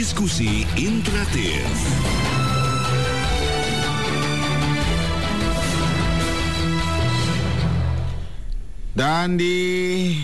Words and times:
Diskusi 0.00 0.64
interaktif. 0.80 1.60
Dan 8.96 9.36
di 9.36 10.16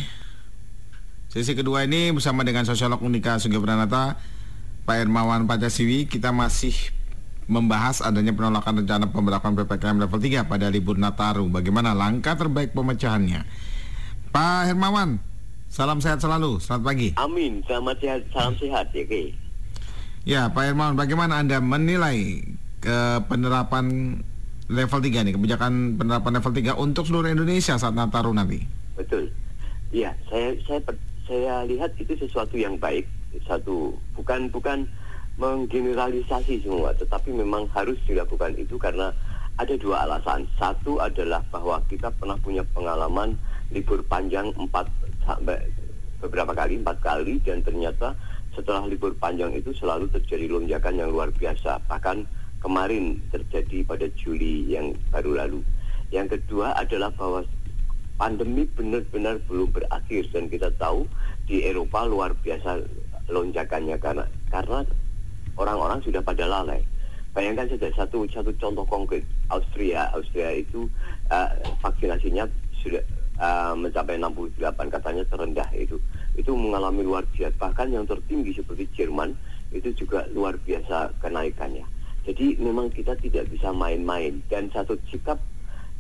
sesi 1.28 1.52
kedua 1.52 1.84
ini 1.84 2.08
bersama 2.08 2.40
dengan 2.40 2.64
sosiolog 2.64 3.04
Unika 3.04 3.36
Sugipranata, 3.36 4.16
Pak 4.88 4.96
Hermawan 4.96 5.44
Pancasiwi, 5.44 6.08
kita 6.08 6.32
masih 6.32 6.72
membahas 7.44 8.00
adanya 8.00 8.32
penolakan 8.32 8.80
rencana 8.80 9.12
pemberlakuan 9.12 9.60
PPKM 9.60 10.08
level 10.08 10.20
3 10.24 10.48
pada 10.48 10.72
libur 10.72 10.96
Nataru. 10.96 11.52
Bagaimana 11.52 11.92
langkah 11.92 12.32
terbaik 12.32 12.72
pemecahannya? 12.72 13.44
Pak 14.32 14.72
Hermawan, 14.72 15.20
salam 15.68 16.00
sehat 16.00 16.24
selalu. 16.24 16.64
Selamat 16.64 16.96
pagi. 16.96 17.08
Amin, 17.20 17.60
selamat 17.68 18.00
sehat, 18.00 18.20
salam 18.32 18.56
sehat 18.56 18.88
ya, 18.96 19.04
Ki. 19.04 19.44
Ya, 20.26 20.50
Pak 20.50 20.74
Hermawan, 20.74 20.98
bagaimana 20.98 21.38
Anda 21.38 21.62
menilai 21.62 22.42
ke 22.82 22.98
penerapan 23.30 24.18
level 24.66 24.98
3 24.98 25.22
nih, 25.22 25.38
kebijakan 25.38 25.94
penerapan 26.02 26.42
level 26.42 26.50
3 26.50 26.74
untuk 26.82 27.06
seluruh 27.06 27.30
Indonesia 27.30 27.78
saat 27.78 27.94
Nataru 27.94 28.34
nanti? 28.34 28.58
Betul. 28.98 29.30
Iya, 29.94 30.18
saya 30.26 30.58
saya 30.66 30.82
saya 31.30 31.54
lihat 31.70 31.94
itu 32.02 32.18
sesuatu 32.18 32.58
yang 32.58 32.74
baik. 32.74 33.06
Satu, 33.46 33.94
bukan 34.18 34.50
bukan 34.50 34.90
menggeneralisasi 35.38 36.58
semua, 36.58 36.90
tetapi 36.98 37.30
memang 37.30 37.70
harus 37.70 37.94
dilakukan 38.10 38.58
itu 38.58 38.74
karena 38.82 39.14
ada 39.62 39.78
dua 39.78 40.10
alasan. 40.10 40.50
Satu 40.58 40.98
adalah 40.98 41.38
bahwa 41.54 41.78
kita 41.86 42.10
pernah 42.18 42.34
punya 42.42 42.66
pengalaman 42.74 43.38
libur 43.70 44.02
panjang 44.10 44.50
empat 44.58 44.90
sampai 45.22 45.70
beberapa 46.18 46.50
kali, 46.50 46.82
empat 46.82 46.98
kali, 46.98 47.38
dan 47.46 47.62
ternyata 47.62 48.18
setelah 48.56 48.88
libur 48.88 49.12
panjang 49.20 49.52
itu 49.52 49.76
selalu 49.76 50.08
terjadi 50.08 50.48
lonjakan 50.48 50.96
yang 50.96 51.12
luar 51.12 51.28
biasa. 51.36 51.76
Bahkan 51.84 52.24
kemarin 52.64 53.20
terjadi 53.28 53.84
pada 53.84 54.08
Juli 54.16 54.64
yang 54.66 54.96
baru 55.12 55.36
lalu. 55.44 55.60
Yang 56.08 56.40
kedua 56.40 56.72
adalah 56.74 57.12
bahwa 57.12 57.44
pandemi 58.16 58.64
benar-benar 58.72 59.36
belum 59.44 59.68
berakhir 59.76 60.24
dan 60.32 60.48
kita 60.48 60.72
tahu 60.80 61.04
di 61.44 61.68
Eropa 61.68 62.08
luar 62.08 62.32
biasa 62.32 62.80
lonjakannya 63.28 64.00
karena 64.00 64.24
karena 64.48 64.80
orang-orang 65.60 66.00
sudah 66.00 66.24
pada 66.24 66.48
lalai. 66.48 66.80
Bayangkan 67.36 67.68
saja 67.68 67.92
satu 67.92 68.24
satu 68.32 68.48
contoh 68.56 68.88
konkret 68.88 69.20
Austria 69.52 70.08
Austria 70.16 70.56
itu 70.56 70.88
uh, 71.28 71.52
vaksinasinya 71.84 72.48
sudah 72.80 73.04
uh, 73.40 73.72
mencapai 73.76 74.16
68 74.20 74.60
katanya 74.92 75.24
terendah 75.28 75.68
itu 75.76 75.96
itu 76.36 76.52
mengalami 76.52 77.02
luar 77.04 77.24
biasa 77.32 77.56
bahkan 77.56 77.88
yang 77.88 78.04
tertinggi 78.04 78.52
seperti 78.56 78.84
Jerman 78.92 79.32
itu 79.74 79.90
juga 79.96 80.24
luar 80.30 80.54
biasa 80.62 81.18
kenaikannya. 81.18 81.84
Jadi 82.26 82.58
memang 82.58 82.90
kita 82.90 83.14
tidak 83.18 83.46
bisa 83.50 83.70
main-main 83.70 84.42
dan 84.50 84.66
satu 84.74 84.98
sikap 85.10 85.38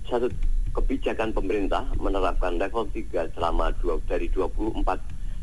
satu 0.06 0.30
kebijakan 0.74 1.32
pemerintah 1.32 1.86
menerapkan 1.96 2.60
level 2.60 2.84
3 2.92 3.32
selama 3.32 3.72
dua, 3.80 3.96
dari 4.04 4.28
24 4.28 4.84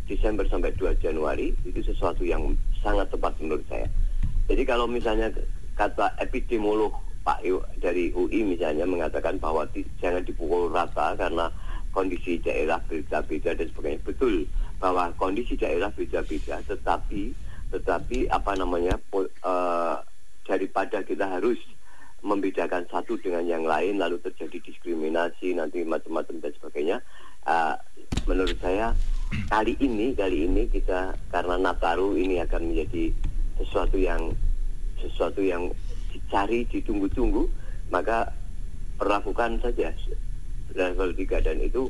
Desember 0.06 0.46
sampai 0.46 0.76
2 0.78 1.00
Januari 1.00 1.56
itu 1.66 1.80
sesuatu 1.82 2.22
yang 2.22 2.54
sangat 2.84 3.10
tepat 3.10 3.34
menurut 3.40 3.64
saya. 3.72 3.88
Jadi 4.46 4.64
kalau 4.68 4.86
misalnya 4.86 5.32
kata 5.74 6.14
epidemiolog 6.20 6.94
Pak 7.24 7.40
dari 7.80 8.12
UI 8.12 8.44
misalnya 8.44 8.84
mengatakan 8.84 9.40
bahwa 9.40 9.64
di, 9.72 9.88
jangan 10.04 10.28
dipukul 10.28 10.68
rata 10.68 11.16
karena 11.16 11.48
kondisi 11.94 12.42
daerah 12.42 12.82
beda-beda 12.84 13.54
dan 13.54 13.68
sebagainya. 13.70 14.02
Betul 14.04 14.50
bahwa 14.84 15.16
kondisi 15.16 15.56
daerah 15.56 15.88
beda-beda 15.96 16.60
tetapi 16.68 17.32
tetapi 17.72 18.28
apa 18.28 18.52
namanya 18.60 19.00
uh, 19.16 19.96
daripada 20.44 21.00
kita 21.08 21.24
harus 21.24 21.56
membedakan 22.20 22.84
satu 22.92 23.16
dengan 23.24 23.48
yang 23.48 23.64
lain 23.64 23.96
lalu 23.96 24.20
terjadi 24.20 24.60
diskriminasi 24.60 25.56
nanti 25.56 25.88
macam-macam 25.88 26.36
dan 26.44 26.52
sebagainya 26.60 26.98
uh, 27.48 27.80
menurut 28.28 28.60
saya 28.60 28.92
kali 29.48 29.80
ini 29.80 30.12
kali 30.12 30.52
ini 30.52 30.68
kita 30.68 31.16
karena 31.32 31.56
Nataru 31.56 32.20
ini 32.20 32.44
akan 32.44 32.76
menjadi 32.76 33.16
sesuatu 33.64 33.96
yang 33.96 34.36
sesuatu 35.00 35.40
yang 35.40 35.72
dicari 36.12 36.68
ditunggu-tunggu 36.68 37.48
maka 37.88 38.36
perlakukan 39.00 39.64
saja 39.64 39.96
level 40.74 41.10
3 41.16 41.46
dan 41.46 41.58
itu 41.62 41.90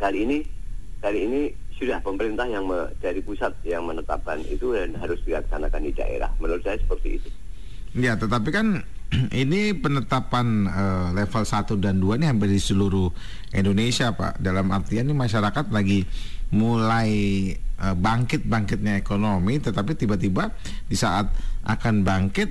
kali 0.00 0.24
ini 0.24 0.38
kali 1.00 1.24
ini 1.24 1.40
sudah 1.80 1.96
pemerintah 2.04 2.44
yang 2.44 2.68
me, 2.68 2.92
dari 3.00 3.24
pusat 3.24 3.56
yang 3.64 3.88
menetapkan 3.88 4.44
itu 4.44 4.76
dan 4.76 4.92
harus 5.00 5.16
dilaksanakan 5.24 5.80
di 5.88 5.92
daerah 5.96 6.28
menurut 6.36 6.60
saya 6.60 6.76
seperti 6.76 7.20
itu 7.20 7.28
ya 7.96 8.16
tetapi 8.20 8.48
kan 8.52 8.84
ini 9.42 9.74
penetapan 9.74 10.70
uh, 10.70 11.08
level 11.14 11.42
1 11.42 11.82
dan 11.82 11.98
2 11.98 12.18
ini 12.18 12.26
hampir 12.30 12.48
di 12.50 12.62
seluruh 12.62 13.10
Indonesia 13.50 14.14
Pak. 14.14 14.38
Dalam 14.38 14.70
artian 14.70 15.10
ini 15.10 15.14
masyarakat 15.16 15.74
lagi 15.74 16.06
mulai 16.54 17.10
uh, 17.82 17.94
bangkit-bangkitnya 17.94 18.98
ekonomi 18.98 19.58
tetapi 19.58 19.94
tiba-tiba 19.98 20.54
di 20.86 20.94
saat 20.94 21.30
akan 21.66 22.06
bangkit 22.06 22.50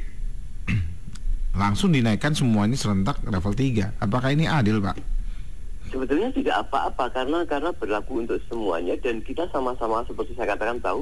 langsung 1.62 1.96
dinaikkan 1.96 2.36
semua 2.36 2.68
ini 2.68 2.76
serentak 2.76 3.24
level 3.24 3.56
3. 3.56 4.04
Apakah 4.04 4.36
ini 4.36 4.48
adil 4.48 4.84
Pak? 4.84 5.19
Sebetulnya 5.90 6.30
tidak 6.30 6.70
apa-apa 6.70 7.10
karena 7.10 7.42
karena 7.50 7.74
berlaku 7.74 8.22
untuk 8.22 8.38
semuanya 8.46 8.94
dan 9.02 9.26
kita 9.26 9.50
sama-sama 9.50 10.06
seperti 10.06 10.38
saya 10.38 10.54
katakan 10.54 10.78
tahu 10.86 11.02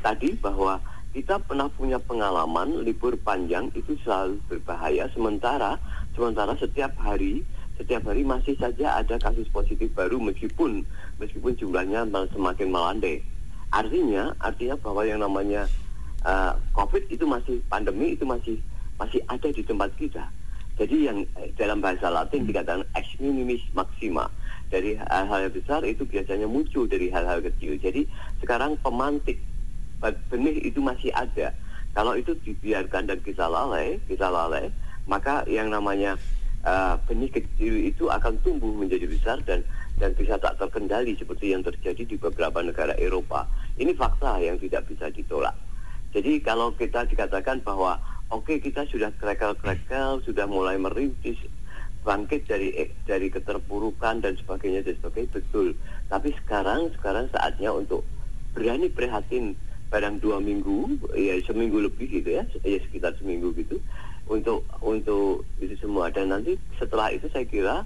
tadi 0.00 0.32
bahwa 0.40 0.80
kita 1.12 1.36
pernah 1.44 1.68
punya 1.68 2.00
pengalaman 2.00 2.80
libur 2.80 3.12
panjang 3.20 3.68
itu 3.76 3.92
selalu 4.00 4.40
berbahaya. 4.48 5.04
Sementara 5.12 5.76
sementara 6.16 6.56
setiap 6.56 6.96
hari 6.96 7.44
setiap 7.76 8.08
hari 8.08 8.24
masih 8.24 8.56
saja 8.56 8.96
ada 8.96 9.20
kasus 9.20 9.44
positif 9.52 9.92
baru 9.92 10.16
meskipun 10.16 10.80
meskipun 11.20 11.52
jumlahnya 11.60 12.08
semakin 12.32 12.72
melandai. 12.72 13.20
Artinya 13.68 14.32
artinya 14.40 14.80
bahwa 14.80 15.04
yang 15.04 15.20
namanya 15.20 15.68
uh, 16.24 16.56
covid 16.72 17.04
itu 17.12 17.28
masih 17.28 17.60
pandemi 17.68 18.16
itu 18.16 18.24
masih 18.24 18.56
masih 18.96 19.20
ada 19.28 19.52
di 19.52 19.60
tempat 19.60 19.92
kita 20.00 20.24
jadi 20.80 21.12
yang 21.12 21.18
eh, 21.40 21.52
dalam 21.56 21.84
bahasa 21.84 22.08
Latin 22.08 22.48
dikatakan 22.48 22.86
ex 22.96 23.06
minimis 23.20 23.62
maxima 23.76 24.28
dari 24.72 24.96
hal-hal 24.96 25.52
besar 25.52 25.84
itu 25.84 26.08
biasanya 26.08 26.48
muncul 26.48 26.88
dari 26.88 27.12
hal-hal 27.12 27.44
kecil 27.44 27.76
jadi 27.76 28.08
sekarang 28.40 28.80
pemantik 28.80 29.36
benih 30.10 30.58
itu 30.66 30.82
masih 30.82 31.14
ada. 31.14 31.54
Kalau 31.92 32.18
itu 32.18 32.34
dibiarkan 32.42 33.06
dan 33.06 33.20
kita 33.22 33.46
lalai, 33.46 34.00
kita 34.08 34.26
lalai, 34.26 34.72
maka 35.06 35.44
yang 35.46 35.70
namanya 35.70 36.16
uh, 36.64 36.96
benih 37.06 37.30
kecil 37.30 37.76
itu 37.78 38.08
akan 38.08 38.40
tumbuh 38.42 38.72
menjadi 38.72 39.06
besar 39.06 39.38
dan 39.46 39.62
dan 40.00 40.16
bisa 40.16 40.40
tak 40.40 40.56
terkendali 40.56 41.14
seperti 41.14 41.52
yang 41.52 41.62
terjadi 41.62 42.02
di 42.02 42.16
beberapa 42.16 42.64
negara 42.64 42.96
Eropa. 42.96 43.44
Ini 43.76 43.92
fakta 43.94 44.40
yang 44.40 44.56
tidak 44.58 44.88
bisa 44.88 45.12
ditolak. 45.12 45.54
Jadi 46.16 46.40
kalau 46.40 46.72
kita 46.74 47.04
dikatakan 47.06 47.60
bahwa 47.60 48.00
oke 48.32 48.48
okay, 48.48 48.56
kita 48.64 48.88
sudah 48.88 49.12
krekel-krekel, 49.20 50.24
sudah 50.24 50.48
mulai 50.48 50.80
merintis 50.80 51.36
bangkit 52.02 52.48
dari 52.50 52.74
eh, 52.74 52.90
dari 53.06 53.30
keterpurukan 53.30 54.24
dan 54.24 54.34
sebagainya 54.40 54.82
dan 54.82 54.96
sebagainya 54.98 55.30
betul. 55.38 55.76
Tapi 56.08 56.34
sekarang 56.42 56.90
sekarang 56.98 57.28
saatnya 57.30 57.70
untuk 57.70 58.02
berani 58.56 58.88
prihatin 58.88 59.54
kadang 59.92 60.16
dua 60.16 60.40
minggu 60.40 60.96
ya 61.12 61.36
seminggu 61.44 61.84
lebih 61.84 62.08
gitu 62.08 62.40
ya 62.40 62.42
ya 62.64 62.80
sekitar 62.80 63.12
seminggu 63.20 63.52
gitu 63.52 63.76
untuk 64.24 64.64
untuk 64.80 65.44
itu 65.60 65.76
semua 65.76 66.08
dan 66.08 66.32
nanti 66.32 66.56
setelah 66.80 67.12
itu 67.12 67.28
saya 67.28 67.44
kira 67.44 67.76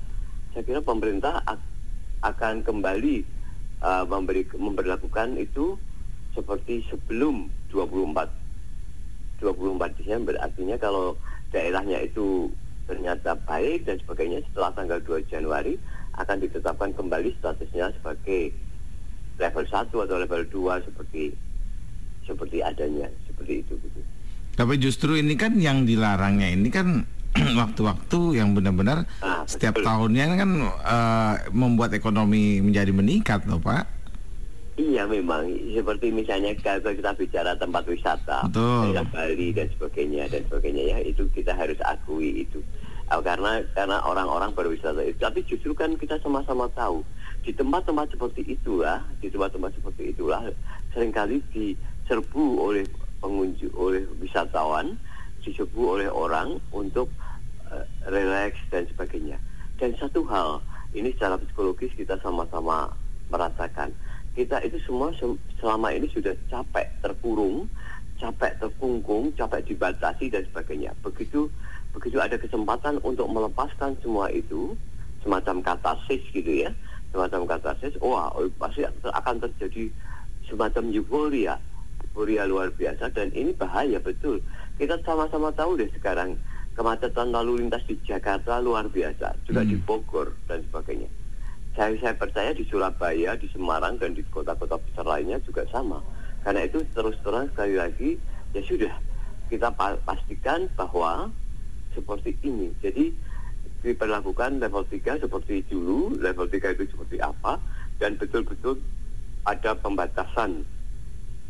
saya 0.55 0.63
kira 0.63 0.81
pemerintah 0.87 1.43
akan 2.23 2.63
kembali 2.63 3.27
uh, 3.83 4.07
memberi 4.07 4.47
memperlakukan 4.55 5.35
itu 5.35 5.75
seperti 6.39 6.87
sebelum 6.87 7.51
24 7.75 8.46
24 9.41 9.99
Desember 10.01 10.35
artinya 10.41 10.77
kalau 10.81 11.17
daerahnya 11.53 12.03
itu 12.03 12.51
ternyata 12.87 13.35
baik 13.45 13.85
dan 13.85 13.99
sebagainya 14.03 14.41
setelah 14.51 14.71
tanggal 14.75 14.99
2 15.03 15.27
Januari 15.27 15.75
akan 16.17 16.37
ditetapkan 16.41 16.91
kembali 16.97 17.35
statusnya 17.43 17.93
sebagai 18.01 18.55
level 19.37 19.65
1 19.69 19.93
atau 19.93 20.17
level 20.17 20.43
2 20.49 20.87
seperti 20.87 21.23
seperti 22.25 22.59
adanya 22.65 23.07
seperti 23.29 23.63
itu 23.63 23.75
gitu. 23.79 24.01
Tapi 24.57 24.75
justru 24.81 25.21
ini 25.21 25.37
kan 25.37 25.55
yang 25.61 25.85
dilarangnya 25.85 26.49
ini 26.49 26.69
kan 26.73 27.05
waktu-waktu 27.61 28.41
yang 28.41 28.57
benar-benar 28.57 29.05
ah, 29.21 29.45
setiap 29.45 29.77
betul. 29.77 29.87
tahunnya 29.87 30.25
kan 30.41 30.51
uh, 30.65 31.35
membuat 31.53 31.93
ekonomi 31.93 32.65
menjadi 32.65 32.93
meningkat 32.97 33.45
loh 33.45 33.61
Pak. 33.61 33.96
Iya 34.77 35.09
memang 35.09 35.49
seperti 35.73 36.13
misalnya 36.13 36.53
kalau 36.61 36.93
kita 36.93 37.17
bicara 37.17 37.57
tempat 37.57 37.89
wisata, 37.89 38.45
kayak 38.53 39.09
Bali 39.09 39.49
dan 39.57 39.73
sebagainya 39.73 40.29
dan 40.29 40.45
sebagainya 40.53 40.85
ya 40.93 40.99
itu 41.01 41.25
kita 41.33 41.57
harus 41.57 41.81
akui 41.81 42.45
itu 42.45 42.61
uh, 43.09 43.23
karena 43.25 43.65
karena 43.73 44.05
orang-orang 44.05 44.53
berwisata 44.53 45.01
itu. 45.01 45.17
Tapi 45.17 45.49
justru 45.49 45.73
kan 45.73 45.97
kita 45.97 46.21
sama-sama 46.21 46.69
tahu 46.77 47.01
di 47.41 47.57
tempat-tempat 47.57 48.13
seperti 48.13 48.53
itulah 48.53 49.01
di 49.17 49.33
tempat-tempat 49.33 49.81
seperti 49.81 50.13
itulah 50.13 50.45
sering 50.93 51.09
kali 51.09 51.41
di 51.57 51.73
serbu 52.05 52.61
oleh 52.61 52.85
pengunjung 53.25 53.73
oleh 53.81 54.05
wisatawan, 54.21 55.01
disebut 55.41 55.73
oleh 55.73 56.09
orang 56.13 56.61
untuk 56.77 57.09
uh, 57.73 57.85
relax 58.13 58.61
dan 58.69 58.85
sebagainya. 58.93 59.41
Dan 59.81 59.97
satu 59.97 60.21
hal, 60.29 60.61
ini 60.93 61.17
secara 61.17 61.41
psikologis 61.41 61.93
kita 61.97 62.21
sama-sama 62.21 62.93
merasakan. 63.33 63.93
Kita 64.37 64.61
itu 64.61 64.77
semua 64.85 65.17
selama 65.57 65.89
ini 65.97 66.13
sudah 66.13 66.37
capek 66.53 66.93
terkurung, 67.01 67.65
capek 68.21 68.53
terkungkung, 68.61 69.33
capek 69.33 69.65
dibatasi 69.65 70.29
dan 70.29 70.45
sebagainya. 70.53 70.93
Begitu 71.01 71.49
begitu 71.97 72.21
ada 72.21 72.37
kesempatan 72.37 73.01
untuk 73.01 73.25
melepaskan 73.33 73.97
semua 74.05 74.29
itu, 74.29 74.77
semacam 75.25 75.65
katasis 75.65 76.21
gitu 76.37 76.69
ya, 76.69 76.71
semacam 77.17 77.49
katasis, 77.49 77.97
wah 78.05 78.29
pasti 78.61 78.85
akan 79.09 79.37
terjadi 79.41 79.89
semacam 80.45 80.93
euforia, 80.93 81.57
euforia 82.13 82.45
luar 82.45 82.69
biasa 82.77 83.09
dan 83.17 83.33
ini 83.33 83.57
bahaya 83.57 83.97
betul. 83.97 84.45
Kita 84.77 85.01
sama-sama 85.01 85.49
tahu 85.57 85.81
deh 85.81 85.89
sekarang 85.97 86.37
kemacetan 86.77 87.33
lalu 87.33 87.65
lintas 87.65 87.81
di 87.89 87.97
Jakarta 88.05 88.61
luar 88.61 88.93
biasa, 88.93 89.33
juga 89.49 89.65
hmm. 89.65 89.71
di 89.73 89.77
Bogor 89.81 90.37
dan 90.45 90.61
sebagainya. 90.69 91.09
Saya, 91.77 91.93
saya 92.01 92.15
percaya 92.17 92.51
di 92.57 92.65
Surabaya, 92.65 93.37
di 93.37 93.53
Semarang 93.53 94.01
dan 94.01 94.17
di 94.17 94.25
kota-kota 94.33 94.81
besar 94.81 95.05
lainnya 95.05 95.37
juga 95.45 95.69
sama. 95.69 96.01
Karena 96.41 96.65
itu 96.65 96.81
terus 96.97 97.21
terang 97.21 97.53
sekali 97.53 97.77
lagi 97.77 98.11
ya 98.57 98.65
sudah 98.65 98.95
kita 99.53 99.69
pastikan 99.77 100.73
bahwa 100.73 101.29
seperti 101.93 102.33
ini. 102.41 102.73
Jadi 102.81 103.13
diperlakukan 103.85 104.59
level 104.59 104.89
3 104.89 105.21
seperti 105.21 105.63
dulu, 105.69 106.17
level 106.17 106.49
3 106.49 106.75
itu 106.81 106.89
seperti 106.91 107.21
apa, 107.21 107.61
dan 108.01 108.17
betul-betul 108.17 108.81
ada 109.45 109.77
pembatasan 109.79 110.65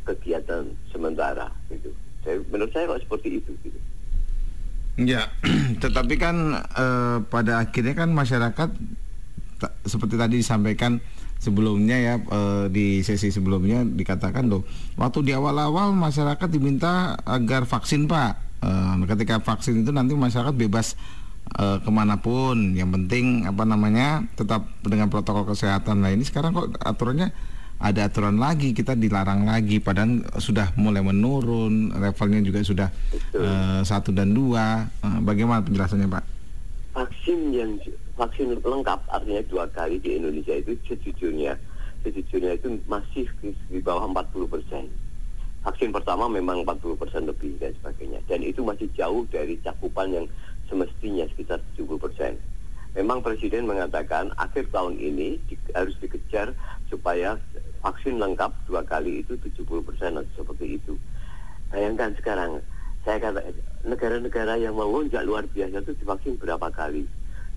kegiatan 0.04 0.74
sementara 0.90 1.48
gitu. 1.70 1.94
Saya, 2.26 2.42
menurut 2.50 2.70
saya 2.74 2.90
kok 2.90 3.02
seperti 3.06 3.28
itu 3.40 3.52
gitu. 3.62 3.78
Ya, 4.96 5.28
tetapi 5.82 6.14
kan 6.18 6.36
eh, 6.56 7.18
pada 7.30 7.62
akhirnya 7.62 7.94
kan 7.94 8.10
masyarakat 8.10 8.70
seperti 9.84 10.14
tadi 10.20 10.40
disampaikan 10.40 11.00
sebelumnya 11.36 11.96
ya 12.00 12.14
eh, 12.18 12.64
di 12.72 13.04
sesi 13.04 13.28
sebelumnya 13.28 13.84
dikatakan 13.84 14.48
loh 14.48 14.64
waktu 14.96 15.30
di 15.30 15.32
awal-awal 15.36 15.92
masyarakat 15.92 16.48
diminta 16.48 17.16
agar 17.24 17.68
vaksin 17.68 18.08
pak. 18.08 18.44
Uh, 18.56 19.04
ketika 19.04 19.36
vaksin 19.38 19.84
itu 19.84 19.92
nanti 19.92 20.16
masyarakat 20.16 20.56
bebas 20.56 20.96
uh, 21.60 21.76
ke 21.78 21.90
mana 21.92 22.18
pun. 22.18 22.72
Yang 22.72 22.98
penting 22.98 23.44
apa 23.44 23.62
namanya 23.68 24.24
tetap 24.34 24.64
dengan 24.82 25.12
protokol 25.12 25.44
kesehatan. 25.52 26.02
Nah 26.02 26.10
ini 26.10 26.24
sekarang 26.24 26.56
kok 26.56 26.72
aturannya 26.80 27.30
ada 27.76 28.08
aturan 28.08 28.40
lagi 28.40 28.72
kita 28.72 28.96
dilarang 28.96 29.44
lagi. 29.44 29.78
Padahal 29.78 30.24
sudah 30.40 30.72
mulai 30.80 31.04
menurun 31.04 31.94
levelnya 32.00 32.40
juga 32.42 32.64
sudah 32.64 32.88
uh, 33.36 33.84
satu 33.84 34.10
dan 34.10 34.32
dua. 34.32 34.88
Uh, 35.04 35.20
bagaimana 35.20 35.60
penjelasannya 35.60 36.08
pak? 36.08 36.24
Vaksin 36.96 37.52
yang 37.52 37.76
vaksin 38.16 38.56
lengkap 38.64 39.00
artinya 39.12 39.42
dua 39.46 39.64
kali 39.70 40.00
di 40.00 40.16
Indonesia 40.16 40.56
itu 40.56 40.72
sejujurnya 40.88 41.56
sejujurnya 42.00 42.56
itu 42.56 42.80
masih 42.88 43.28
di 43.44 43.80
bawah 43.84 44.08
40 44.08 44.48
persen 44.48 44.84
vaksin 45.66 45.90
pertama 45.90 46.30
memang 46.30 46.62
40% 46.62 47.26
lebih 47.26 47.58
dan 47.58 47.74
sebagainya. 47.82 48.22
Dan 48.30 48.46
itu 48.46 48.62
masih 48.62 48.86
jauh 48.94 49.26
dari 49.26 49.58
cakupan 49.66 50.14
yang 50.14 50.26
semestinya 50.70 51.26
sekitar 51.34 51.58
70%. 51.74 52.38
Memang 52.94 53.20
Presiden 53.20 53.66
mengatakan 53.66 54.30
akhir 54.38 54.70
tahun 54.70 54.96
ini 54.96 55.42
di, 55.50 55.58
harus 55.74 55.98
dikejar 55.98 56.54
supaya 56.86 57.34
vaksin 57.82 58.22
lengkap 58.22 58.54
dua 58.70 58.86
kali 58.86 59.26
itu 59.26 59.34
70% 59.36 60.22
atau 60.22 60.32
seperti 60.38 60.78
itu. 60.78 60.94
Bayangkan 61.74 62.14
sekarang, 62.14 62.62
saya 63.02 63.18
kata 63.18 63.42
negara-negara 63.82 64.56
yang 64.62 64.78
melonjak 64.78 65.26
luar 65.26 65.44
biasa 65.50 65.82
itu 65.82 65.92
divaksin 65.98 66.38
berapa 66.38 66.70
kali? 66.70 67.04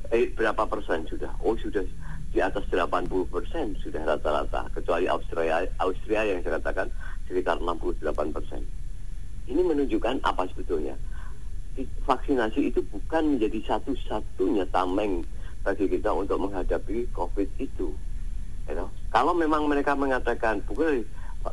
Eh, 0.09 0.33
berapa 0.33 0.65
persen 0.65 1.05
sudah? 1.05 1.29
Oh 1.45 1.53
sudah 1.53 1.85
di 2.33 2.41
atas 2.41 2.65
80 2.69 3.29
persen 3.29 3.77
sudah 3.77 4.01
rata-rata. 4.05 4.65
Kecuali 4.73 5.05
Austria, 5.05 5.65
Austria 5.77 6.25
yang 6.25 6.41
saya 6.41 6.57
katakan 6.57 6.89
sekitar 7.29 7.61
68 7.61 8.33
persen. 8.33 8.61
Ini 9.49 9.61
menunjukkan 9.61 10.25
apa 10.25 10.49
sebetulnya? 10.49 10.97
Vaksinasi 12.05 12.73
itu 12.73 12.81
bukan 12.89 13.37
menjadi 13.37 13.77
satu-satunya 13.77 14.65
tameng 14.73 15.25
bagi 15.61 15.85
kita 15.85 16.09
untuk 16.09 16.41
menghadapi 16.41 17.05
COVID 17.13 17.49
itu. 17.61 17.93
You 18.69 18.75
know? 18.77 18.89
Kalau 19.09 19.33
memang 19.33 19.65
mereka 19.69 19.93
mengatakan, 19.93 20.61
bukan 20.65 21.05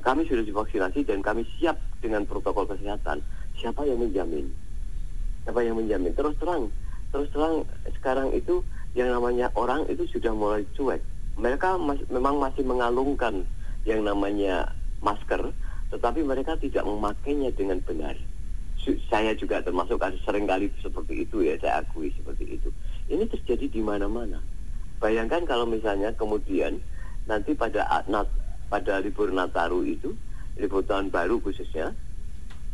kami 0.05 0.29
sudah 0.29 0.45
divaksinasi 0.45 1.05
dan 1.09 1.21
kami 1.21 1.45
siap 1.57 1.77
dengan 2.01 2.25
protokol 2.29 2.69
kesehatan, 2.69 3.21
siapa 3.57 3.85
yang 3.85 4.01
menjamin? 4.01 4.49
Siapa 5.45 5.61
yang 5.65 5.79
menjamin? 5.79 6.13
Terus 6.13 6.37
terang, 6.37 6.69
terus 7.11 7.29
terang 7.31 7.67
sekarang 8.01 8.33
itu 8.35 8.63
yang 8.97 9.13
namanya 9.13 9.53
orang 9.55 9.85
itu 9.93 10.09
sudah 10.09 10.33
mulai 10.33 10.65
cuek. 10.73 11.05
Mereka 11.37 11.77
mas, 11.77 12.01
memang 12.09 12.41
masih 12.41 12.65
mengalungkan 12.65 13.45
yang 13.85 14.03
namanya 14.03 14.73
masker, 15.05 15.53
tetapi 15.93 16.25
mereka 16.25 16.57
tidak 16.57 16.83
memakainya 16.89 17.53
dengan 17.53 17.79
benar. 17.85 18.17
Saya 19.11 19.35
juga 19.35 19.61
termasuk 19.61 19.99
sering 20.23 20.47
kali 20.47 20.71
seperti 20.81 21.27
itu 21.27 21.43
ya, 21.43 21.59
saya 21.59 21.83
akui 21.83 22.09
seperti 22.15 22.57
itu. 22.57 22.71
Ini 23.11 23.27
terjadi 23.29 23.67
di 23.69 23.83
mana-mana. 23.83 24.39
Bayangkan 25.03 25.45
kalau 25.45 25.69
misalnya 25.69 26.15
kemudian 26.15 26.81
nanti 27.29 27.53
pada 27.53 27.85
nat, 28.09 28.31
pada 28.71 29.03
libur 29.03 29.29
Nataru 29.35 29.85
itu, 29.85 30.15
libur 30.57 30.87
tahun 30.87 31.11
baru 31.11 31.43
khususnya, 31.43 31.93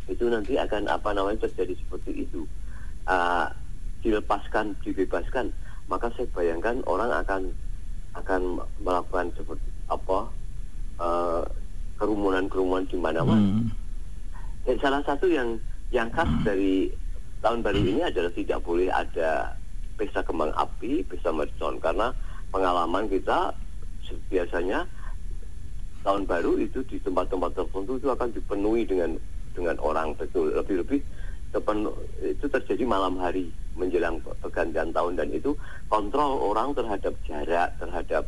itu 0.06 0.28
nanti 0.28 0.60
akan 0.60 0.86
apa 0.86 1.10
namanya 1.16 1.48
terjadi 1.48 1.74
seperti 1.80 2.28
itu. 2.28 2.44
Uh, 3.08 3.50
dilepaskan, 4.02 4.74
dibebaskan, 4.82 5.54
maka 5.86 6.10
saya 6.14 6.26
bayangkan 6.34 6.82
orang 6.84 7.10
akan 7.22 7.42
akan 8.12 8.60
melakukan 8.84 9.32
seperti 9.38 9.64
apa 9.88 10.28
uh, 11.00 11.42
kerumunan-kerumunan 11.96 12.84
di 12.90 12.98
mana-mana. 13.00 13.40
Hmm. 13.40 13.70
Dan 14.68 14.76
salah 14.82 15.02
satu 15.06 15.26
yang 15.30 15.56
yang 15.94 16.10
khas 16.12 16.28
hmm. 16.28 16.44
dari 16.44 16.92
tahun 17.40 17.64
baru 17.64 17.80
ini 17.82 18.02
adalah 18.06 18.30
tidak 18.34 18.58
boleh 18.62 18.88
ada 18.92 19.56
pesta 19.96 20.20
kembang 20.22 20.52
api, 20.54 21.02
pesta 21.06 21.30
mercon 21.30 21.78
karena 21.78 22.14
pengalaman 22.52 23.08
kita 23.08 23.54
biasanya 24.28 24.84
tahun 26.02 26.26
baru 26.26 26.58
itu 26.58 26.82
di 26.84 26.98
tempat-tempat 27.00 27.54
tertentu 27.54 27.96
itu 27.96 28.08
akan 28.10 28.28
dipenuhi 28.34 28.82
dengan 28.84 29.16
dengan 29.54 29.76
orang 29.78 30.12
betul 30.18 30.50
lebih-lebih 30.50 31.00
itu 32.24 32.46
terjadi 32.48 32.84
malam 32.88 33.20
hari 33.20 33.52
menjelang 33.76 34.20
pergantian 34.40 34.92
tahun 34.92 35.20
dan 35.20 35.28
itu 35.32 35.56
kontrol 35.88 36.40
orang 36.52 36.72
terhadap 36.72 37.12
jarak 37.28 37.72
terhadap 37.76 38.24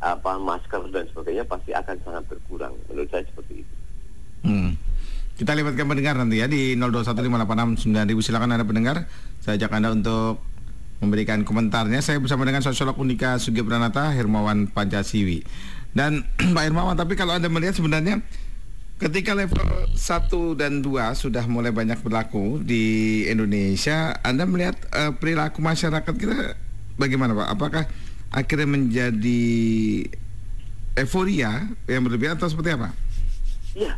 apa 0.00 0.36
masker 0.36 0.92
dan 0.92 1.08
sebagainya 1.08 1.44
pasti 1.48 1.72
akan 1.72 1.96
sangat 2.04 2.24
berkurang. 2.28 2.76
Menurut 2.92 3.08
saya 3.08 3.24
seperti 3.24 3.64
itu. 3.64 3.74
Hmm. 4.44 4.76
Kita 5.36 5.52
libatkan 5.52 5.84
pendengar 5.84 6.16
nanti 6.16 6.40
ya 6.40 6.48
di 6.48 6.76
0215869000 6.80 8.24
silakan 8.24 8.56
ada 8.56 8.64
pendengar. 8.64 9.08
Saya 9.40 9.60
ajak 9.60 9.72
Anda 9.72 9.92
untuk 9.92 10.40
memberikan 11.00 11.44
komentarnya. 11.44 12.00
Saya 12.00 12.20
bersama 12.20 12.48
dengan 12.48 12.64
sosiolog 12.64 12.96
Unika 12.96 13.36
Sugibranata 13.36 14.16
Hermawan 14.16 14.72
Pancasiwi. 14.72 15.44
Dan 15.92 16.24
Pak 16.56 16.62
Hermawan, 16.64 16.96
tapi 16.96 17.16
kalau 17.16 17.36
Anda 17.36 17.52
melihat 17.52 17.76
sebenarnya 17.76 18.24
ketika 18.96 19.36
level 19.36 19.60
1 19.92 20.60
dan 20.60 20.80
2 20.80 20.88
sudah 21.12 21.44
mulai 21.44 21.72
banyak 21.72 22.00
berlaku 22.00 22.60
di 22.64 23.24
Indonesia, 23.28 24.16
Anda 24.24 24.48
melihat 24.48 24.80
uh, 24.92 25.12
perilaku 25.12 25.60
masyarakat 25.60 26.14
kita 26.16 26.56
bagaimana 26.96 27.36
Pak? 27.36 27.48
Apakah 27.52 27.84
akhirnya 28.32 28.68
menjadi 28.68 29.44
euforia 30.96 31.68
yang 31.84 32.08
berlebihan 32.08 32.40
atau 32.40 32.48
seperti 32.48 32.72
apa? 32.72 32.88
Iya, 33.76 33.92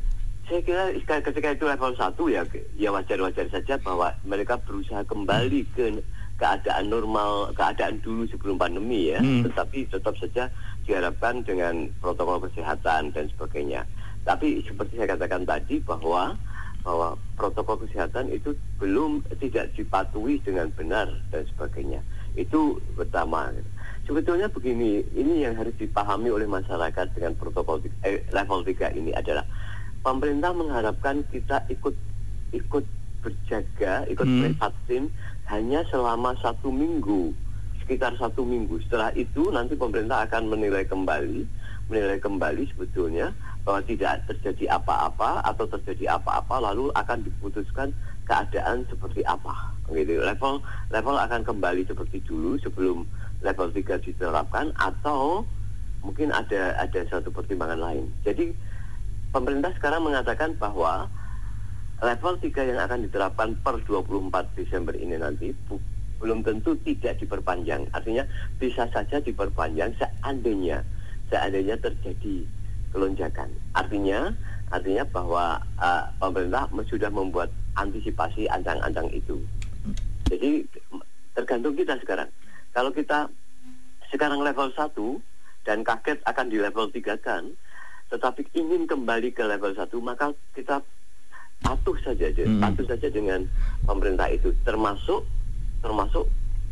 saya 0.51 0.61
kira 0.67 0.85
ketika 1.23 1.55
itu 1.55 1.65
level 1.71 1.95
satu 1.95 2.27
ya, 2.27 2.43
ya 2.75 2.91
wajar-wajar 2.91 3.47
saja 3.55 3.79
bahwa 3.79 4.11
mereka 4.27 4.59
berusaha 4.59 5.07
kembali 5.07 5.63
ke 5.79 6.03
keadaan 6.39 6.91
normal, 6.91 7.55
keadaan 7.55 8.03
dulu 8.03 8.27
sebelum 8.27 8.59
pandemi 8.59 9.15
ya. 9.15 9.23
Hmm. 9.23 9.47
Tetapi 9.47 9.91
tetap 9.91 10.19
saja 10.19 10.51
diharapkan 10.87 11.47
dengan 11.47 11.87
protokol 12.03 12.43
kesehatan 12.51 13.15
dan 13.15 13.31
sebagainya. 13.31 13.87
Tapi 14.29 14.61
seperti 14.61 15.01
saya 15.01 15.17
katakan 15.17 15.49
tadi 15.49 15.81
bahwa 15.81 16.37
bahwa 16.85 17.17
protokol 17.37 17.81
kesehatan 17.85 18.29
itu 18.29 18.53
belum 18.77 19.25
tidak 19.41 19.73
dipatuhi 19.73 20.41
dengan 20.45 20.69
benar 20.77 21.09
dan 21.33 21.49
sebagainya. 21.49 22.05
Itu 22.37 22.77
pertama. 22.93 23.51
Sebetulnya 24.05 24.49
begini, 24.49 25.05
ini 25.13 25.45
yang 25.45 25.53
harus 25.57 25.73
dipahami 25.77 26.33
oleh 26.33 26.49
masyarakat 26.49 27.13
dengan 27.13 27.37
protokol 27.37 27.85
eh, 28.05 28.25
level 28.33 28.65
3 28.65 28.97
ini 28.97 29.13
adalah 29.13 29.45
pemerintah 30.01 30.53
mengharapkan 30.57 31.25
kita 31.29 31.65
ikut 31.69 31.93
ikut 32.57 32.85
berjaga, 33.21 34.09
ikut 34.09 34.25
hmm. 34.25 34.57
vaksin 34.57 35.13
hanya 35.53 35.85
selama 35.93 36.33
satu 36.41 36.73
minggu, 36.73 37.37
sekitar 37.85 38.17
satu 38.17 38.45
minggu. 38.49 38.81
Setelah 38.89 39.13
itu 39.13 39.53
nanti 39.53 39.77
pemerintah 39.77 40.25
akan 40.25 40.57
menilai 40.57 40.89
kembali, 40.89 41.45
menilai 41.93 42.17
kembali 42.17 42.65
sebetulnya 42.73 43.33
bahwa 43.69 43.85
tidak 43.85 44.25
terjadi 44.25 44.81
apa-apa 44.81 45.45
atau 45.45 45.69
terjadi 45.69 46.17
apa-apa 46.17 46.73
lalu 46.73 46.89
akan 46.97 47.21
diputuskan 47.21 47.93
keadaan 48.25 48.89
seperti 48.89 49.21
apa 49.29 49.77
gitu. 49.93 50.25
Level 50.25 50.65
level 50.89 51.17
akan 51.21 51.45
kembali 51.45 51.85
seperti 51.85 52.25
dulu 52.25 52.57
sebelum 52.65 53.05
level 53.45 53.69
3 53.69 54.01
diterapkan 54.09 54.73
atau 54.81 55.45
mungkin 56.01 56.33
ada 56.33 56.81
ada 56.81 57.01
satu 57.13 57.29
pertimbangan 57.29 57.77
lain. 57.77 58.09
Jadi 58.25 58.57
pemerintah 59.37 59.77
sekarang 59.77 60.09
mengatakan 60.09 60.57
bahwa 60.57 61.05
level 62.01 62.41
3 62.41 62.73
yang 62.73 62.81
akan 62.81 63.05
diterapkan 63.05 63.53
per 63.61 63.85
24 63.85 64.49
Desember 64.57 64.97
ini 64.97 65.21
nanti 65.21 65.53
bu, 65.69 65.77
belum 66.25 66.41
tentu 66.41 66.73
tidak 66.89 67.21
diperpanjang. 67.21 67.85
Artinya 67.93 68.25
bisa 68.57 68.89
saja 68.89 69.21
diperpanjang 69.21 69.93
seandainya 70.01 70.81
seandainya 71.29 71.77
terjadi 71.77 72.57
kelonjakan 72.95 73.49
artinya 73.77 74.33
artinya 74.69 75.05
bahwa 75.09 75.61
uh, 75.81 76.05
pemerintah 76.21 76.69
sudah 76.89 77.09
membuat 77.09 77.49
antisipasi 77.79 78.51
ancang-ancang 78.53 79.09
itu. 79.15 79.41
Jadi 80.29 80.67
tergantung 81.33 81.73
kita 81.73 81.97
sekarang. 82.05 82.29
Kalau 82.77 82.93
kita 82.93 83.33
sekarang 84.13 84.45
level 84.45 84.69
1 84.77 84.93
dan 85.65 85.81
kaget 85.85 86.21
akan 86.29 86.47
di 86.53 86.59
level 86.61 86.93
3 86.93 87.17
kan, 87.25 87.49
tetapi 88.13 88.45
ingin 88.53 88.85
kembali 88.85 89.33
ke 89.33 89.45
level 89.45 89.73
1 89.73 89.89
maka 90.05 90.33
kita 90.53 90.85
patuh 91.59 91.97
saja 92.01 92.31
hmm. 92.31 92.63
patuh 92.63 92.87
saja 92.87 93.09
dengan 93.11 93.45
pemerintah 93.83 94.31
itu 94.31 94.55
termasuk 94.63 95.27
termasuk 95.83 96.25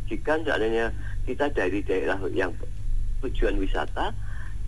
jika 0.07 0.39
seandainya 0.41 0.95
kita 1.27 1.51
dari 1.51 1.83
daerah 1.83 2.15
yang 2.31 2.55
tujuan 3.19 3.59
wisata 3.59 4.15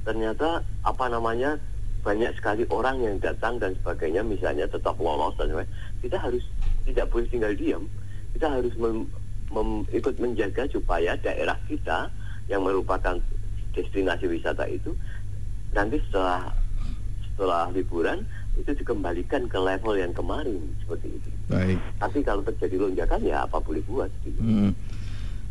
ternyata 0.09 0.65
apa 0.81 1.05
namanya 1.05 1.53
banyak 2.01 2.33
sekali 2.33 2.65
orang 2.73 2.97
yang 3.05 3.21
datang 3.21 3.61
dan 3.61 3.77
sebagainya 3.77 4.25
misalnya 4.25 4.65
tetap 4.65 4.97
lolos 4.97 5.37
dan 5.37 5.53
sebagainya 5.53 5.77
kita 6.01 6.17
harus 6.17 6.41
tidak 6.89 7.05
boleh 7.13 7.29
tinggal 7.29 7.53
diam 7.53 7.85
kita 8.33 8.49
harus 8.49 8.73
mem, 8.81 9.05
mem, 9.53 9.85
ikut 9.93 10.17
menjaga 10.17 10.65
supaya 10.73 11.13
daerah 11.21 11.53
kita 11.69 12.09
yang 12.49 12.65
merupakan 12.65 13.21
destinasi 13.77 14.25
wisata 14.25 14.65
itu 14.65 14.97
nanti 15.77 16.01
setelah 16.09 16.49
setelah 17.29 17.69
liburan 17.69 18.25
itu 18.57 18.73
dikembalikan 18.73 19.45
ke 19.45 19.55
level 19.61 19.95
yang 19.95 20.11
kemarin 20.11 20.59
seperti 20.83 21.15
itu. 21.15 21.29
Baik. 21.47 21.79
Tapi 22.01 22.19
kalau 22.25 22.41
terjadi 22.43 22.75
lonjakan 22.75 23.21
ya 23.23 23.47
apa 23.47 23.61
boleh 23.63 23.79
buat. 23.87 24.11
Gitu. 24.27 24.41
Hmm. 24.41 24.75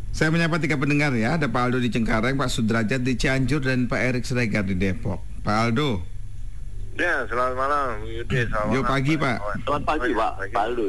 Saya 0.09 0.33
menyapa 0.33 0.57
tiga 0.57 0.73
pendengar 0.73 1.13
ya, 1.13 1.37
ada 1.37 1.45
Pak 1.45 1.61
Aldo 1.69 1.77
di 1.77 1.93
Cengkareng, 1.93 2.33
Pak 2.33 2.49
Sudrajat 2.49 3.05
di 3.05 3.13
Cianjur, 3.13 3.61
dan 3.61 3.85
Pak 3.85 4.01
Erik 4.01 4.25
Sregar 4.25 4.65
di 4.65 4.73
Depok. 4.73 5.21
Pak 5.45 5.55
Aldo. 5.69 6.01
Ya, 6.97 7.23
selamat 7.29 7.55
malam. 7.55 7.89
Yudi, 8.03 8.49
selamat 8.49 8.73
Yo, 8.73 8.81
pagi, 8.83 9.13
Pak. 9.15 9.37
Selamat 9.63 9.83
pagi, 9.85 10.11
Pak. 10.11 10.31
Pak 10.49 10.63
Aldo. 10.65 10.85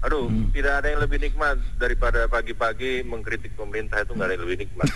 Aduh, 0.00 0.32
hmm. 0.32 0.48
tidak 0.56 0.80
ada 0.80 0.88
yang 0.96 1.00
lebih 1.04 1.18
nikmat 1.20 1.60
daripada 1.76 2.24
pagi-pagi 2.24 3.04
mengkritik 3.04 3.52
pemerintah 3.52 4.00
itu 4.00 4.16
nggak 4.16 4.26
ada 4.32 4.34
yang 4.38 4.44
lebih 4.48 4.58
nikmat. 4.64 4.88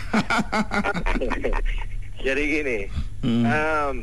Jadi 2.24 2.42
gini, 2.48 2.78
hmm. 3.20 3.44
um, 3.44 3.94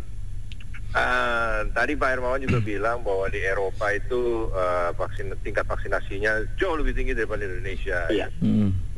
uh, 0.93 1.65
tadi 1.73 1.97
Pak 1.97 2.09
Hermawan 2.13 2.45
juga 2.45 2.61
bilang 2.61 3.01
bahwa 3.01 3.25
di 3.33 3.41
Eropa 3.41 3.89
itu 3.97 4.45
uh, 4.53 4.93
vaksin 4.93 5.33
tingkat 5.41 5.65
vaksinasinya 5.65 6.45
jauh 6.61 6.77
lebih 6.77 6.93
tinggi 6.93 7.17
daripada 7.17 7.49
Indonesia. 7.49 8.05
Iya. 8.13 8.29
Hmm. 8.37 8.90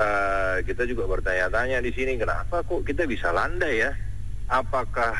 Uh, 0.00 0.64
kita 0.64 0.88
juga 0.88 1.04
bertanya-tanya 1.04 1.84
di 1.84 1.92
sini 1.92 2.16
kenapa 2.16 2.64
kok 2.64 2.88
kita 2.88 3.04
bisa 3.04 3.36
landai 3.36 3.84
ya? 3.84 3.92
Apakah 4.48 5.12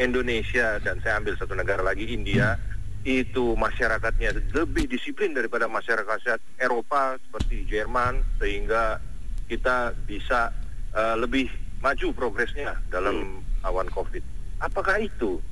Indonesia 0.00 0.80
dan 0.80 0.96
saya 1.04 1.20
ambil 1.20 1.36
satu 1.36 1.52
negara 1.52 1.84
lagi 1.84 2.08
India 2.08 2.56
itu 3.04 3.52
masyarakatnya 3.58 4.54
lebih 4.56 4.88
disiplin 4.88 5.36
daripada 5.36 5.68
masyarakat 5.68 6.40
Eropa 6.56 7.20
seperti 7.20 7.68
Jerman 7.68 8.24
sehingga 8.40 9.02
kita 9.50 9.92
bisa 10.08 10.54
uh, 10.96 11.18
lebih 11.18 11.52
maju 11.82 12.14
progresnya 12.14 12.78
dalam 12.88 13.42
hmm. 13.42 13.68
awan 13.68 13.90
COVID. 13.90 14.22
Apakah 14.62 15.02
itu? 15.02 15.42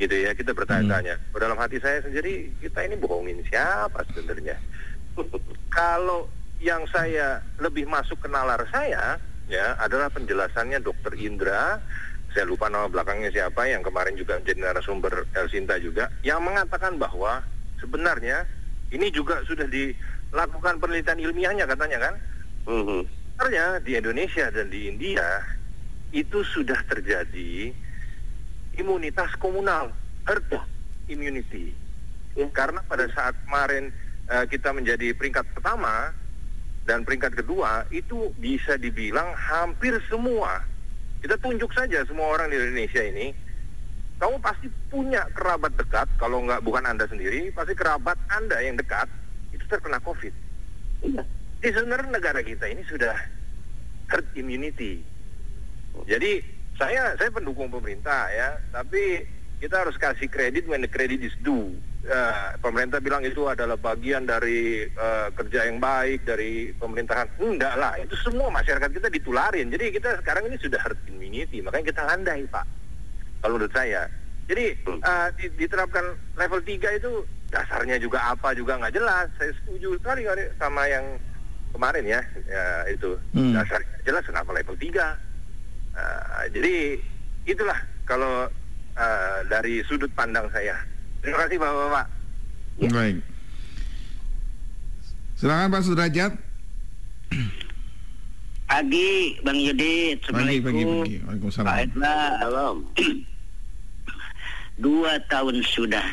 Gitu 0.00 0.16
ya 0.26 0.34
kita 0.34 0.50
bertanya-tanya. 0.50 1.14
Hmm. 1.14 1.38
Dalam 1.38 1.60
hati 1.60 1.78
saya 1.78 2.02
sendiri 2.02 2.50
kita 2.58 2.82
ini 2.82 2.98
bohongin 2.98 3.38
siapa 3.46 4.02
sebenarnya? 4.10 4.58
Kalau 5.76 6.26
yang 6.64 6.88
saya 6.88 7.44
lebih 7.60 7.84
masuk 7.84 8.24
ke 8.24 8.28
nalar 8.32 8.64
saya 8.72 9.20
ya 9.52 9.76
adalah 9.76 10.08
penjelasannya 10.08 10.80
Dokter 10.80 11.12
Indra 11.20 11.76
saya 12.32 12.48
lupa 12.48 12.72
nama 12.72 12.88
belakangnya 12.88 13.28
siapa 13.28 13.68
yang 13.68 13.84
kemarin 13.84 14.16
juga 14.16 14.40
menjadi 14.40 14.64
narasumber 14.64 15.28
El 15.36 15.46
Sinta 15.52 15.76
juga 15.76 16.08
yang 16.24 16.40
mengatakan 16.40 16.96
bahwa 16.96 17.44
sebenarnya 17.76 18.48
ini 18.88 19.12
juga 19.12 19.44
sudah 19.44 19.68
dilakukan 19.68 20.80
penelitian 20.80 21.20
ilmiahnya 21.20 21.68
katanya 21.68 22.10
kan 22.10 22.14
mm-hmm. 22.64 23.00
sebenarnya 23.04 23.66
di 23.84 23.92
Indonesia 24.00 24.46
dan 24.48 24.66
di 24.72 24.88
India 24.88 25.44
itu 26.16 26.40
sudah 26.48 26.80
terjadi 26.88 27.76
imunitas 28.80 29.36
komunal 29.36 29.92
herd 30.24 30.48
immunity 31.12 31.76
yeah. 32.40 32.48
karena 32.56 32.80
pada 32.88 33.04
saat 33.12 33.36
kemarin 33.44 33.92
uh, 34.32 34.48
kita 34.48 34.72
menjadi 34.72 35.12
peringkat 35.12 35.44
pertama 35.52 36.23
dan 36.84 37.02
peringkat 37.02 37.32
kedua 37.36 37.88
itu 37.88 38.32
bisa 38.36 38.76
dibilang 38.76 39.32
hampir 39.36 39.96
semua 40.08 40.64
kita 41.24 41.40
tunjuk 41.40 41.72
saja 41.72 42.04
semua 42.04 42.36
orang 42.36 42.52
di 42.52 42.60
Indonesia 42.60 43.00
ini, 43.00 43.32
kamu 44.20 44.44
pasti 44.44 44.68
punya 44.92 45.24
kerabat 45.32 45.72
dekat, 45.72 46.04
kalau 46.20 46.44
nggak 46.44 46.60
bukan 46.60 46.84
Anda 46.84 47.08
sendiri, 47.08 47.48
pasti 47.56 47.72
kerabat 47.72 48.20
Anda 48.28 48.60
yang 48.60 48.76
dekat 48.76 49.08
itu 49.56 49.64
terkena 49.64 49.96
COVID. 50.04 50.28
Iya. 51.00 51.24
Jadi 51.64 51.72
sebenarnya 51.80 52.12
negara 52.12 52.44
kita 52.44 52.68
ini 52.68 52.84
sudah 52.84 53.16
herd 54.12 54.28
immunity. 54.36 55.00
Jadi 56.04 56.44
saya 56.76 57.16
saya 57.16 57.32
pendukung 57.32 57.72
pemerintah 57.72 58.28
ya, 58.28 58.60
tapi 58.68 59.24
kita 59.64 59.80
harus 59.80 59.96
kasih 59.96 60.28
kredit 60.28 60.68
when 60.68 60.84
the 60.84 60.90
credit 60.92 61.24
is 61.24 61.32
due 61.40 61.72
uh, 62.08 62.56
pemerintah 62.60 63.00
bilang 63.00 63.24
itu 63.24 63.48
adalah 63.48 63.76
bagian 63.80 64.28
dari 64.28 64.84
uh, 64.84 65.32
kerja 65.32 65.68
yang 65.68 65.80
baik 65.80 66.24
dari 66.28 66.72
pemerintahan. 66.76 67.28
Enggak 67.40 67.74
lah, 67.80 67.96
itu 68.00 68.14
semua 68.20 68.52
masyarakat 68.52 68.90
kita 68.92 69.08
ditularin. 69.08 69.72
Jadi 69.72 69.94
kita 69.94 70.20
sekarang 70.20 70.48
ini 70.52 70.56
sudah 70.60 70.80
herd 70.80 71.00
immunity, 71.08 71.64
makanya 71.64 71.96
kita 71.96 72.02
landai, 72.04 72.44
Pak. 72.48 72.66
Kalau 73.40 73.56
menurut 73.56 73.72
saya. 73.72 74.08
Jadi 74.44 74.76
uh, 74.84 75.28
diterapkan 75.56 76.04
level 76.36 76.60
3 76.60 77.00
itu 77.00 77.12
dasarnya 77.48 77.96
juga 77.96 78.20
apa 78.28 78.52
juga 78.52 78.76
nggak 78.76 78.92
jelas. 78.92 79.28
Saya 79.40 79.52
setuju 79.64 79.96
sekali 80.00 80.28
sama 80.60 80.84
yang 80.84 81.16
kemarin 81.72 82.04
ya, 82.04 82.20
ya 82.44 82.64
itu 82.92 83.16
hmm. 83.32 83.56
dasar 83.56 83.80
jelas 84.04 84.24
kenapa 84.28 84.52
level 84.52 84.76
3. 84.76 84.92
Uh, 85.94 86.44
jadi 86.52 87.00
itulah 87.48 87.78
kalau 88.04 88.52
uh, 88.98 89.38
dari 89.50 89.82
sudut 89.86 90.10
pandang 90.14 90.46
saya. 90.50 90.74
Terima 91.22 91.46
kasih 91.46 91.56
Bapak-Bapak. 91.58 92.06
Ya. 92.82 92.88
Baik. 92.90 93.16
Silakan 95.38 95.72
Pak 95.72 95.82
Sudrajat. 95.82 96.32
Pagi 98.64 99.38
Bang 99.46 99.58
Yudi, 99.60 100.18
Assalamualaikum. 100.18 100.66
Pagi, 100.66 100.82
pagi, 100.82 100.82
pagi. 100.82 101.16
Waalaikumsalam. 101.22 101.68
Pak 101.70 101.78
Edna. 101.86 102.14
Dua 104.74 105.12
tahun 105.30 105.62
sudah 105.62 106.06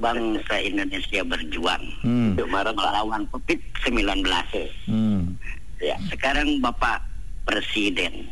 bangsa 0.00 0.54
Indonesia 0.60 1.20
berjuang 1.24 1.84
hmm. 2.04 2.36
untuk 2.36 2.48
melawan 2.48 3.28
COVID-19. 3.32 4.24
Hmm. 4.88 5.36
Ya, 5.80 5.96
sekarang 6.08 6.60
Bapak 6.64 7.04
Presiden 7.44 8.24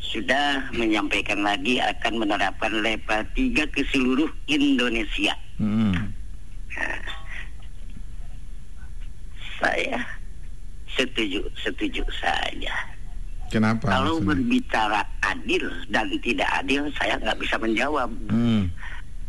sudah 0.00 0.72
menyampaikan 0.72 1.44
lagi 1.44 1.78
akan 1.78 2.24
menerapkan 2.24 2.72
level 2.80 3.20
3 3.36 3.68
ke 3.68 3.84
seluruh 3.92 4.28
Indonesia. 4.48 5.36
Hmm. 5.60 5.92
Nah, 6.72 7.04
saya 9.60 10.00
setuju, 10.96 11.44
setuju 11.60 12.02
saja. 12.16 12.74
Kenapa? 13.52 13.92
Kalau 13.92 14.18
maksudnya? 14.18 14.28
berbicara 14.34 15.00
adil 15.26 15.64
dan 15.92 16.06
tidak 16.24 16.50
adil, 16.64 16.88
saya 16.96 17.14
nggak 17.20 17.38
bisa 17.38 17.56
menjawab. 17.60 18.10
Hmm. 18.30 18.72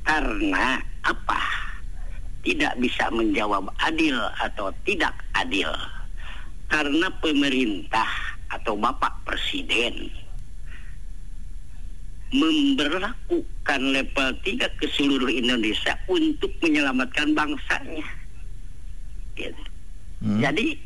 Karena 0.08 0.80
apa? 1.06 1.42
Tidak 2.42 2.74
bisa 2.82 3.06
menjawab 3.14 3.70
adil 3.86 4.18
atau 4.42 4.74
tidak 4.88 5.14
adil. 5.38 5.70
Karena 6.72 7.12
pemerintah 7.20 8.08
atau 8.50 8.80
Bapak 8.80 9.28
Presiden 9.28 10.21
memberlakukan 12.32 13.82
level 13.92 14.30
3 14.44 14.80
ke 14.80 14.86
seluruh 14.96 15.28
Indonesia 15.28 16.00
untuk 16.08 16.52
menyelamatkan 16.64 17.36
bangsanya. 17.36 18.08
Gitu. 19.36 19.64
Hmm. 20.24 20.40
Jadi 20.40 20.80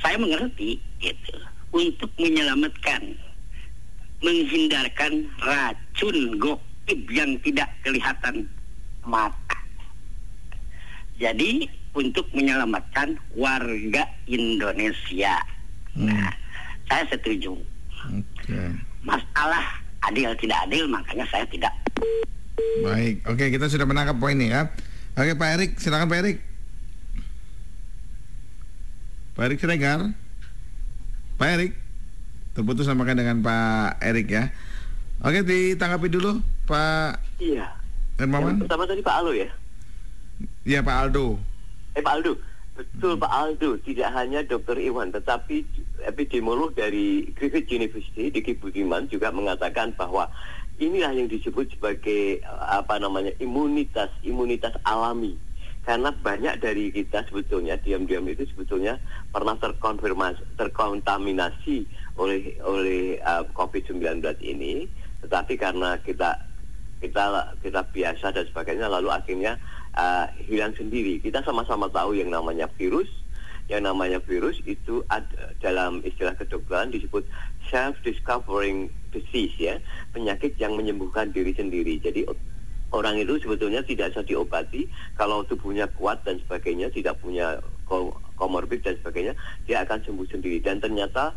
saya 0.00 0.16
mengerti 0.20 0.80
gitu 1.00 1.36
untuk 1.72 2.10
menyelamatkan 2.20 3.16
menghindarkan 4.20 5.24
racun 5.40 6.16
aib 6.90 7.00
yang 7.08 7.38
tidak 7.40 7.70
kelihatan 7.80 8.44
mata. 9.06 9.58
Jadi 11.16 11.68
untuk 11.96 12.28
menyelamatkan 12.36 13.16
warga 13.36 14.04
Indonesia. 14.28 15.40
Nah, 15.96 16.32
saya 16.88 17.04
setuju. 17.12 17.56
Oke. 18.08 18.60
Masalah 19.04 19.79
adil 20.04 20.30
tidak 20.38 20.58
adil 20.68 20.84
makanya 20.88 21.26
saya 21.28 21.44
tidak. 21.48 21.72
Baik, 22.84 23.24
oke 23.26 23.44
kita 23.50 23.66
sudah 23.68 23.84
menangkap 23.84 24.16
poin 24.16 24.36
ini 24.36 24.52
ya. 24.52 24.68
Oke 25.18 25.34
Pak 25.34 25.48
Erik, 25.58 25.70
silakan 25.76 26.08
Pak 26.08 26.20
Erik. 26.22 26.38
Pak 29.36 29.44
Erik 29.48 29.58
Siregar. 29.58 30.00
Pak 31.40 31.48
Erik, 31.56 31.72
terputus 32.52 32.84
samakan 32.84 33.16
dengan 33.16 33.36
Pak 33.40 34.00
Erik 34.04 34.28
ya. 34.28 34.52
Oke 35.20 35.44
ditanggapi 35.44 36.08
dulu 36.08 36.40
Pak 36.64 37.20
Iya. 37.40 37.68
Hermawan. 38.20 38.60
Pertama 38.60 38.84
tadi 38.84 39.00
Pak 39.00 39.16
Alo 39.20 39.32
ya. 39.32 39.48
Ya 40.64 40.80
Pak 40.84 41.08
Aldo. 41.08 41.40
Eh 41.96 42.04
Pak 42.04 42.20
Aldo, 42.20 42.36
betul 42.80 43.20
Pak 43.20 43.32
Aldo. 43.32 43.76
Tidak 43.84 44.08
hanya 44.16 44.40
Dr. 44.40 44.80
Iwan, 44.80 45.12
tetapi 45.12 45.64
epidemiolog 46.08 46.72
dari 46.72 47.28
Griffith 47.36 47.68
University, 47.68 48.32
Diki 48.32 48.56
Budiman 48.56 49.04
juga 49.12 49.28
mengatakan 49.28 49.92
bahwa 49.94 50.32
inilah 50.80 51.12
yang 51.12 51.28
disebut 51.28 51.68
sebagai 51.76 52.40
eh, 52.40 52.66
apa 52.72 52.96
namanya 52.96 53.36
imunitas 53.38 54.08
imunitas 54.24 54.72
alami. 54.88 55.36
Karena 55.80 56.12
banyak 56.12 56.60
dari 56.60 56.92
kita 56.92 57.24
sebetulnya 57.28 57.76
diam-diam 57.80 58.28
itu 58.28 58.44
sebetulnya 58.52 59.00
pernah 59.32 59.56
terkonfirmasi 59.56 60.60
terkontaminasi 60.60 61.88
oleh 62.20 62.60
oleh 62.60 63.16
uh, 63.24 63.48
COVID-19 63.56 64.20
ini, 64.44 64.84
tetapi 65.24 65.56
karena 65.56 65.96
kita 66.04 66.36
kita 67.00 67.56
kita 67.64 67.80
biasa 67.96 68.28
dan 68.28 68.44
sebagainya 68.44 68.92
lalu 68.92 69.08
akhirnya 69.08 69.56
uh, 69.96 70.26
hilang 70.46 70.74
sendiri. 70.76 71.18
Kita 71.18 71.42
sama-sama 71.42 71.90
tahu 71.90 72.18
yang 72.18 72.30
namanya 72.30 72.70
virus, 72.78 73.08
yang 73.70 73.86
namanya 73.86 74.18
virus 74.22 74.58
itu 74.66 75.02
ad- 75.10 75.30
dalam 75.62 76.02
istilah 76.02 76.34
kedokteran 76.34 76.90
disebut 76.90 77.26
self 77.70 77.96
discovering 78.02 78.90
disease 79.10 79.54
ya, 79.58 79.78
penyakit 80.14 80.54
yang 80.58 80.74
menyembuhkan 80.78 81.30
diri 81.34 81.54
sendiri. 81.54 81.98
Jadi 81.98 82.26
orang 82.90 83.18
itu 83.18 83.38
sebetulnya 83.42 83.82
tidak 83.86 84.14
bisa 84.14 84.22
diobati 84.26 84.90
kalau 85.14 85.42
tubuhnya 85.46 85.86
kuat 85.94 86.22
dan 86.26 86.38
sebagainya, 86.42 86.90
tidak 86.90 87.18
punya 87.22 87.58
ko- 87.86 88.18
komorbid 88.38 88.82
dan 88.82 88.98
sebagainya, 89.02 89.34
dia 89.66 89.82
akan 89.82 90.02
sembuh 90.02 90.26
sendiri. 90.30 90.62
Dan 90.62 90.82
ternyata 90.82 91.34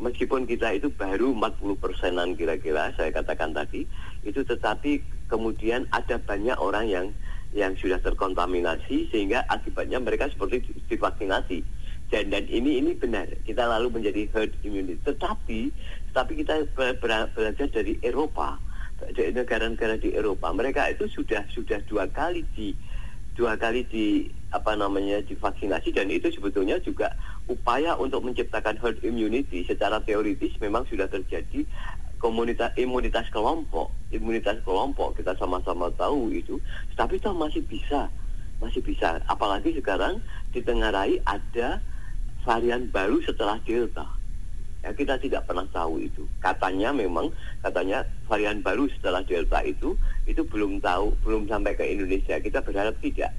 meskipun 0.00 0.48
kita 0.48 0.72
itu 0.72 0.88
baru 0.96 1.36
40 1.36 1.76
persenan 1.76 2.32
kira-kira 2.32 2.90
saya 2.96 3.12
katakan 3.12 3.52
tadi 3.52 3.84
itu 4.24 4.40
tetapi 4.40 5.04
kemudian 5.28 5.84
ada 5.92 6.16
banyak 6.16 6.56
orang 6.56 6.88
yang 6.88 7.06
yang 7.50 7.74
sudah 7.74 7.98
terkontaminasi 7.98 9.10
sehingga 9.10 9.42
akibatnya 9.50 9.98
mereka 9.98 10.30
seperti 10.30 10.62
di- 10.62 10.78
divaksinasi. 10.86 11.58
Dan 12.10 12.30
dan 12.34 12.46
ini 12.50 12.82
ini 12.82 12.94
benar. 12.98 13.30
Kita 13.46 13.70
lalu 13.70 14.02
menjadi 14.02 14.26
herd 14.34 14.52
immunity. 14.66 14.98
Tetapi 15.06 15.60
tetapi 16.10 16.32
kita 16.42 16.66
be- 16.74 16.98
be- 16.98 17.30
belajar 17.34 17.66
dari 17.70 17.98
Eropa 18.02 18.58
dari 19.14 19.32
negara-negara 19.32 19.96
di 19.96 20.12
Eropa. 20.12 20.50
Mereka 20.50 20.90
itu 20.90 21.06
sudah 21.06 21.46
sudah 21.54 21.78
dua 21.86 22.10
kali 22.10 22.42
di 22.54 22.74
dua 23.38 23.54
kali 23.54 23.86
di 23.86 24.26
apa 24.50 24.74
namanya 24.74 25.22
divaksinasi. 25.22 25.94
Dan 25.94 26.10
itu 26.10 26.34
sebetulnya 26.34 26.82
juga 26.82 27.14
upaya 27.46 27.94
untuk 27.94 28.26
menciptakan 28.26 28.78
herd 28.82 28.98
immunity. 29.06 29.62
Secara 29.62 30.02
teoritis 30.02 30.54
memang 30.58 30.86
sudah 30.90 31.06
terjadi 31.06 31.62
komunitas 32.20 32.70
imunitas 32.76 33.26
kelompok 33.32 33.88
imunitas 34.12 34.60
kelompok 34.62 35.16
kita 35.16 35.32
sama-sama 35.40 35.88
tahu 35.96 36.28
itu 36.30 36.60
tapi 36.94 37.16
toh 37.16 37.32
masih 37.32 37.64
bisa 37.64 38.12
masih 38.60 38.84
bisa. 38.84 39.18
Apalagi 39.26 39.72
sekarang 39.74 40.20
ditengarai 40.52 41.18
ada 41.24 41.80
varian 42.44 42.86
baru 42.92 43.18
setelah 43.24 43.56
delta. 43.64 44.06
Ya 44.80 44.96
kita 44.96 45.20
tidak 45.20 45.44
pernah 45.44 45.68
tahu 45.72 46.00
itu. 46.00 46.24
Katanya 46.40 46.92
memang 46.92 47.32
katanya 47.60 48.04
varian 48.28 48.64
baru 48.64 48.88
setelah 48.88 49.20
delta 49.24 49.60
itu 49.64 49.96
itu 50.24 50.40
belum 50.44 50.80
tahu 50.80 51.12
belum 51.24 51.48
sampai 51.48 51.76
ke 51.76 51.84
Indonesia. 51.84 52.40
Kita 52.40 52.64
berharap 52.64 52.96
tidak. 53.00 53.32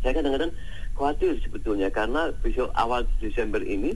Saya 0.00 0.12
kadang-kadang 0.16 0.52
khawatir 0.96 1.36
sebetulnya 1.44 1.92
karena 1.92 2.32
besok 2.40 2.72
awal 2.72 3.04
Desember 3.20 3.60
ini 3.60 3.92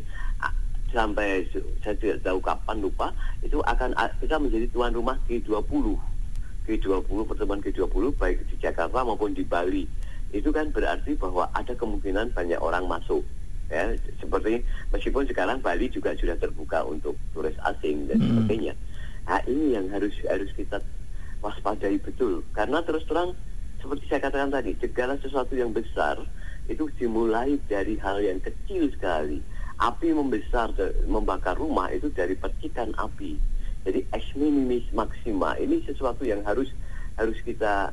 sampai 0.90 1.46
saya 1.81 1.94
tidak 1.96 2.22
tahu 2.22 2.38
kapan 2.42 2.83
lupa 2.83 3.09
itu 3.40 3.62
akan 3.62 3.94
a- 3.94 4.12
kita 4.18 4.37
menjadi 4.37 4.66
tuan 4.70 4.92
rumah 4.92 5.16
G20 5.26 5.94
G20 6.66 7.18
pertemuan 7.26 7.59
G20 7.59 8.14
baik 8.14 8.46
di 8.46 8.55
Jakarta 8.61 9.03
maupun 9.03 9.35
di 9.35 9.42
Bali. 9.42 9.87
Itu 10.31 10.55
kan 10.55 10.70
berarti 10.70 11.18
bahwa 11.18 11.50
ada 11.50 11.74
kemungkinan 11.74 12.31
banyak 12.31 12.61
orang 12.62 12.87
masuk 12.87 13.26
ya. 13.66 13.90
Seperti 14.22 14.62
meskipun 14.94 15.26
sekarang 15.26 15.59
Bali 15.59 15.90
juga 15.90 16.14
sudah 16.14 16.38
terbuka 16.38 16.87
untuk 16.87 17.18
turis 17.35 17.57
asing 17.66 18.07
dan 18.07 18.22
Hmm. 18.22 18.29
sebagainya. 18.46 18.74
Nah 19.26 19.40
ini 19.46 19.74
yang 19.74 19.90
harus 19.90 20.14
harus 20.26 20.50
kita 20.55 20.79
waspadai 21.42 21.98
betul. 21.98 22.46
Karena 22.55 22.83
terus 22.83 23.03
terang 23.07 23.35
seperti 23.81 24.07
saya 24.07 24.20
katakan 24.22 24.53
tadi 24.53 24.76
segala 24.79 25.16
sesuatu 25.18 25.57
yang 25.57 25.72
besar 25.72 26.20
itu 26.70 26.87
dimulai 27.00 27.59
dari 27.66 27.98
hal 27.98 28.22
yang 28.22 28.38
kecil 28.38 28.87
sekali 28.94 29.42
api 29.80 30.12
membesar 30.12 30.76
membakar 31.08 31.56
rumah 31.56 31.88
itu 31.88 32.12
dari 32.12 32.36
percikan 32.36 32.92
api. 33.00 33.40
Jadi 33.88 34.04
ex 34.12 34.36
minimis 34.36 34.84
maxima 34.92 35.56
ini 35.56 35.80
sesuatu 35.88 36.20
yang 36.28 36.44
harus 36.44 36.68
harus 37.16 37.40
kita 37.40 37.88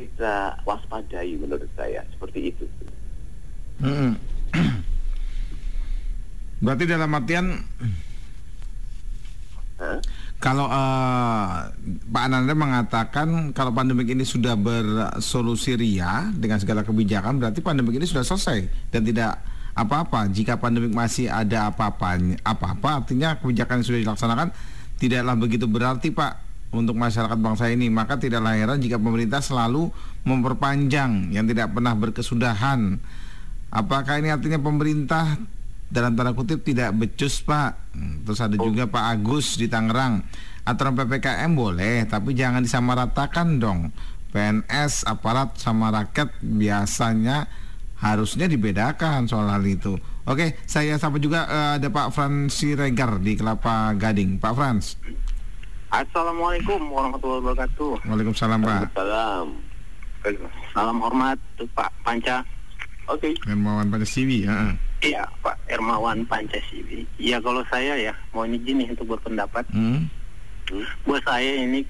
kita 0.00 0.58
waspadai 0.64 1.36
menurut 1.36 1.68
saya. 1.76 2.00
Seperti 2.16 2.40
itu. 2.50 2.64
Berarti 6.64 6.84
dalam 6.88 7.12
artian 7.12 7.60
kalau 10.38 10.68
eh, 10.68 11.52
Pak 12.04 12.22
Ananda 12.24 12.54
mengatakan 12.56 13.52
kalau 13.52 13.72
pandemik 13.72 14.12
ini 14.12 14.24
sudah 14.24 14.56
bersolusi 14.56 15.74
ria 15.76 16.30
dengan 16.32 16.60
segala 16.62 16.86
kebijakan 16.86 17.42
berarti 17.42 17.60
pandemik 17.64 17.98
ini 17.98 18.06
sudah 18.06 18.22
selesai 18.22 18.64
dan 18.94 19.02
tidak 19.02 19.40
apa-apa. 19.74 20.30
Jika 20.30 20.56
pandemik 20.56 20.94
masih 20.94 21.26
ada 21.26 21.70
apa-apa 21.70 22.18
apa-apa 22.46 23.04
artinya 23.04 23.34
kebijakan 23.38 23.82
yang 23.82 23.86
sudah 23.86 24.00
dilaksanakan 24.06 24.48
tidaklah 25.02 25.34
begitu 25.34 25.66
berarti 25.66 26.14
Pak 26.14 26.32
untuk 26.74 26.94
masyarakat 26.98 27.38
bangsa 27.38 27.70
ini 27.70 27.90
maka 27.90 28.18
tidaklah 28.18 28.54
heran 28.54 28.78
jika 28.78 28.98
pemerintah 28.98 29.42
selalu 29.42 29.90
memperpanjang 30.22 31.34
yang 31.34 31.44
tidak 31.46 31.74
pernah 31.74 31.94
berkesudahan. 31.94 32.98
Apakah 33.74 34.22
ini 34.22 34.30
artinya 34.30 34.62
pemerintah 34.62 35.34
dalam 35.90 36.14
tanda 36.14 36.30
kutip 36.30 36.62
tidak 36.62 36.94
becus 36.94 37.42
Pak? 37.42 37.94
Hmm, 37.94 38.22
Terus 38.22 38.38
ada 38.38 38.54
juga 38.54 38.86
Pak 38.86 39.04
Agus 39.10 39.58
di 39.58 39.66
Tangerang. 39.66 40.22
Aturan 40.64 40.96
PPKM 40.96 41.50
boleh, 41.52 42.08
tapi 42.08 42.32
jangan 42.32 42.64
disamaratakan 42.64 43.60
dong. 43.60 43.92
PNS, 44.32 45.06
aparat 45.06 45.54
sama 45.60 45.94
rakyat 45.94 46.40
biasanya 46.40 47.46
harusnya 48.04 48.44
dibedakan 48.44 49.24
soal 49.24 49.48
hal 49.48 49.64
itu. 49.64 49.96
Oke, 50.28 50.60
saya 50.68 51.00
sapa 51.00 51.16
juga 51.16 51.48
eh, 51.48 51.70
ada 51.80 51.88
Pak 51.88 52.12
Frans 52.12 52.52
Siregar 52.52 53.16
di 53.24 53.32
Kelapa 53.32 53.96
Gading. 53.96 54.36
Pak 54.36 54.52
Frans. 54.52 55.00
Assalamualaikum 55.88 56.90
warahmatullahi 56.92 57.40
wabarakatuh. 57.40 58.04
Waalaikumsalam 58.04 58.60
Pak. 58.60 58.92
Salam 58.92 59.46
Salam 60.72 60.96
hormat 61.00 61.38
Pak 61.72 61.90
Panca. 62.04 62.44
oke 63.04 63.36
Hermawan 63.44 63.92
Pancasiwi. 63.92 64.48
heeh. 64.48 64.72
Iya 65.04 65.28
Pak 65.44 65.56
Ermawan 65.68 66.24
Pancasiwi. 66.24 67.04
Iya 67.20 67.36
kalau 67.40 67.60
saya 67.68 67.94
ya 68.00 68.12
mau 68.32 68.44
ini 68.48 68.88
untuk 68.88 69.16
berpendapat. 69.16 69.64
Hmm. 69.70 70.08
Buat 71.04 71.20
saya 71.28 71.62
ini 71.62 71.84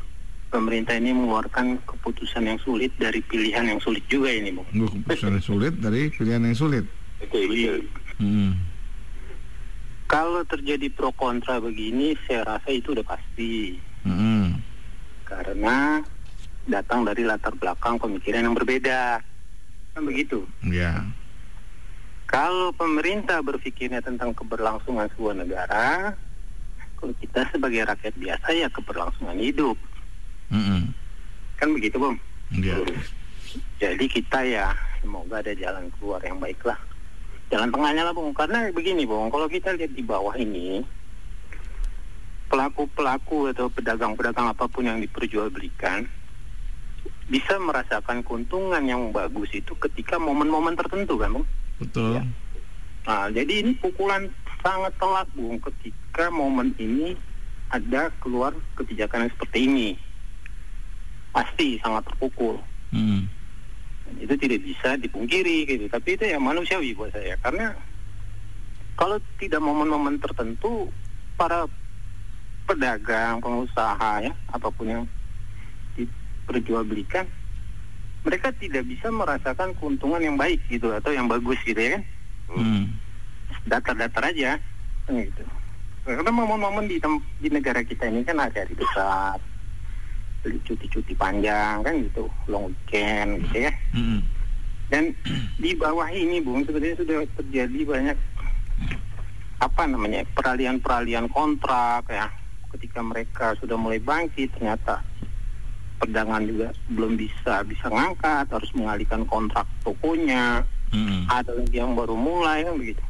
pemerintah 0.54 0.94
ini 0.94 1.10
mengeluarkan 1.10 1.82
keputusan 1.82 2.46
yang 2.46 2.58
sulit 2.62 2.94
dari 2.94 3.18
pilihan 3.18 3.66
yang 3.66 3.82
sulit 3.82 4.06
juga 4.06 4.30
ini 4.30 4.54
Bung. 4.54 4.70
Duh, 4.70 4.86
keputusan 4.86 5.42
yang 5.42 5.46
sulit 5.50 5.74
dari 5.82 6.14
pilihan 6.14 6.46
yang 6.46 6.54
sulit. 6.54 6.86
oke 7.18 7.40
betul 7.50 7.82
Hmm. 8.14 8.54
Kalau 10.06 10.46
terjadi 10.46 10.86
pro 10.94 11.10
kontra 11.10 11.58
begini 11.58 12.14
saya 12.30 12.46
rasa 12.46 12.70
itu 12.70 12.94
udah 12.94 13.02
pasti. 13.02 13.74
Hmm. 14.06 14.62
Karena 15.26 15.98
datang 16.70 17.02
dari 17.02 17.26
latar 17.26 17.58
belakang 17.58 17.98
pemikiran 17.98 18.46
yang 18.46 18.54
berbeda. 18.54 19.18
Kan 19.98 20.02
begitu. 20.06 20.46
Ya. 20.62 21.02
Kalau 22.30 22.70
pemerintah 22.70 23.42
berpikirnya 23.42 23.98
tentang 23.98 24.30
keberlangsungan 24.30 25.10
sebuah 25.18 25.34
negara, 25.42 26.14
kalau 26.94 27.10
kita 27.18 27.50
sebagai 27.50 27.82
rakyat 27.82 28.14
biasa 28.14 28.46
ya 28.54 28.70
keberlangsungan 28.70 29.42
hidup. 29.42 29.74
Hmm. 30.50 30.92
Kan 31.56 31.68
begitu, 31.72 31.96
Bung? 31.96 32.16
Ya. 32.60 32.76
Jadi 33.78 34.06
kita 34.10 34.42
ya 34.44 34.74
semoga 35.00 35.40
ada 35.40 35.54
jalan 35.54 35.88
keluar 35.96 36.20
yang 36.24 36.40
baik 36.40 36.60
lah. 36.66 36.78
Jalan 37.52 37.70
tengahnya 37.70 38.02
lah, 38.08 38.14
Bung. 38.16 38.34
Karena 38.34 38.68
begini, 38.72 39.06
Bung, 39.06 39.30
kalau 39.30 39.46
kita 39.46 39.76
lihat 39.76 39.92
di 39.94 40.02
bawah 40.04 40.34
ini, 40.34 40.82
pelaku-pelaku 42.50 43.50
atau 43.50 43.66
pedagang-pedagang 43.72 44.52
apa 44.52 44.64
pun 44.68 44.86
yang 44.86 45.00
diperjualbelikan 45.02 46.06
bisa 47.24 47.56
merasakan 47.56 48.20
keuntungan 48.20 48.84
yang 48.84 49.08
bagus 49.08 49.48
itu 49.56 49.72
ketika 49.80 50.20
momen-momen 50.20 50.76
tertentu 50.76 51.16
kan, 51.16 51.40
Bung? 51.40 51.46
Betul. 51.80 52.20
Nah, 53.04 53.28
jadi 53.32 53.64
ini 53.64 53.72
pukulan 53.80 54.28
sangat 54.60 54.92
telak, 55.00 55.28
Bung, 55.32 55.56
ketika 55.60 56.28
momen 56.28 56.72
ini 56.76 57.16
ada 57.72 58.12
keluar 58.20 58.52
kebijakan 58.76 59.28
yang 59.28 59.32
seperti 59.36 59.58
ini. 59.66 59.88
Pasti 61.34 61.82
sangat 61.82 62.06
terpukul. 62.06 62.62
Hmm. 62.94 63.26
Dan 64.06 64.14
itu 64.22 64.34
tidak 64.38 64.60
bisa 64.62 64.88
dipungkiri 64.94 65.66
gitu. 65.66 65.84
Tapi 65.90 66.14
itu 66.14 66.24
yang 66.30 66.46
manusiawi 66.46 66.94
buat 66.94 67.10
saya 67.10 67.34
karena 67.42 67.74
kalau 68.94 69.18
tidak 69.42 69.58
momen-momen 69.58 70.22
tertentu 70.22 70.86
para 71.34 71.66
pedagang, 72.70 73.42
pengusaha 73.42 74.22
ya, 74.22 74.32
apa 74.54 74.70
pun 74.70 74.86
yang 74.86 75.04
diperjualbelikan 75.98 77.26
mereka 78.24 78.48
tidak 78.56 78.88
bisa 78.88 79.12
merasakan 79.12 79.76
keuntungan 79.76 80.22
yang 80.24 80.36
baik 80.40 80.56
gitu 80.72 80.88
atau 80.96 81.12
yang 81.12 81.28
bagus 81.28 81.60
gitu 81.68 81.76
ya 81.76 82.00
kan. 82.00 82.02
Hmm. 82.56 82.84
Datar-datar 83.68 84.32
aja 84.32 84.56
gitu. 85.12 85.44
Karena 86.04 86.32
momen-momen 86.32 86.88
di, 86.88 86.96
di 87.40 87.48
negara 87.52 87.84
kita 87.84 88.08
ini 88.08 88.24
kan 88.24 88.40
ada 88.40 88.64
di 88.64 88.72
besar 88.72 89.36
cuti-cuti 90.44 91.12
panjang 91.16 91.80
kan 91.80 91.94
gitu, 92.00 92.28
long 92.48 92.68
weekend 92.70 93.40
gitu 93.48 93.68
ya. 93.68 93.72
Hmm. 93.96 94.20
Dan 94.92 95.16
di 95.56 95.72
bawah 95.74 96.06
ini 96.12 96.44
Bung 96.44 96.62
sebenarnya 96.68 97.00
sudah 97.00 97.24
terjadi 97.40 97.80
banyak 97.88 98.18
apa 99.64 99.82
namanya 99.88 100.28
peralihan-peralihan 100.36 101.26
kontrak 101.32 102.04
ya. 102.12 102.28
Ketika 102.74 103.00
mereka 103.00 103.54
sudah 103.62 103.78
mulai 103.78 104.02
bangkit 104.02 104.50
ternyata 104.58 105.00
perdagangan 105.94 106.44
juga 106.44 106.68
belum 106.90 107.14
bisa 107.14 107.62
bisa 107.64 107.86
ngangkat 107.86 108.50
harus 108.50 108.70
mengalihkan 108.74 109.22
kontrak 109.24 109.64
tokonya 109.86 110.66
Hmm. 110.94 111.26
ada 111.26 111.50
lagi 111.50 111.74
yang 111.74 111.98
baru 111.98 112.14
mulai 112.14 112.62
kan 112.62 112.78
begitu 112.78 113.02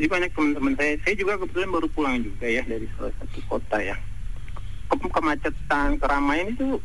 jadi 0.00 0.06
banyak 0.08 0.30
teman-teman 0.32 0.72
saya 0.80 0.96
saya 1.04 1.14
juga 1.20 1.36
kebetulan 1.36 1.68
baru 1.68 1.88
pulang 1.92 2.16
juga 2.24 2.46
ya 2.48 2.64
dari 2.64 2.88
salah 2.96 3.12
satu 3.20 3.38
kota 3.52 3.76
ya 3.84 3.92
Ke- 4.86 5.12
kemacetan 5.12 5.98
keramaian 5.98 6.52
itu 6.52 6.78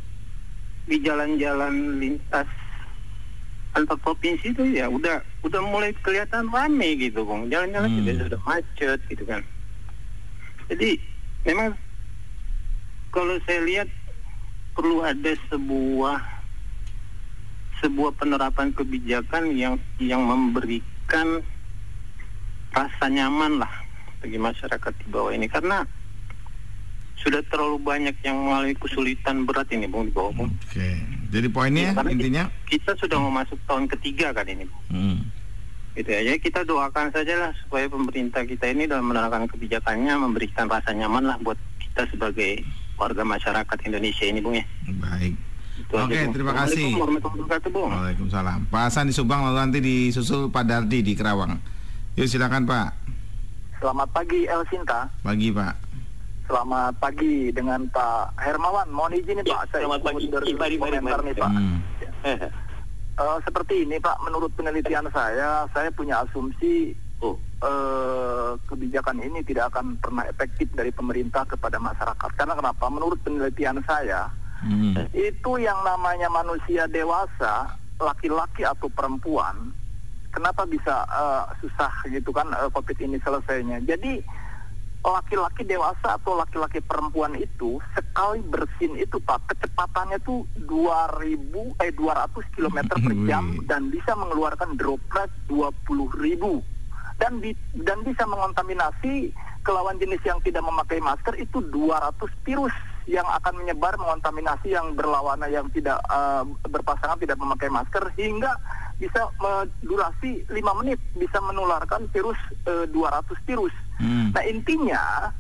di 0.86 0.98
jalan-jalan 1.00 2.02
lintas 2.02 2.50
antar 3.72 3.96
provinsi 3.96 4.52
itu 4.52 4.68
ya 4.68 4.92
udah 4.92 5.24
udah 5.42 5.62
mulai 5.64 5.96
kelihatan 6.04 6.52
rame 6.52 7.00
gitu 7.00 7.24
bang 7.24 7.48
jalan-jalan 7.48 7.88
Hmm. 7.88 7.98
juga 8.04 8.12
sudah 8.28 8.40
macet 8.44 9.00
gitu 9.08 9.24
kan. 9.24 9.42
Jadi 10.68 11.00
memang 11.46 11.72
kalau 13.12 13.40
saya 13.46 13.64
lihat 13.64 13.88
perlu 14.72 15.04
ada 15.04 15.32
sebuah 15.48 16.20
sebuah 17.80 18.12
penerapan 18.14 18.72
kebijakan 18.72 19.56
yang 19.56 19.76
yang 19.98 20.22
memberikan 20.22 21.42
rasa 22.72 23.06
nyaman 23.08 23.60
lah 23.60 23.72
bagi 24.20 24.38
masyarakat 24.38 24.94
di 25.00 25.08
bawah 25.10 25.32
ini. 25.32 25.48
Karena 25.48 25.84
sudah 27.22 27.42
terlalu 27.48 27.78
banyak 27.80 28.16
yang 28.22 28.36
mengalami 28.36 28.74
kesulitan 28.76 29.46
berat 29.46 29.70
ini 29.70 29.86
bung 29.86 30.06
di 30.06 30.12
bawah 30.12 30.34
bung. 30.36 30.50
Oke. 30.66 30.90
Jadi 31.30 31.48
poinnya 31.48 31.94
Ya, 31.94 32.04
intinya 32.04 32.44
kita 32.66 32.92
sudah 32.96 33.16
mau 33.18 33.32
masuk 33.32 33.56
tahun 33.64 33.88
ketiga 33.88 34.30
kan 34.32 34.44
ini 34.44 34.66
Bung. 34.66 34.84
hmm. 34.90 35.18
gitu 35.92 36.08
ya 36.08 36.24
jadi 36.24 36.40
kita 36.40 36.64
doakan 36.64 37.08
saja 37.10 37.36
lah 37.38 37.52
supaya 37.58 37.84
pemerintah 37.86 38.42
kita 38.42 38.64
ini 38.66 38.84
dalam 38.84 39.06
menerapkan 39.06 39.44
kebijakannya 39.46 40.16
memberikan 40.18 40.66
rasa 40.66 40.92
nyaman 40.92 41.24
lah 41.26 41.36
buat 41.38 41.56
kita 41.80 42.08
sebagai 42.08 42.64
warga 42.96 43.22
masyarakat 43.22 43.78
Indonesia 43.86 44.24
ini 44.24 44.40
bung 44.40 44.56
ya 44.56 44.64
baik. 44.98 45.36
Itu 45.78 45.94
aja, 45.94 46.04
Oke, 46.04 46.20
Bung. 46.22 46.32
terima 46.32 46.54
kasih. 46.54 46.84
Assalamualaikum 46.86 47.00
warahmatullahi 47.02 47.36
wabarakatuh 47.38 47.70
bung 47.70 47.90
Waalaikumsalam. 47.92 48.60
Pak 48.68 48.82
Hasan 48.82 49.06
di 49.08 49.14
Subang 49.14 49.40
lalu 49.42 49.58
nanti 49.58 49.80
disusul 49.80 50.48
Pak 50.48 50.64
Dardi 50.64 51.00
di 51.02 51.14
Kerawang. 51.14 51.60
Yuk 52.16 52.28
silakan 52.28 52.64
Pak. 52.64 52.88
Selamat 53.78 54.08
pagi 54.12 54.40
El 54.46 54.64
Sinta. 54.68 55.08
Pagi 55.20 55.48
Pak. 55.50 55.74
Selamat 56.52 56.92
pagi 57.00 57.48
dengan 57.48 57.88
Pak 57.88 58.36
Hermawan. 58.36 58.92
Mohon 58.92 59.24
izin 59.24 59.40
nih 59.40 59.48
Ya, 59.48 59.56
Pak, 59.56 59.64
saya 59.72 59.88
selamat 59.88 60.02
pagi. 60.04 60.16
mundur 60.20 60.42
Mari, 60.44 60.52
mari, 60.52 60.76
komentar 60.76 61.00
mari. 61.16 61.24
nih 61.24 61.36
Pak. 61.38 61.52
Hmm. 61.52 61.78
Eh, 63.12 63.38
seperti 63.44 63.86
ini 63.86 63.96
Pak, 63.98 64.18
menurut 64.20 64.50
penelitian 64.52 65.06
saya, 65.10 65.64
saya 65.70 65.88
punya 65.92 66.20
asumsi 66.20 66.92
Oh. 67.22 67.38
eh, 67.62 68.52
kebijakan 68.66 69.22
ini 69.22 69.46
tidak 69.46 69.70
akan 69.70 69.94
pernah 69.96 70.26
efektif 70.26 70.68
dari 70.74 70.90
pemerintah 70.90 71.46
kepada 71.46 71.78
masyarakat. 71.78 72.30
Karena 72.34 72.52
kenapa? 72.52 72.84
Menurut 72.90 73.22
penelitian 73.22 73.78
saya, 73.86 74.26
Hmm. 74.60 74.98
itu 75.14 75.52
yang 75.56 75.78
namanya 75.84 76.28
manusia 76.28 76.84
dewasa, 76.86 77.70
laki-laki 77.96 78.66
atau 78.66 78.90
perempuan, 78.90 79.70
kenapa 80.30 80.66
bisa 80.66 81.06
eh, 81.06 81.44
susah 81.62 81.94
gitu 82.10 82.32
kan 82.32 82.50
eh, 82.50 82.68
COVID 82.68 82.98
ini 83.00 83.16
selesainya? 83.18 83.86
Jadi 83.86 84.20
laki-laki 85.02 85.66
dewasa 85.66 86.22
atau 86.22 86.38
laki-laki 86.38 86.78
perempuan 86.86 87.34
itu 87.34 87.82
sekali 87.98 88.38
bersin 88.46 88.94
itu 89.02 89.18
Pak 89.18 89.50
kecepatannya 89.50 90.22
tuh 90.22 90.46
2000 90.70 91.82
eh 91.82 91.92
200 91.98 92.54
km 92.54 92.78
per 92.86 93.14
jam 93.26 93.58
dan 93.66 93.90
bisa 93.90 94.14
mengeluarkan 94.14 94.78
droplet 94.78 95.30
20.000 95.50 97.18
dan 97.18 97.42
di, 97.42 97.54
dan 97.82 98.02
bisa 98.06 98.26
mengontaminasi 98.30 99.34
ke 99.62 99.70
lawan 99.70 99.98
jenis 100.02 100.22
yang 100.26 100.42
tidak 100.42 100.66
memakai 100.66 101.02
masker 101.02 101.38
itu 101.38 101.62
200 101.70 102.18
virus 102.46 102.74
yang 103.10 103.26
akan 103.26 103.64
menyebar 103.64 103.98
mengontaminasi 103.98 104.74
yang 104.74 104.94
berlawanan 104.94 105.50
yang 105.50 105.68
tidak 105.74 105.98
eh, 106.10 106.44
berpasangan 106.70 107.18
tidak 107.18 107.38
memakai 107.38 107.70
masker 107.70 108.12
hingga 108.18 108.54
bisa 109.02 109.34
durasi 109.82 110.46
5 110.46 110.80
menit 110.86 111.02
bisa 111.18 111.42
menularkan 111.42 112.06
virus 112.14 112.38
eh, 112.70 112.86
200 112.86 113.48
virus. 113.50 113.74
Hmm. 113.98 114.30
Nah 114.30 114.44
intinya 114.46 115.34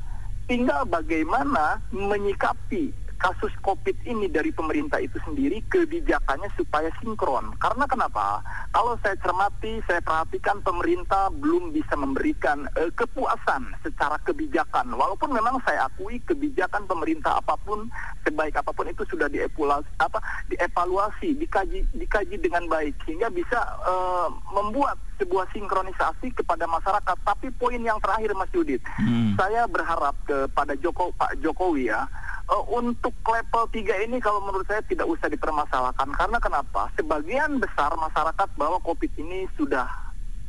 tinggal 0.49 0.83
bagaimana 0.89 1.79
menyikapi 1.93 2.91
kasus 3.21 3.53
COVID 3.61 4.01
ini 4.09 4.25
dari 4.27 4.49
pemerintah 4.49 4.97
itu 4.97 5.21
sendiri 5.21 5.61
kebijakannya 5.69 6.49
supaya 6.57 6.89
sinkron. 6.99 7.53
Karena 7.61 7.85
kenapa? 7.85 8.41
Kalau 8.73 8.97
saya 9.05 9.13
cermati, 9.21 9.77
saya 9.85 10.01
perhatikan 10.01 10.57
pemerintah 10.65 11.29
belum 11.37 11.69
bisa 11.69 11.93
memberikan 11.93 12.65
eh, 12.81 12.89
kepuasan 12.97 13.77
secara 13.85 14.17
kebijakan. 14.25 14.89
Walaupun 14.97 15.29
memang 15.31 15.61
saya 15.61 15.85
akui 15.85 16.17
kebijakan 16.25 16.89
pemerintah 16.89 17.37
apa 17.37 17.53
pun 17.61 17.85
sebaik 18.25 18.57
apa 18.57 18.73
pun 18.73 18.89
itu 18.89 19.05
sudah 19.05 19.29
dievaluasi, 19.29 19.89
apa 20.01 20.17
dievaluasi, 20.49 21.37
dikaji 21.37 21.85
dikaji 21.93 22.35
dengan 22.41 22.65
baik 22.65 22.97
sehingga 23.05 23.29
bisa 23.29 23.61
eh, 23.85 24.27
membuat 24.49 24.97
sebuah 25.21 25.45
sinkronisasi 25.53 26.33
kepada 26.33 26.65
masyarakat. 26.65 27.17
Tapi 27.21 27.53
poin 27.55 27.77
yang 27.77 28.01
terakhir 28.01 28.33
Mas 28.33 28.49
Yudit, 28.49 28.81
Hmm. 28.97 29.37
saya 29.37 29.69
berharap 29.69 30.17
kepada 30.25 30.73
Joko 30.81 31.13
Pak 31.13 31.37
Jokowi 31.37 31.93
ya 31.93 32.09
eh, 32.49 32.63
untuk 32.73 33.13
level 33.21 33.69
3 33.69 34.05
ini 34.09 34.17
kalau 34.17 34.41
menurut 34.41 34.65
saya 34.65 34.81
tidak 34.89 35.05
usah 35.05 35.29
dipermasalahkan 35.29 36.09
karena 36.17 36.37
kenapa? 36.41 36.89
Sebagian 36.97 37.61
besar 37.61 37.93
masyarakat 37.93 38.49
bahwa 38.57 38.81
Covid 38.81 39.13
ini 39.21 39.45
sudah 39.53 39.85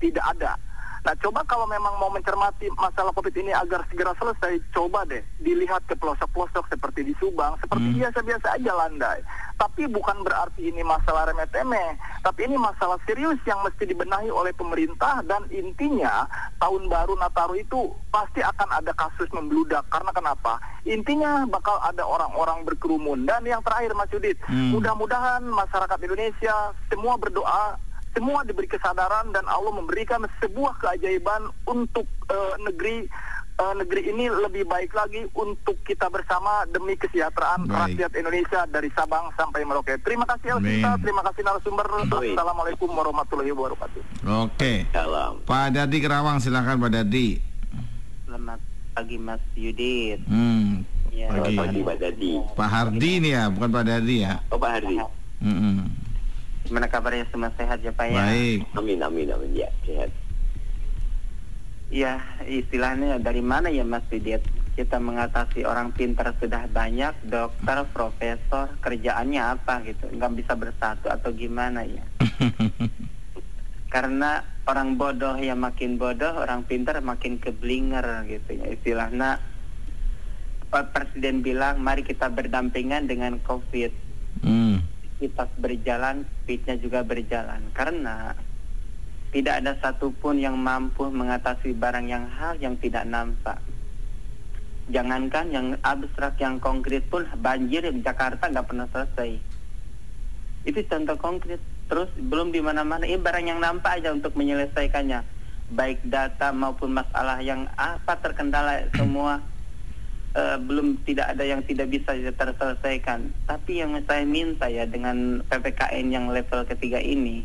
tidak 0.01 0.25
ada. 0.33 0.57
Nah, 1.03 1.19
coba 1.19 1.43
kalau 1.43 1.67
memang 1.67 1.99
mau 1.99 2.07
mencermati 2.15 2.71
masalah 2.79 3.11
Covid 3.11 3.35
ini 3.35 3.51
agar 3.51 3.83
segera 3.91 4.15
selesai, 4.15 4.63
coba 4.71 5.03
deh 5.03 5.19
dilihat 5.43 5.83
ke 5.91 5.99
pelosok-pelosok 5.99 6.71
seperti 6.71 7.03
di 7.03 7.15
Subang, 7.19 7.59
seperti 7.59 7.91
Hmm. 7.91 7.99
biasa-biasa 7.99 8.55
aja 8.55 8.73
landai. 8.73 9.19
Tapi 9.59 9.91
bukan 9.91 10.23
berarti 10.23 10.71
ini 10.71 10.87
masalah 10.87 11.27
remeh-temeh, 11.27 11.99
tapi 12.23 12.47
ini 12.47 12.55
masalah 12.55 13.03
serius 13.03 13.35
yang 13.43 13.59
mesti 13.67 13.83
dibenahi 13.83 14.31
oleh 14.31 14.55
pemerintah 14.55 15.27
dan 15.27 15.43
intinya 15.51 16.23
tahun 16.63 16.87
baru 16.87 17.19
Nataru 17.19 17.59
itu 17.59 17.91
pasti 18.09 18.39
akan 18.39 18.71
ada 18.71 18.95
kasus 18.95 19.27
membludak 19.35 19.83
karena 19.91 20.15
kenapa? 20.15 20.63
Intinya 20.87 21.51
bakal 21.51 21.83
ada 21.83 22.07
orang-orang 22.07 22.63
berkerumun 22.63 23.27
dan 23.27 23.43
yang 23.43 23.59
terakhir 23.61 23.91
Mas 23.99 24.11
Yudit, 24.15 24.39
Hmm. 24.47 24.79
mudah-mudahan 24.79 25.43
masyarakat 25.43 25.99
Indonesia 25.99 26.71
semua 26.87 27.19
berdoa 27.19 27.75
semua 28.13 28.45
diberi 28.45 28.69
kesadaran 28.69 29.33
dan 29.33 29.45
Allah 29.49 29.73
memberikan 29.73 30.25
sebuah 30.41 30.77
keajaiban 30.81 31.49
untuk 31.65 32.05
eh, 32.29 32.55
negeri 32.61 33.09
eh, 33.57 33.75
negeri 33.77 34.13
ini 34.13 34.29
lebih 34.29 34.69
baik 34.69 34.93
lagi 34.93 35.25
untuk 35.33 35.81
kita 35.85 36.13
bersama 36.13 36.69
demi 36.69 36.97
kesejahteraan 36.97 37.65
Baik. 37.67 37.97
rakyat 37.97 38.13
Indonesia 38.21 38.61
dari 38.69 38.89
Sabang 38.93 39.33
sampai 39.37 39.65
Merauke. 39.65 39.97
Terima 40.05 40.29
kasih 40.29 40.61
Elvita, 40.61 41.01
terima 41.01 41.25
kasih 41.25 41.43
narasumber. 41.45 41.87
Baik. 42.09 42.37
Assalamualaikum 42.37 42.89
warahmatullahi 42.93 43.51
wabarakatuh. 43.53 44.03
Oke. 44.49 44.73
Salam. 44.93 45.41
Pak 45.49 45.67
Dardi 45.73 45.99
Kerawang 46.01 46.39
silakan 46.41 46.77
Pak 46.81 46.91
Dardi. 46.93 47.41
Selamat 48.29 48.61
pagi 48.93 49.17
Mas 49.17 49.43
Yudit. 49.57 50.21
Hmm. 50.29 50.85
Ya, 51.13 51.29
Pagi. 51.29 51.53
Selamat 51.57 51.69
pagi 51.69 51.81
Pak 51.85 51.97
Dadi. 52.01 52.33
Pak 52.57 52.69
Hardi 52.73 53.13
nih 53.21 53.33
ya, 53.37 53.45
bukan 53.53 53.69
Pak 53.69 53.85
Dardi 53.85 54.17
ya. 54.25 54.35
Oh 54.49 54.57
Pak 54.57 54.71
Hardi. 54.81 54.97
Hmm. 55.45 56.02
Gimana 56.67 56.87
kabarnya 56.87 57.27
semua 57.29 57.51
sehat 57.59 57.83
ya 57.83 57.93
Pak 57.95 58.07
ya? 58.07 58.23
Baik. 58.23 58.61
Amin 58.79 58.99
amin 59.03 59.29
amin 59.33 59.53
ya 59.55 59.69
sehat. 59.87 60.11
Ya 61.93 62.23
istilahnya 62.49 63.21
dari 63.21 63.45
mana 63.45 63.69
ya 63.69 63.85
Mas 63.85 64.07
Yudit? 64.09 64.41
kita 64.73 64.97
mengatasi 64.97 65.69
orang 65.69 65.93
pintar 65.93 66.33
sudah 66.41 66.65
banyak, 66.65 67.13
dokter, 67.29 67.85
profesor, 67.93 68.73
kerjaannya 68.81 69.43
apa 69.61 69.85
gitu, 69.85 70.09
nggak 70.09 70.33
bisa 70.33 70.57
bersatu 70.57 71.13
atau 71.13 71.29
gimana 71.37 71.85
ya? 71.85 72.05
Karena 73.93 74.41
orang 74.65 74.97
bodoh 74.97 75.37
yang 75.37 75.61
makin 75.61 76.01
bodoh, 76.01 76.41
orang 76.41 76.65
pintar 76.65 76.97
makin 77.05 77.37
keblinger 77.37 78.25
gitu 78.25 78.57
ya 78.57 78.73
istilahnya. 78.73 79.37
Pak 80.73 80.97
Presiden 80.97 81.45
bilang, 81.45 81.85
mari 81.85 82.01
kita 82.01 82.33
berdampingan 82.33 83.05
dengan 83.05 83.37
COVID. 83.45 83.93
Hmm. 84.41 84.81
Kita 85.23 85.47
berjalan, 85.55 86.27
speednya 86.43 86.75
juga 86.83 87.07
berjalan. 87.07 87.63
Karena 87.71 88.35
tidak 89.31 89.63
ada 89.63 89.79
satupun 89.79 90.43
yang 90.43 90.59
mampu 90.59 91.07
mengatasi 91.07 91.79
barang 91.79 92.11
yang 92.11 92.27
hal 92.27 92.59
yang 92.59 92.75
tidak 92.83 93.07
nampak. 93.07 93.63
Jangankan 94.91 95.55
yang 95.55 95.67
abstrak, 95.87 96.43
yang 96.43 96.59
konkret 96.59 97.07
pun 97.07 97.23
banjir 97.39 97.87
di 97.87 98.03
Jakarta 98.03 98.51
nggak 98.51 98.67
pernah 98.67 98.91
selesai. 98.91 99.39
Itu 100.67 100.83
contoh 100.91 101.15
konkret. 101.23 101.63
Terus 101.87 102.11
belum 102.19 102.51
di 102.51 102.59
mana-mana. 102.59 103.07
Ini 103.07 103.23
barang 103.23 103.47
yang 103.47 103.63
nampak 103.63 104.03
aja 104.03 104.11
untuk 104.11 104.35
menyelesaikannya. 104.35 105.23
Baik 105.71 106.03
data 106.03 106.51
maupun 106.51 106.91
masalah 106.99 107.39
yang 107.39 107.71
apa 107.79 108.19
terkendala 108.19 108.91
semua 108.99 109.39
eh, 110.37 110.57
belum 110.61 111.01
tidak 111.05 111.37
ada 111.37 111.45
yang 111.45 111.61
tidak 111.65 111.93
bisa 111.93 112.13
terselesaikan. 112.17 113.33
Tapi 113.49 113.85
yang 113.85 113.97
saya 114.05 114.25
minta 114.25 114.69
ya 114.69 114.85
dengan 114.89 115.41
ppkn 115.47 116.07
yang 116.13 116.29
level 116.33 116.65
ketiga 116.69 117.01
ini, 117.01 117.45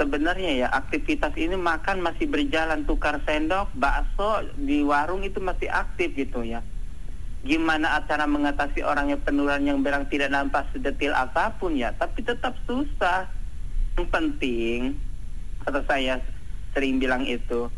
sebenarnya 0.00 0.64
ya 0.64 0.68
aktivitas 0.72 1.36
ini 1.36 1.60
makan 1.60 2.00
masih 2.00 2.24
berjalan 2.24 2.88
tukar 2.88 3.20
sendok, 3.28 3.68
bakso 3.76 4.48
di 4.56 4.80
warung 4.80 5.20
itu 5.20 5.44
masih 5.44 5.68
aktif 5.68 6.16
gitu 6.16 6.40
ya. 6.40 6.64
Gimana 7.40 8.00
acara 8.00 8.28
mengatasi 8.28 8.84
orang 8.84 9.12
yang 9.12 9.20
penurunan 9.20 9.64
yang 9.64 9.78
berang 9.80 10.04
tidak 10.08 10.32
nampak 10.32 10.68
sedetil 10.72 11.12
apa 11.12 11.56
pun 11.56 11.76
ya, 11.76 11.92
tapi 11.96 12.24
tetap 12.24 12.56
susah. 12.64 13.28
Yang 13.96 14.08
penting, 14.12 14.80
kata 15.64 15.80
saya 15.84 16.20
sering 16.76 17.00
bilang 17.00 17.24
itu, 17.24 17.68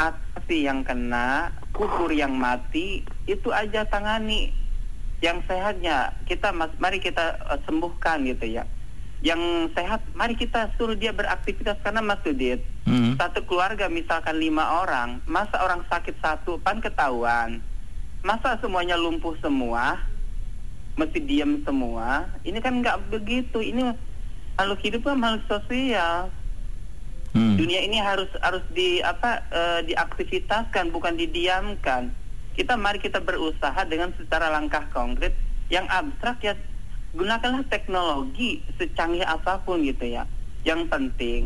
atasi 0.00 0.64
yang 0.64 0.80
kena, 0.84 1.52
kubur 1.72 2.10
yang 2.10 2.34
mati, 2.34 3.06
itu 3.26 3.48
aja 3.50 3.86
tangani. 3.86 4.52
Yang 5.20 5.44
sehatnya 5.52 6.16
kita 6.24 6.48
mas, 6.50 6.72
mari 6.80 6.96
kita 6.96 7.36
uh, 7.44 7.60
sembuhkan 7.68 8.24
gitu 8.24 8.48
ya. 8.48 8.64
Yang 9.20 9.72
sehat, 9.76 10.00
mari 10.16 10.32
kita 10.32 10.72
suruh 10.80 10.96
dia 10.96 11.12
beraktivitas 11.12 11.76
karena 11.84 12.00
Mas 12.00 12.24
Sudit, 12.24 12.64
Hmm. 12.88 13.14
satu 13.20 13.44
keluarga 13.44 13.86
misalkan 13.92 14.40
lima 14.40 14.82
orang, 14.82 15.20
masa 15.28 15.60
orang 15.60 15.84
sakit 15.86 16.16
satu 16.18 16.56
pan 16.64 16.80
ketahuan, 16.80 17.60
masa 18.24 18.56
semuanya 18.58 18.96
lumpuh 18.96 19.36
semua, 19.38 20.00
mesti 20.96 21.20
diam 21.20 21.60
semua, 21.62 22.26
ini 22.42 22.58
kan 22.58 22.80
nggak 22.80 23.12
begitu, 23.12 23.60
ini 23.60 23.92
makhluk 24.56 24.80
hidup 24.82 25.06
kan 25.06 25.20
makhluk 25.20 25.44
sosial. 25.46 26.32
Hmm. 27.30 27.54
Dunia 27.54 27.80
ini 27.86 28.02
harus 28.02 28.26
harus 28.42 28.64
di 28.74 28.98
apa 29.02 29.46
eh, 29.54 29.80
diaktivitaskan 29.86 30.90
bukan 30.90 31.14
didiamkan. 31.14 32.10
Kita 32.58 32.74
mari 32.74 32.98
kita 32.98 33.22
berusaha 33.22 33.78
dengan 33.86 34.10
secara 34.18 34.50
langkah 34.50 34.82
konkret 34.90 35.32
yang 35.70 35.86
abstrak 35.86 36.42
ya 36.42 36.58
gunakanlah 37.14 37.62
teknologi 37.70 38.62
secanggih 38.78 39.22
apa 39.22 39.62
pun 39.62 39.82
gitu 39.86 40.10
ya. 40.10 40.26
Yang 40.66 40.90
penting 40.90 41.42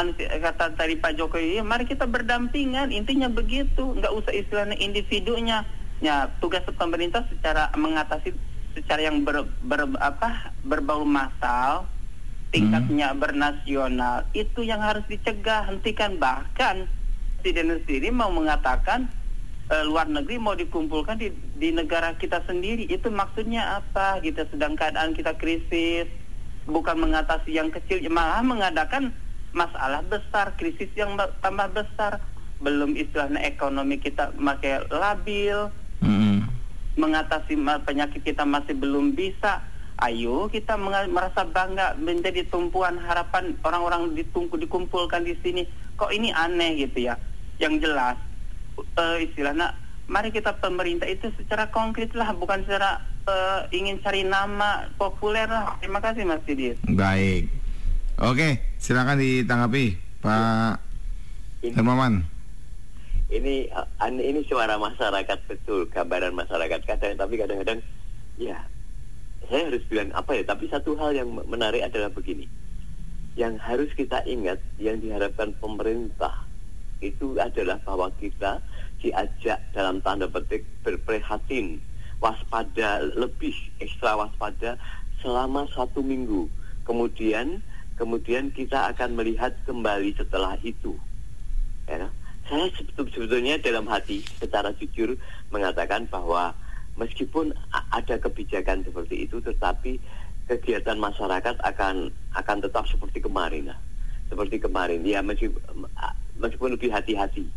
manusia- 0.00 0.32
kata 0.40 0.72
tadi 0.74 0.96
Pak 0.96 1.12
Jokowi, 1.20 1.60
ya, 1.60 1.64
mari 1.66 1.84
kita 1.84 2.08
berdampingan. 2.08 2.88
Intinya 2.88 3.28
begitu, 3.28 3.92
nggak 4.00 4.12
usah 4.16 4.32
istilahnya 4.32 4.76
individunya. 4.80 5.68
Ya 6.00 6.32
tugas 6.40 6.64
pemerintah 6.64 7.28
secara 7.28 7.68
mengatasi 7.76 8.32
secara 8.72 9.04
yang 9.04 9.20
ber, 9.20 9.44
ber- 9.60 10.00
apa 10.00 10.54
berbau 10.64 11.04
massal 11.04 11.84
tingkatnya 12.50 13.14
bernasional 13.14 14.26
itu 14.34 14.66
yang 14.66 14.82
harus 14.82 15.06
dicegah 15.06 15.66
hentikan. 15.70 16.18
Bahkan 16.18 16.86
presiden 17.40 17.78
sendiri 17.82 18.10
mau 18.10 18.28
mengatakan 18.28 19.08
eh, 19.70 19.84
luar 19.86 20.10
negeri 20.10 20.36
mau 20.36 20.58
dikumpulkan 20.58 21.16
di, 21.18 21.30
di 21.56 21.70
negara 21.70 22.14
kita 22.18 22.42
sendiri. 22.44 22.90
Itu 22.90 23.08
maksudnya 23.08 23.80
apa? 23.82 24.18
Gitu 24.20 24.42
sedang 24.50 24.74
keadaan 24.74 25.14
kita 25.14 25.38
krisis 25.38 26.10
bukan 26.68 27.00
mengatasi 27.00 27.56
yang 27.56 27.72
kecil 27.72 28.04
malah 28.12 28.44
mengadakan 28.44 29.10
masalah 29.56 30.04
besar 30.06 30.54
krisis 30.60 30.90
yang 30.98 31.16
ba- 31.16 31.32
tambah 31.40 31.70
besar. 31.72 32.20
Belum 32.60 32.92
istilahnya 32.92 33.40
ekonomi 33.46 33.96
kita 33.96 34.36
makin 34.36 34.84
labil. 34.92 35.72
Hmm. 36.00 36.48
mengatasi 36.96 37.56
penyakit 37.84 38.20
kita 38.24 38.44
masih 38.44 38.76
belum 38.76 39.16
bisa. 39.16 39.62
Ayo 40.00 40.48
kita 40.48 40.80
merasa 40.80 41.44
bangga 41.44 41.92
menjadi 42.00 42.48
tumpuan 42.48 42.96
harapan 42.96 43.52
orang-orang 43.60 44.16
ditunggu 44.16 44.56
dikumpulkan 44.56 45.28
di 45.28 45.36
sini. 45.44 45.68
Kok 46.00 46.08
ini 46.08 46.32
aneh 46.32 46.80
gitu 46.80 47.04
ya? 47.04 47.20
Yang 47.60 47.84
jelas 47.84 48.16
eh, 48.80 49.28
istilahnya 49.28 49.76
mari 50.08 50.32
kita 50.32 50.56
pemerintah 50.56 51.04
itu 51.04 51.28
secara 51.36 51.68
konkret 51.68 52.16
lah 52.16 52.32
bukan 52.32 52.64
secara 52.64 53.04
eh, 53.28 53.60
ingin 53.76 54.00
cari 54.00 54.24
nama 54.24 54.88
populer 54.96 55.44
lah. 55.44 55.76
Terima 55.84 56.00
kasih 56.00 56.24
Mas 56.24 56.40
Didit. 56.48 56.80
Baik. 56.88 57.52
Oke, 58.20 58.60
silakan 58.76 59.16
ditanggapi 59.20 59.96
Pak 60.20 60.76
Ini, 61.60 61.76
Hermawan. 61.76 62.24
ini 63.32 63.68
uh, 63.72 63.84
an- 64.00 64.20
ini 64.20 64.44
suara 64.48 64.76
masyarakat 64.76 65.38
betul, 65.48 65.88
gambaran 65.92 66.32
masyarakat 66.32 66.80
kadang 66.88 67.16
tapi 67.16 67.36
kadang-kadang 67.36 67.80
ya 68.36 68.56
saya 69.50 69.66
harus 69.66 69.82
bilang 69.90 70.14
apa 70.14 70.38
ya, 70.38 70.46
tapi 70.46 70.70
satu 70.70 70.94
hal 70.94 71.10
yang 71.10 71.26
menarik 71.50 71.82
adalah 71.82 72.06
begini. 72.14 72.46
Yang 73.34 73.58
harus 73.58 73.90
kita 73.98 74.22
ingat 74.22 74.62
yang 74.78 75.02
diharapkan 75.02 75.50
pemerintah 75.58 76.46
itu 77.02 77.34
adalah 77.34 77.82
bahwa 77.82 78.14
kita 78.22 78.62
diajak 79.02 79.58
dalam 79.74 79.98
tanda 80.06 80.30
petik 80.30 80.62
berprihatin, 80.86 81.82
waspada 82.22 83.02
lebih 83.18 83.56
ekstra 83.82 84.14
waspada 84.14 84.78
selama 85.18 85.66
satu 85.74 85.98
minggu. 85.98 86.46
Kemudian 86.86 87.58
kemudian 87.98 88.54
kita 88.54 88.94
akan 88.94 89.18
melihat 89.18 89.50
kembali 89.66 90.14
setelah 90.14 90.54
itu. 90.62 90.94
Ya, 91.90 92.06
saya 92.46 92.70
sebetul- 92.78 93.10
sebetulnya 93.10 93.58
dalam 93.58 93.90
hati 93.90 94.22
secara 94.38 94.70
jujur 94.78 95.18
mengatakan 95.50 96.06
bahwa 96.06 96.54
meskipun 97.00 97.56
ada 97.72 98.20
kebijakan 98.20 98.84
seperti 98.84 99.24
itu, 99.24 99.40
tetapi 99.40 99.96
kegiatan 100.44 101.00
masyarakat 101.00 101.56
akan 101.64 102.12
akan 102.36 102.56
tetap 102.60 102.84
seperti 102.84 103.24
kemarin 103.24 103.72
lah. 103.72 103.78
Seperti 104.28 104.60
kemarin, 104.60 105.00
ya 105.02 105.24
meskipun, 105.24 105.58
meskipun 106.38 106.76
lebih 106.76 106.92
hati-hati, 106.92 107.48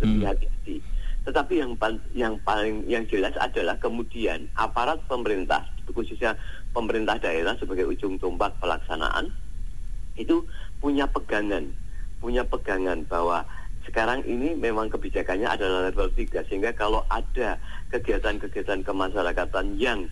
lebih 0.00 0.22
Hmm. 0.22 0.30
hati-hati. 0.30 0.76
Tetapi 1.22 1.54
yang 1.60 1.72
yang 2.14 2.34
paling 2.46 2.86
yang 2.86 3.04
jelas 3.10 3.34
adalah 3.38 3.76
kemudian 3.78 4.46
aparat 4.58 4.98
pemerintah, 5.10 5.62
khususnya 5.90 6.34
pemerintah 6.72 7.18
daerah 7.18 7.54
sebagai 7.58 7.86
ujung 7.86 8.16
tombak 8.18 8.54
pelaksanaan 8.58 9.30
itu 10.18 10.42
punya 10.82 11.06
pegangan, 11.06 11.68
punya 12.18 12.42
pegangan 12.42 13.06
bahwa 13.06 13.46
sekarang 13.82 14.22
ini 14.24 14.54
memang 14.54 14.88
kebijakannya 14.88 15.48
adalah 15.48 15.90
level 15.90 16.08
3 16.14 16.46
sehingga 16.46 16.70
kalau 16.72 17.02
ada 17.10 17.58
kegiatan-kegiatan 17.90 18.86
kemasyarakatan 18.86 19.76
yang 19.78 20.06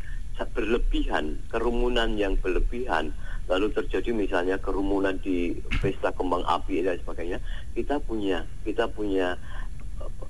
berlebihan, 0.56 1.37
kerumunan 1.52 2.16
yang 2.16 2.33
berlebihan, 2.40 3.12
lalu 3.44 3.68
terjadi 3.76 4.11
misalnya 4.16 4.56
kerumunan 4.56 5.20
di 5.20 5.52
pesta 5.85 6.09
kembang 6.16 6.40
api 6.48 6.80
dan 6.80 6.96
sebagainya, 7.04 7.38
kita 7.76 8.00
punya 8.00 8.48
kita 8.64 8.88
punya 8.88 9.37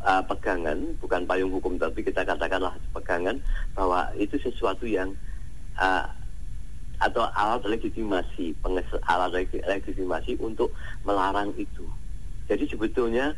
uh, 0.03 0.23
pegangan, 0.27 0.99
bukan 0.99 1.23
payung 1.31 1.55
hukum 1.55 1.79
tapi 1.79 2.03
kita 2.03 2.27
katakanlah 2.27 2.75
pegangan 2.91 3.39
bahwa 3.79 4.11
itu 4.19 4.35
sesuatu 4.43 4.83
yang 4.83 5.15
uh, 5.79 6.11
atau 7.01 7.25
alat 7.33 7.65
legitimasi, 7.65 8.53
alat 9.09 9.31
legi- 9.33 9.65
legitimasi 9.65 10.37
untuk 10.43 10.75
melarang 11.07 11.55
itu. 11.57 11.87
Jadi 12.51 12.67
sebetulnya 12.67 13.31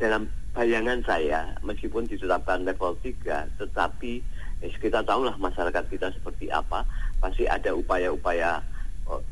dalam 0.00 0.32
bayangan 0.56 1.04
saya, 1.04 1.52
meskipun 1.60 2.08
ditetapkan 2.08 2.64
level 2.64 2.96
3, 3.04 3.60
tetapi 3.60 4.24
eh, 4.64 4.72
kita 4.80 5.04
tahulah 5.04 5.36
masyarakat 5.36 5.84
kita 5.92 6.08
seperti 6.16 6.48
apa, 6.48 6.88
pasti 7.20 7.44
ada 7.44 7.76
upaya-upaya 7.76 8.64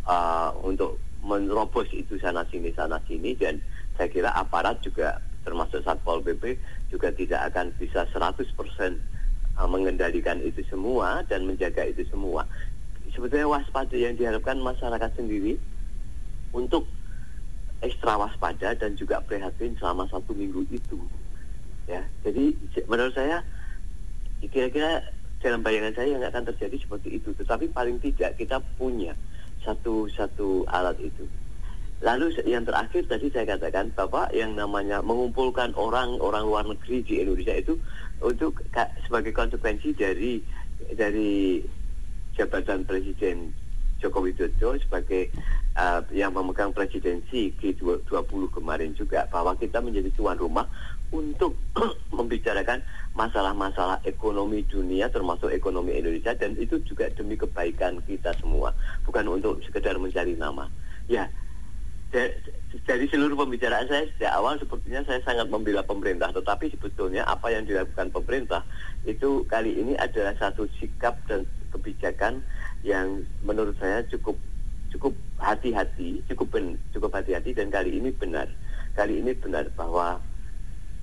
uh, 0.05 0.53
untuk 0.61 1.01
menerobos 1.25 1.89
itu 1.97 2.21
sana 2.21 2.45
sini 2.53 2.69
sana 2.77 3.01
sini 3.09 3.33
dan 3.33 3.57
saya 3.97 4.13
kira 4.13 4.29
aparat 4.37 4.77
juga 4.85 5.17
termasuk 5.41 5.81
Satpol 5.81 6.21
PP 6.21 6.61
juga 6.93 7.09
tidak 7.17 7.49
akan 7.53 7.73
bisa 7.81 8.05
100% 8.13 8.45
uh, 9.57 9.69
mengendalikan 9.69 10.41
itu 10.45 10.61
semua 10.69 11.25
dan 11.29 11.49
menjaga 11.49 11.89
itu 11.89 12.05
semua. 12.13 12.45
Sebetulnya 13.17 13.49
waspada 13.49 13.97
yang 13.97 14.21
diharapkan 14.21 14.61
masyarakat 14.61 15.11
sendiri 15.17 15.57
untuk 16.53 16.85
ekstra 17.85 18.17
waspada 18.17 18.73
dan 18.75 18.97
juga 18.97 19.21
prihatin 19.23 19.77
selama 19.77 20.09
satu 20.09 20.33
minggu 20.33 20.65
itu. 20.73 20.99
Ya, 21.85 22.01
jadi 22.25 22.57
menurut 22.89 23.13
saya 23.13 23.45
kira-kira 24.41 25.05
dalam 25.45 25.61
bayangan 25.61 25.93
saya 25.93 26.17
yang 26.17 26.25
akan 26.25 26.49
terjadi 26.49 26.77
seperti 26.81 27.21
itu. 27.21 27.37
Tetapi 27.37 27.69
paling 27.77 28.01
tidak 28.01 28.41
kita 28.41 28.57
punya 28.81 29.13
satu 29.61 30.09
satu 30.09 30.65
alat 30.73 30.97
itu. 31.01 31.29
Lalu 32.05 32.37
yang 32.45 32.69
terakhir 32.69 33.09
tadi 33.09 33.33
saya 33.33 33.57
katakan 33.57 33.93
Bapak 33.97 34.33
yang 34.37 34.57
namanya 34.57 35.01
mengumpulkan 35.01 35.73
orang 35.77 36.21
orang 36.21 36.45
luar 36.45 36.65
negeri 36.69 37.01
di 37.01 37.21
Indonesia 37.25 37.57
itu 37.57 37.81
untuk 38.21 38.61
sebagai 39.05 39.33
konsekuensi 39.33 39.97
dari 39.97 40.41
dari 40.93 41.65
jabatan 42.37 42.85
Presiden 42.85 43.64
Joko 44.05 44.21
Widodo 44.21 44.77
sebagai 44.77 45.33
uh, 45.81 46.05
yang 46.13 46.37
memegang 46.37 46.77
presidensi 46.77 47.57
G20 47.57 48.53
kemarin 48.53 48.93
juga 48.93 49.25
bahwa 49.33 49.57
kita 49.57 49.81
menjadi 49.81 50.13
tuan 50.13 50.37
rumah 50.37 50.69
untuk 51.09 51.57
membicarakan 52.17 52.85
masalah-masalah 53.17 54.05
ekonomi 54.05 54.61
dunia 54.69 55.09
termasuk 55.09 55.49
ekonomi 55.49 55.97
Indonesia 55.97 56.37
dan 56.37 56.53
itu 56.61 56.77
juga 56.85 57.09
demi 57.17 57.41
kebaikan 57.41 58.05
kita 58.05 58.37
semua 58.37 58.77
bukan 59.09 59.25
untuk 59.41 59.65
sekedar 59.65 59.97
mencari 59.97 60.37
nama. 60.37 60.69
Ya 61.09 61.33
dari 62.85 63.11
seluruh 63.11 63.35
pembicaraan 63.35 63.91
saya 63.91 64.07
sejak 64.15 64.33
awal 64.39 64.55
sepertinya 64.63 65.03
saya 65.03 65.19
sangat 65.27 65.51
membela 65.51 65.83
pemerintah 65.83 66.31
tetapi 66.31 66.71
sebetulnya 66.71 67.27
apa 67.27 67.51
yang 67.51 67.67
dilakukan 67.67 68.15
pemerintah 68.15 68.63
itu 69.03 69.43
kali 69.51 69.75
ini 69.75 69.99
adalah 69.99 70.35
satu 70.39 70.71
sikap 70.79 71.19
dan 71.27 71.43
kebijakan 71.75 72.41
yang 72.87 73.27
menurut 73.43 73.75
saya 73.83 74.07
cukup 74.07 74.39
cukup 74.95 75.13
hati-hati 75.43 76.23
cukup 76.31 76.55
ben, 76.55 76.79
cukup 76.95 77.11
hati-hati 77.11 77.51
dan 77.51 77.69
kali 77.69 77.99
ini 77.99 78.15
benar. 78.15 78.47
Kali 78.95 79.19
ini 79.19 79.35
benar 79.35 79.67
bahwa 79.75 80.23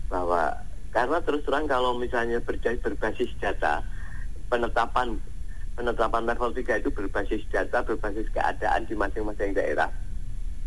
bahwa 0.08 0.56
karena 0.96 1.20
terus 1.24 1.44
terang 1.44 1.68
kalau 1.68 1.96
misalnya 1.96 2.40
berbasis 2.44 3.32
data 3.40 3.84
penetapan 4.52 5.16
penetapan 5.76 6.28
level 6.28 6.52
3 6.52 6.84
itu 6.84 6.90
berbasis 6.92 7.44
data 7.48 7.80
berbasis 7.80 8.28
keadaan 8.36 8.84
di 8.84 8.96
masing-masing 8.96 9.56
daerah 9.56 9.88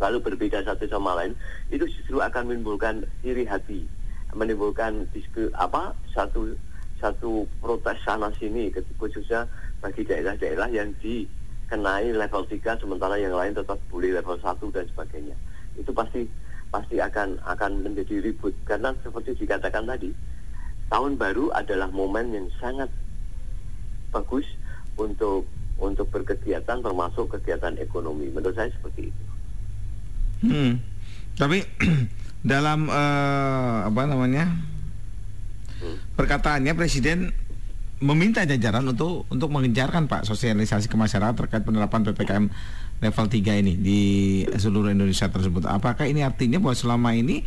lalu 0.00 0.18
berbeda 0.24 0.64
satu 0.64 0.88
sama 0.88 1.14
lain 1.20 1.36
itu 1.68 1.84
justru 1.86 2.18
akan 2.18 2.50
menimbulkan 2.50 3.04
iri 3.22 3.46
hati 3.46 3.86
menimbulkan 4.34 5.06
disku, 5.14 5.52
apa 5.54 5.94
satu 6.10 6.56
satu 6.98 7.46
protes 7.60 8.00
sana 8.02 8.32
sini 8.40 8.72
khususnya 8.98 9.44
bagi 9.84 10.00
daerah-daerah 10.08 10.72
yang 10.72 10.96
dikenai 11.04 12.16
level 12.16 12.48
3 12.48 12.80
sementara 12.80 13.20
yang 13.20 13.36
lain 13.36 13.52
tetap 13.52 13.76
boleh 13.92 14.16
level 14.16 14.40
1 14.40 14.56
dan 14.72 14.88
sebagainya. 14.88 15.36
Itu 15.76 15.92
pasti 15.92 16.24
pasti 16.72 16.96
akan 17.04 17.36
akan 17.44 17.84
menjadi 17.84 18.24
ribut. 18.24 18.56
Karena 18.64 18.96
seperti 19.04 19.44
dikatakan 19.44 19.84
tadi 19.84 20.08
tahun 20.88 21.20
baru 21.20 21.52
adalah 21.52 21.92
momen 21.92 22.32
yang 22.32 22.48
sangat 22.56 22.88
bagus 24.08 24.48
untuk 24.96 25.44
untuk 25.76 26.08
berkegiatan 26.08 26.80
termasuk 26.80 27.28
kegiatan 27.36 27.76
ekonomi. 27.76 28.32
Menurut 28.32 28.56
saya 28.56 28.72
seperti 28.72 29.12
itu. 29.12 29.24
Hmm. 30.48 30.80
Tapi 31.36 31.60
dalam 32.56 32.88
uh, 32.88 33.84
apa 33.84 34.02
namanya 34.08 34.48
perkataannya 36.16 36.72
Presiden 36.72 37.43
meminta 38.04 38.44
jajaran 38.44 38.84
untuk 38.84 39.24
untuk 39.32 39.48
mengejarkan 39.48 40.04
Pak 40.04 40.28
sosialisasi 40.28 40.92
ke 40.92 40.96
masyarakat 41.00 41.32
terkait 41.32 41.64
penerapan 41.64 42.04
ppkm 42.04 42.44
level 43.00 43.26
3 43.26 43.62
ini 43.64 43.72
di 43.80 44.00
seluruh 44.44 44.92
Indonesia 44.92 45.32
tersebut. 45.32 45.64
Apakah 45.64 46.04
ini 46.04 46.20
artinya 46.20 46.60
bahwa 46.60 46.76
selama 46.76 47.16
ini 47.16 47.40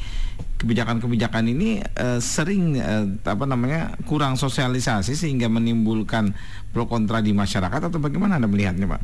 kebijakan-kebijakan 0.58 1.46
ini 1.54 1.86
uh, 2.02 2.17
sering 2.17 2.82
uh, 2.82 3.06
apa 3.22 3.46
namanya 3.46 3.93
kurang 4.10 4.34
sosialisasi 4.36 5.13
sehingga 5.13 5.46
menimbulkan 5.46 6.34
pro 6.74 6.89
kontra 6.89 7.22
di 7.22 7.32
masyarakat 7.38 7.93
atau 7.93 8.02
bagaimana 8.02 8.41
Anda 8.41 8.50
melihatnya, 8.50 8.89
Pak? 8.89 9.02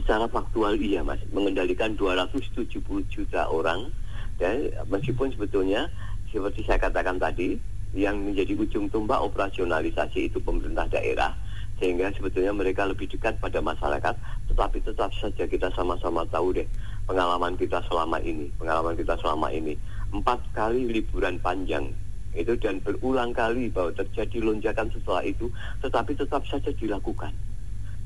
secara 0.00 0.24
faktual 0.32 0.80
iya 0.80 1.04
mas 1.04 1.20
mengendalikan 1.34 1.92
270 1.98 2.80
juta 3.12 3.50
orang 3.52 3.92
dan 4.40 4.72
meskipun 4.88 5.28
sebetulnya 5.36 5.92
seperti 6.32 6.64
saya 6.64 6.80
katakan 6.80 7.20
tadi 7.20 7.60
yang 7.96 8.22
menjadi 8.22 8.54
ujung 8.54 8.86
tombak 8.86 9.18
operasionalisasi 9.18 10.30
itu 10.30 10.38
pemerintah 10.38 10.86
daerah 10.86 11.34
sehingga 11.80 12.12
sebetulnya 12.12 12.52
mereka 12.52 12.84
lebih 12.84 13.08
dekat 13.08 13.40
pada 13.40 13.58
masyarakat 13.64 14.14
tetapi 14.52 14.78
tetap 14.84 15.10
saja 15.16 15.44
kita 15.48 15.72
sama-sama 15.72 16.28
tahu 16.28 16.52
deh 16.52 16.68
pengalaman 17.08 17.56
kita 17.56 17.80
selama 17.88 18.20
ini 18.20 18.52
pengalaman 18.60 18.94
kita 18.94 19.16
selama 19.18 19.48
ini. 19.50 19.74
Empat 20.10 20.42
kali 20.52 20.90
liburan 20.90 21.40
panjang 21.40 21.90
itu 22.30 22.54
dan 22.62 22.78
berulang 22.84 23.34
kali 23.34 23.66
bahwa 23.72 23.90
terjadi 23.96 24.38
lonjakan 24.38 24.92
setelah 24.92 25.24
itu 25.24 25.50
tetapi 25.80 26.12
tetap 26.14 26.44
saja 26.46 26.70
dilakukan. 26.76 27.32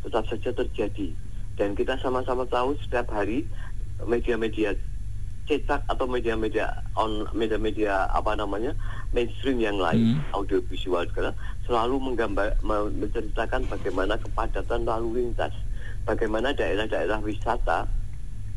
Tetap 0.06 0.24
saja 0.30 0.50
terjadi. 0.54 1.12
Dan 1.54 1.74
kita 1.76 1.98
sama-sama 2.00 2.46
tahu 2.46 2.78
setiap 2.82 3.10
hari 3.10 3.46
media-media 4.02 4.74
cetak 5.44 5.84
atau 5.92 6.08
media-media 6.08 6.72
on 6.96 7.28
media-media 7.36 8.08
apa 8.08 8.32
namanya 8.32 8.72
mainstream 9.12 9.60
yang 9.60 9.76
lain 9.76 10.16
hmm. 10.16 10.32
audiovisual 10.32 11.04
segala 11.12 11.36
selalu 11.68 12.00
menggambar 12.00 12.56
menceritakan 12.64 13.68
bagaimana 13.68 14.16
kepadatan 14.16 14.88
lalu 14.88 15.20
lintas 15.20 15.52
bagaimana 16.08 16.56
daerah-daerah 16.56 17.20
wisata 17.20 17.84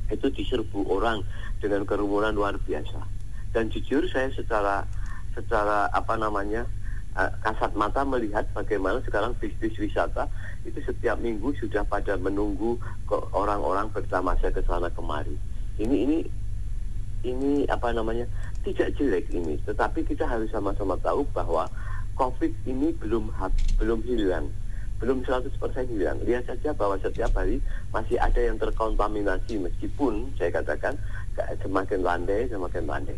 itu 0.08 0.32
diserbu 0.32 0.88
orang 0.88 1.28
dengan 1.60 1.84
kerumunan 1.84 2.32
luar 2.32 2.56
biasa 2.56 3.04
dan 3.52 3.68
jujur 3.68 4.08
saya 4.08 4.32
secara 4.32 4.88
secara 5.36 5.92
apa 5.92 6.16
namanya 6.16 6.64
uh, 7.18 7.32
kasat 7.42 7.74
mata 7.74 8.06
melihat 8.06 8.46
bagaimana 8.54 9.02
sekarang 9.04 9.34
bisnis 9.42 9.76
wisata 9.76 10.30
itu 10.64 10.80
setiap 10.86 11.18
minggu 11.18 11.52
sudah 11.58 11.82
pada 11.84 12.16
menunggu 12.16 12.78
orang-orang 13.34 13.90
pertama 13.90 14.38
saya 14.38 14.52
ke 14.54 14.62
sana 14.68 14.92
kemari. 14.94 15.34
Ini 15.78 15.96
ini 15.96 16.18
ini 17.26 17.66
apa 17.70 17.90
namanya 17.96 18.28
tidak 18.62 18.94
jelek 19.00 19.26
ini, 19.32 19.58
tetapi 19.64 20.04
kita 20.04 20.28
harus 20.28 20.52
sama-sama 20.52 21.00
tahu 21.00 21.24
bahwa 21.32 21.66
COVID 22.18 22.54
ini 22.66 22.92
belum 22.98 23.30
belum 23.78 24.00
hilang, 24.06 24.50
belum 25.00 25.22
100% 25.24 25.54
hilang. 25.94 26.18
Lihat 26.26 26.50
saja 26.50 26.74
bahwa 26.74 26.98
setiap 26.98 27.32
hari 27.38 27.62
masih 27.94 28.18
ada 28.18 28.42
yang 28.42 28.58
terkontaminasi 28.58 29.62
meskipun 29.62 30.34
saya 30.36 30.50
katakan 30.52 30.98
semakin 31.62 32.02
landai 32.02 32.50
semakin 32.50 32.84
landai. 32.90 33.18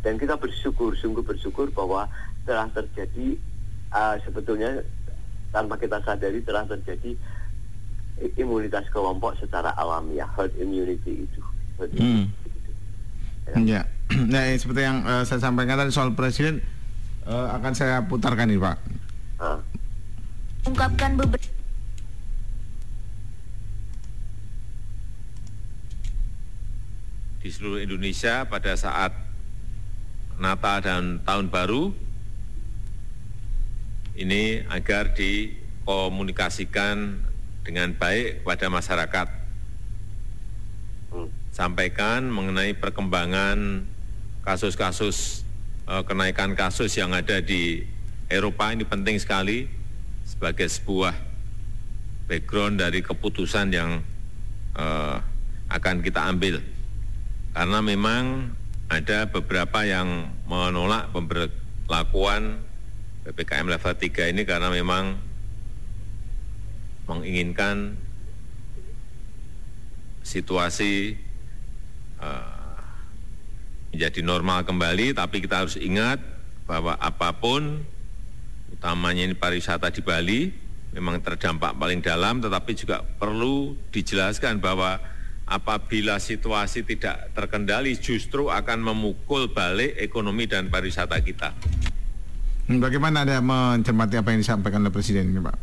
Dan 0.00 0.16
kita 0.16 0.38
bersyukur, 0.38 0.94
sungguh 0.94 1.26
bersyukur 1.26 1.68
bahwa 1.74 2.06
telah 2.46 2.70
terjadi 2.70 3.36
uh, 3.92 4.16
sebetulnya 4.22 4.80
tanpa 5.50 5.76
kita 5.76 5.98
sadari 6.04 6.40
telah 6.44 6.64
terjadi 6.64 7.18
imunitas 8.38 8.86
kelompok 8.90 9.38
secara 9.38 9.74
alamiah 9.78 10.28
herd 10.34 10.54
immunity 10.58 11.26
itu. 11.26 11.42
Herd 11.78 11.92
hmm. 11.94 12.26
Itu. 13.52 13.76
Ya. 13.76 13.84
Nah, 14.32 14.56
seperti 14.56 14.88
yang 14.88 15.04
uh, 15.04 15.20
saya 15.28 15.36
sampaikan 15.36 15.76
tadi 15.76 15.92
soal 15.92 16.16
presiden 16.16 16.64
uh, 17.28 17.52
akan 17.60 17.76
saya 17.76 18.00
putarkan 18.08 18.48
nih 18.48 18.56
Pak. 18.56 18.76
Uh. 19.36 19.60
Ungkapkan 20.64 21.12
beberapa 21.16 21.56
di 27.38 27.54
seluruh 27.56 27.80
Indonesia 27.80 28.44
pada 28.44 28.76
saat 28.76 29.16
Natal 30.36 30.84
dan 30.84 31.24
Tahun 31.24 31.48
Baru 31.48 31.96
ini 34.18 34.66
agar 34.68 35.16
dikomunikasikan 35.16 37.24
dengan 37.62 37.94
baik 37.96 38.42
kepada 38.42 38.66
masyarakat. 38.68 39.28
Sampaikan 41.52 42.28
mengenai 42.30 42.76
perkembangan 42.76 43.84
kasus-kasus 44.46 45.42
eh, 45.90 46.02
kenaikan 46.06 46.54
kasus 46.54 46.94
yang 46.96 47.12
ada 47.12 47.42
di 47.42 47.82
Eropa 48.28 48.72
ini 48.72 48.84
penting 48.84 49.16
sekali 49.16 49.64
sebagai 50.28 50.68
sebuah 50.68 51.16
background 52.28 52.76
dari 52.84 53.00
keputusan 53.00 53.72
yang 53.72 54.04
uh, 54.76 55.16
akan 55.72 56.04
kita 56.04 56.28
ambil. 56.28 56.60
Karena 57.56 57.80
memang 57.80 58.52
ada 58.92 59.24
beberapa 59.32 59.88
yang 59.88 60.28
menolak 60.44 61.08
pemberlakuan 61.16 62.60
PPKM 63.24 63.66
level 63.68 63.94
3 63.96 64.32
ini 64.36 64.42
karena 64.44 64.68
memang 64.68 65.16
menginginkan 67.08 67.96
situasi 70.20 71.16
menjadi 73.92 74.20
normal 74.22 74.62
kembali, 74.62 75.16
tapi 75.16 75.42
kita 75.42 75.66
harus 75.66 75.74
ingat 75.74 76.20
bahwa 76.68 76.94
apa 77.00 77.34
pun, 77.34 77.82
utamanya 78.74 79.26
ini 79.26 79.34
pariwisata 79.34 79.88
di 79.90 80.04
Bali, 80.04 80.40
memang 80.92 81.18
terdampak 81.18 81.74
paling 81.74 82.04
dalam, 82.04 82.38
tetapi 82.38 82.72
juga 82.76 83.02
perlu 83.02 83.74
dijelaskan 83.90 84.60
bahwa 84.60 85.00
apabila 85.48 86.20
situasi 86.20 86.84
tidak 86.84 87.32
terkendali 87.32 87.96
justru 87.96 88.52
akan 88.52 88.84
memukul 88.84 89.48
balik 89.48 89.96
ekonomi 89.96 90.44
dan 90.44 90.68
pariwisata 90.68 91.18
kita. 91.24 91.56
Hmm, 92.68 92.84
Bagaimana 92.84 93.24
Anda 93.24 93.40
mencermati 93.40 94.20
apa 94.20 94.36
yang 94.36 94.44
disampaikan 94.44 94.84
oleh 94.84 94.92
Presiden 94.92 95.32
ini 95.32 95.40
Pak? 95.40 95.56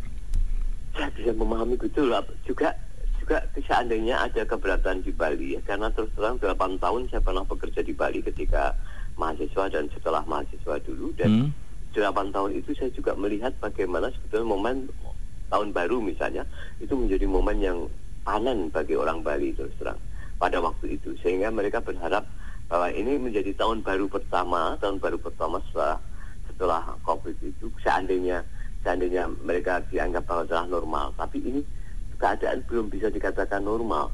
saya 0.96 1.12
bisa 1.12 1.32
memahami 1.36 1.76
betul 1.76 2.08
juga 2.48 2.72
juga 3.26 3.42
seandainya 3.58 4.22
ada 4.22 4.46
keberatan 4.46 5.02
di 5.02 5.10
Bali 5.10 5.58
ya. 5.58 5.62
Karena 5.66 5.90
terus 5.90 6.14
terang 6.14 6.38
8 6.38 6.78
tahun 6.78 7.10
saya 7.10 7.26
pernah 7.26 7.42
bekerja 7.42 7.82
di 7.82 7.90
Bali 7.90 8.22
ketika 8.22 8.78
mahasiswa 9.18 9.66
dan 9.74 9.90
setelah 9.90 10.22
mahasiswa 10.30 10.78
dulu. 10.86 11.10
Dan 11.18 11.50
Hmm. 11.50 11.50
8 11.98 12.30
tahun 12.30 12.54
itu 12.54 12.78
saya 12.78 12.94
juga 12.94 13.18
melihat 13.18 13.50
bagaimana 13.58 14.14
sebetulnya 14.14 14.46
momen 14.46 14.86
tahun 15.50 15.74
baru 15.74 16.06
misalnya 16.06 16.46
itu 16.78 16.94
menjadi 16.94 17.26
momen 17.26 17.58
yang 17.58 17.90
panen 18.22 18.70
bagi 18.70 18.94
orang 18.94 19.26
Bali 19.26 19.58
terus 19.58 19.74
terang 19.82 19.98
pada 20.38 20.62
waktu 20.62 21.02
itu. 21.02 21.18
Sehingga 21.26 21.50
mereka 21.50 21.82
berharap 21.82 22.30
bahwa 22.70 22.94
ini 22.94 23.18
menjadi 23.18 23.58
tahun 23.58 23.82
baru 23.82 24.06
pertama 24.06 24.78
tahun 24.78 25.02
baru 25.02 25.18
pertama 25.18 25.58
setelah 25.66 25.98
setelah 26.46 26.94
COVID 27.02 27.42
itu. 27.42 27.74
Seandainya 27.82 28.46
seandainya 28.86 29.26
mereka 29.42 29.82
dianggap 29.90 30.30
bahwa 30.30 30.46
telah 30.46 30.70
normal. 30.70 31.10
Tapi 31.18 31.42
ini 31.42 31.66
keadaan 32.18 32.64
belum 32.68 32.90
bisa 32.90 33.12
dikatakan 33.12 33.64
normal. 33.64 34.12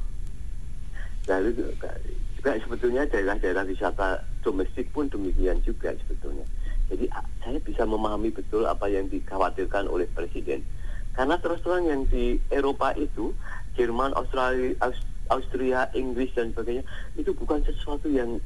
Lalu 1.30 1.54
juga, 1.54 2.58
sebetulnya 2.58 3.06
daerah-daerah 3.06 3.64
wisata 3.70 4.26
domestik 4.42 4.90
pun 4.90 5.06
demikian 5.08 5.62
juga 5.62 5.94
sebetulnya. 6.06 6.46
Jadi 6.90 7.08
saya 7.40 7.60
bisa 7.62 7.88
memahami 7.88 8.34
betul 8.34 8.68
apa 8.68 8.90
yang 8.90 9.08
dikhawatirkan 9.08 9.88
oleh 9.88 10.10
presiden. 10.12 10.66
Karena 11.16 11.40
terus 11.40 11.62
terang 11.64 11.88
yang 11.88 12.04
di 12.08 12.40
Eropa 12.52 12.92
itu 12.98 13.32
Jerman, 13.76 14.12
Australia, 14.16 14.76
Aus- 14.84 15.08
Austria, 15.32 15.88
Inggris 15.96 16.32
dan 16.36 16.52
sebagainya 16.52 16.84
itu 17.16 17.32
bukan 17.32 17.64
sesuatu 17.64 18.12
yang 18.12 18.40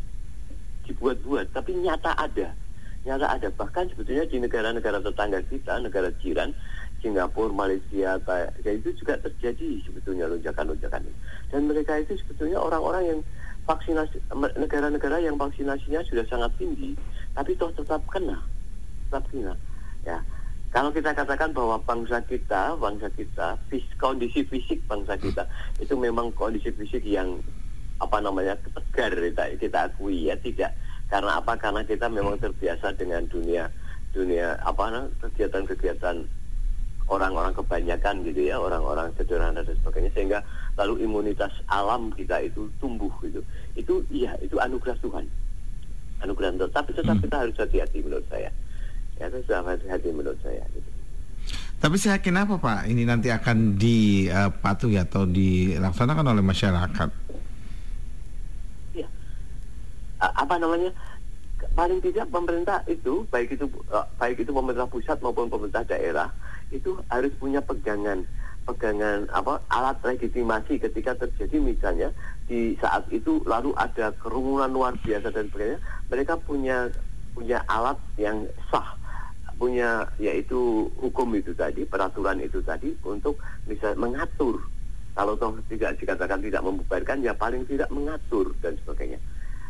dibuat-buat 0.85 1.49
tapi 1.53 1.73
nyata 1.81 2.13
ada. 2.13 2.53
Nyata 3.05 3.25
ada. 3.25 3.47
Bahkan 3.53 3.93
sebetulnya 3.93 4.25
di 4.29 4.37
negara-negara 4.37 5.01
tetangga 5.01 5.41
kita 5.49 5.81
negara 5.81 6.13
jiran 6.21 6.53
Singapura, 7.05 7.53
Malaysia, 7.53 8.17
ya 8.65 8.71
itu 8.73 8.89
juga 8.97 9.21
terjadi 9.21 9.77
sebetulnya 9.85 10.25
lonjakan-lonjakan 10.25 11.05
itu. 11.05 11.19
Dan 11.53 11.69
mereka 11.69 12.01
itu 12.01 12.17
sebetulnya 12.17 12.57
orang-orang 12.57 13.03
yang 13.05 13.19
vaksinasi 13.69 14.17
negara-negara 14.57 15.21
yang 15.21 15.37
vaksinasinya 15.37 16.01
sudah 16.09 16.25
sangat 16.25 16.49
tinggi, 16.57 16.97
tapi 17.37 17.53
toh 17.53 17.69
tetap 17.77 18.01
kena, 18.09 18.41
tetap 19.05 19.21
kena. 19.29 19.53
Ya, 20.01 20.17
kalau 20.73 20.89
kita 20.89 21.13
katakan 21.13 21.53
bahwa 21.53 21.77
bangsa 21.85 22.25
kita, 22.25 22.73
bangsa 22.81 23.13
kita, 23.13 23.53
fis, 23.69 23.85
kondisi 24.01 24.41
fisik 24.41 24.81
bangsa 24.89 25.13
kita 25.21 25.45
itu 25.77 25.93
memang 25.93 26.33
kondisi 26.33 26.73
fisik 26.73 27.05
yang 27.05 27.37
apa 28.01 28.17
namanya 28.17 28.57
tegar 28.73 29.13
kita, 29.13 29.53
kita 29.61 29.79
akui 29.93 30.27
ya 30.27 30.35
tidak 30.41 30.73
karena 31.05 31.37
apa 31.37 31.53
karena 31.55 31.85
kita 31.85 32.09
memang 32.09 32.35
terbiasa 32.41 32.97
dengan 32.97 33.23
dunia 33.29 33.69
dunia 34.11 34.57
apa 34.63 35.07
kegiatan-kegiatan 35.21 36.27
orang-orang 37.05 37.53
kebanyakan 37.53 38.25
gitu 38.25 38.49
ya 38.49 38.57
orang-orang 38.57 39.13
sederhana 39.13 39.61
dan 39.61 39.75
sebagainya 39.77 40.11
sehingga 40.17 40.39
lalu 40.73 41.05
imunitas 41.05 41.53
alam 41.69 42.09
kita 42.13 42.41
itu 42.41 42.65
tumbuh 42.81 43.11
gitu 43.21 43.45
itu 43.77 44.01
iya 44.09 44.33
itu 44.41 44.57
anugerah 44.57 44.97
Tuhan 45.01 45.25
anugerah 46.25 46.57
Tuhan 46.57 46.71
tapi 46.73 46.91
tetap 46.97 47.17
kita 47.21 47.35
harus 47.45 47.55
hati-hati 47.55 48.01
menurut 48.01 48.25
saya 48.29 48.49
ya 49.21 49.29
kita 49.29 49.61
harus 49.61 49.79
hati-hati 49.79 50.09
menurut 50.11 50.39
saya 50.41 50.65
gitu. 50.73 50.89
Tapi 51.75 51.95
saya 52.01 52.17
yakin 52.17 52.41
apa 52.41 52.55
Pak? 52.57 52.89
Ini 52.89 53.03
nanti 53.05 53.29
akan 53.29 53.77
dipatuhi 53.77 54.97
atau 54.97 55.27
dilaksanakan 55.27 56.33
oleh 56.33 56.41
masyarakat. 56.41 57.09
Iya. 58.95 59.07
A- 60.23 60.35
apa 60.41 60.55
namanya 60.57 60.89
paling 61.75 61.99
tidak 61.99 62.31
pemerintah 62.31 62.79
itu 62.87 63.27
baik 63.27 63.59
itu 63.59 63.67
uh, 63.91 64.07
baik 64.17 64.41
itu 64.41 64.51
pemerintah 64.55 64.87
pusat 64.87 65.19
maupun 65.19 65.51
pemerintah 65.51 65.83
daerah 65.83 66.31
itu 66.71 66.97
harus 67.11 67.33
punya 67.37 67.61
pegangan 67.61 68.25
pegangan 68.65 69.29
apa 69.29 69.61
alat 69.69 69.97
legitimasi 70.01 70.81
ketika 70.81 71.13
terjadi 71.13 71.61
misalnya 71.61 72.09
di 72.49 72.73
saat 72.81 73.05
itu 73.13 73.41
lalu 73.45 73.73
ada 73.77 74.09
kerumunan 74.17 74.73
luar 74.73 74.97
biasa 75.05 75.29
dan 75.29 75.45
sebagainya 75.53 75.79
mereka 76.09 76.33
punya 76.41 76.89
punya 77.37 77.61
alat 77.69 77.97
yang 78.17 78.49
sah 78.73 78.97
punya 79.55 80.09
yaitu 80.17 80.89
hukum 80.99 81.31
itu 81.37 81.53
tadi 81.53 81.85
peraturan 81.85 82.41
itu 82.41 82.59
tadi 82.65 82.91
untuk 83.05 83.37
bisa 83.69 83.93
mengatur 83.95 84.59
kalau 85.15 85.37
toh 85.39 85.55
tidak 85.71 85.95
dikatakan 86.01 86.43
tidak 86.43 86.65
membubarkan 86.65 87.23
ya 87.23 87.31
paling 87.31 87.63
tidak 87.69 87.87
mengatur 87.87 88.51
dan 88.59 88.75
sebagainya 88.83 89.21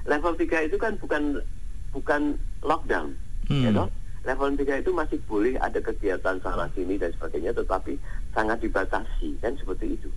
level 0.10 0.34
3 0.34 0.72
itu 0.72 0.78
kan 0.80 0.98
bukan 0.98 1.44
bukan 1.92 2.22
lockdown 2.64 3.14
Hmm. 3.46 3.62
ya 3.62 3.70
toh? 3.70 3.90
Level 4.26 4.58
3 4.58 4.82
itu 4.82 4.92
masih 4.92 5.20
boleh 5.30 5.54
ada 5.62 5.78
kegiatan 5.80 6.42
sana 6.42 6.66
sini 6.74 6.98
dan 6.98 7.14
sebagainya 7.14 7.54
tetapi 7.54 7.96
sangat 8.34 8.58
dibatasi 8.60 9.38
kan 9.40 9.54
seperti 9.56 9.96
itu 9.96 10.10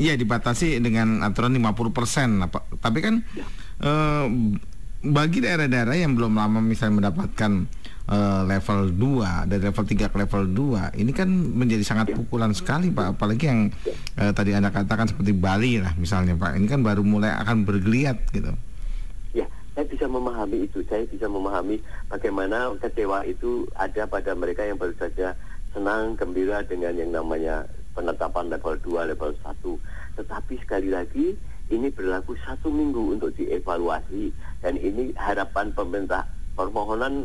Iya 0.00 0.14
dibatasi 0.14 0.78
dengan 0.78 1.20
aturan 1.20 1.56
50 1.56 1.90
persen. 1.90 2.40
Tapi 2.78 2.98
kan 3.02 3.14
eh, 3.82 4.26
bagi 5.00 5.38
daerah-daerah 5.42 5.96
yang 5.96 6.14
belum 6.14 6.36
lama 6.36 6.62
misalnya 6.62 7.10
mendapatkan 7.10 7.52
eh, 8.08 8.42
level 8.46 8.96
2 8.96 9.50
dari 9.50 9.62
level 9.66 9.84
3 9.84 10.12
ke 10.12 10.16
level 10.16 10.42
2 10.94 11.00
ini 11.00 11.12
kan 11.12 11.28
menjadi 11.28 11.84
sangat 11.84 12.14
pukulan 12.14 12.54
sekali 12.54 12.94
Pak. 12.94 13.18
Apalagi 13.18 13.44
yang 13.44 13.68
eh, 14.16 14.32
tadi 14.32 14.54
Anda 14.54 14.70
katakan 14.70 15.10
seperti 15.10 15.34
Bali 15.34 15.82
lah 15.82 15.92
misalnya 15.98 16.38
Pak. 16.38 16.56
Ini 16.56 16.66
kan 16.70 16.80
baru 16.86 17.02
mulai 17.02 17.34
akan 17.34 17.66
bergeliat 17.66 18.30
gitu. 18.30 18.54
Ya, 19.80 19.88
saya 19.88 19.96
bisa 19.96 20.12
memahami 20.12 20.68
itu. 20.68 20.84
Saya 20.84 21.08
bisa 21.08 21.24
memahami 21.24 21.80
bagaimana 22.12 22.76
kecewa 22.84 23.24
itu 23.24 23.64
ada 23.72 24.04
pada 24.04 24.36
mereka 24.36 24.60
yang 24.60 24.76
baru 24.76 24.92
saja 25.00 25.32
senang, 25.72 26.20
gembira 26.20 26.60
dengan 26.60 27.00
yang 27.00 27.16
namanya 27.16 27.64
penetapan 27.96 28.52
level 28.52 28.76
2, 28.76 29.08
level 29.16 29.32
1. 29.40 30.20
Tetapi 30.20 30.54
sekali 30.60 30.92
lagi, 30.92 31.32
ini 31.72 31.88
berlaku 31.88 32.36
satu 32.44 32.68
minggu 32.68 33.16
untuk 33.16 33.32
dievaluasi. 33.40 34.28
Dan 34.60 34.76
ini 34.76 35.16
harapan 35.16 35.72
pemerintah, 35.72 36.28
permohonan 36.52 37.24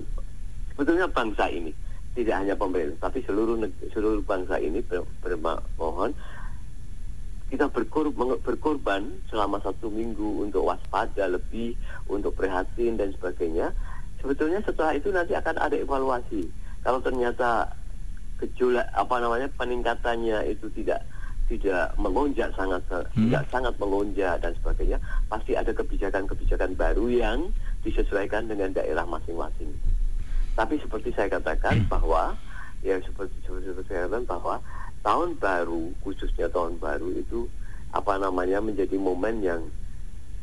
sebetulnya 0.71 1.11
bangsa 1.11 1.51
ini. 1.51 1.75
Tidak 2.15 2.39
hanya 2.39 2.55
pemerintah, 2.55 3.11
tapi 3.11 3.19
seluruh 3.27 3.59
seluruh 3.91 4.23
bangsa 4.23 4.63
ini 4.63 4.79
ber- 4.79 5.03
bermohon 5.19 6.15
kita 7.55 7.71
berkor, 7.71 8.11
berkorban 8.43 9.07
selama 9.31 9.63
satu 9.63 9.87
minggu 9.87 10.43
untuk 10.43 10.67
waspada 10.67 11.31
lebih, 11.31 11.71
untuk 12.11 12.35
prihatin 12.35 12.99
dan 12.99 13.15
sebagainya. 13.15 13.71
Sebetulnya 14.19 14.59
setelah 14.67 14.91
itu 14.91 15.07
nanti 15.15 15.31
akan 15.31 15.55
ada 15.55 15.79
evaluasi. 15.79 16.51
Kalau 16.83 16.99
ternyata 16.99 17.71
gejolak 18.43 18.83
apa 18.91 19.15
namanya 19.23 19.47
peningkatannya 19.55 20.51
itu 20.51 20.67
tidak 20.75 20.99
tidak 21.47 21.93
melonjak 21.95 22.51
sangat 22.57 22.83
tidak 23.15 23.43
sangat 23.47 23.73
melonjak 23.79 24.35
dan 24.43 24.51
sebagainya, 24.59 24.97
pasti 25.31 25.55
ada 25.55 25.71
kebijakan-kebijakan 25.71 26.75
baru 26.75 27.07
yang 27.07 27.39
disesuaikan 27.87 28.51
dengan 28.51 28.75
daerah 28.75 29.07
masing-masing. 29.07 29.71
Tapi 30.59 30.75
seperti 30.83 31.15
saya 31.15 31.31
katakan 31.31 31.87
bahwa 31.87 32.35
ya 32.83 32.99
seperti 32.99 33.37
seperti, 33.45 33.71
seperti 33.71 33.89
saya 33.93 34.09
katakan 34.09 34.27
bahwa 34.27 34.55
tahun 35.05 35.37
baru 35.37 35.93
khususnya 36.01 36.49
tahun 36.49 36.81
baru 36.81 37.13
itu 37.13 37.45
apa 37.93 38.17
namanya 38.17 38.57
menjadi 38.57 38.97
momen 38.97 39.45
yang 39.45 39.61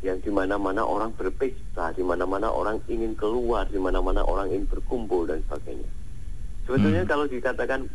yang 0.02 0.18
di 0.18 0.34
mana-mana 0.34 0.82
orang 0.82 1.14
berpesta, 1.14 1.94
di 1.94 2.02
mana-mana 2.02 2.50
orang 2.50 2.82
ingin 2.90 3.14
keluar, 3.14 3.66
di 3.70 3.78
mana-mana 3.78 4.22
orang 4.26 4.50
ingin 4.50 4.66
berkumpul 4.66 5.30
dan 5.30 5.38
sebagainya. 5.46 5.86
Sebetulnya 6.66 7.02
kalau 7.06 7.26
dikatakan 7.26 7.86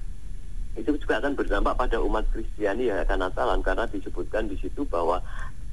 itu 0.79 0.93
juga 0.95 1.19
akan 1.19 1.35
berdampak 1.35 1.73
pada 1.75 1.97
umat 1.99 2.23
Kristiani 2.31 2.87
yang 2.87 3.03
akan 3.03 3.27
Natalan 3.27 3.59
karena 3.59 3.89
disebutkan 3.91 4.47
di 4.47 4.55
situ 4.55 4.87
bahwa 4.87 5.19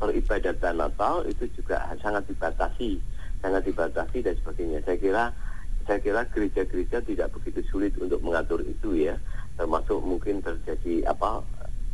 peribadatan 0.03 0.75
Natal 0.75 1.23
itu 1.29 1.47
juga 1.55 1.87
sangat 2.03 2.27
dibatasi, 2.27 2.99
sangat 3.39 3.63
dibatasi 3.69 4.19
dan 4.25 4.35
sebagainya. 4.43 4.79
Saya 4.83 4.99
kira 4.99 5.25
saya 5.85 5.99
kira 6.01 6.25
gereja-gereja 6.33 6.99
tidak 7.05 7.29
begitu 7.37 7.61
sulit 7.69 7.93
untuk 8.01 8.19
mengatur 8.25 8.65
itu 8.65 8.97
ya, 8.97 9.15
termasuk 9.55 10.03
mungkin 10.03 10.43
terjadi 10.43 11.07
apa 11.07 11.43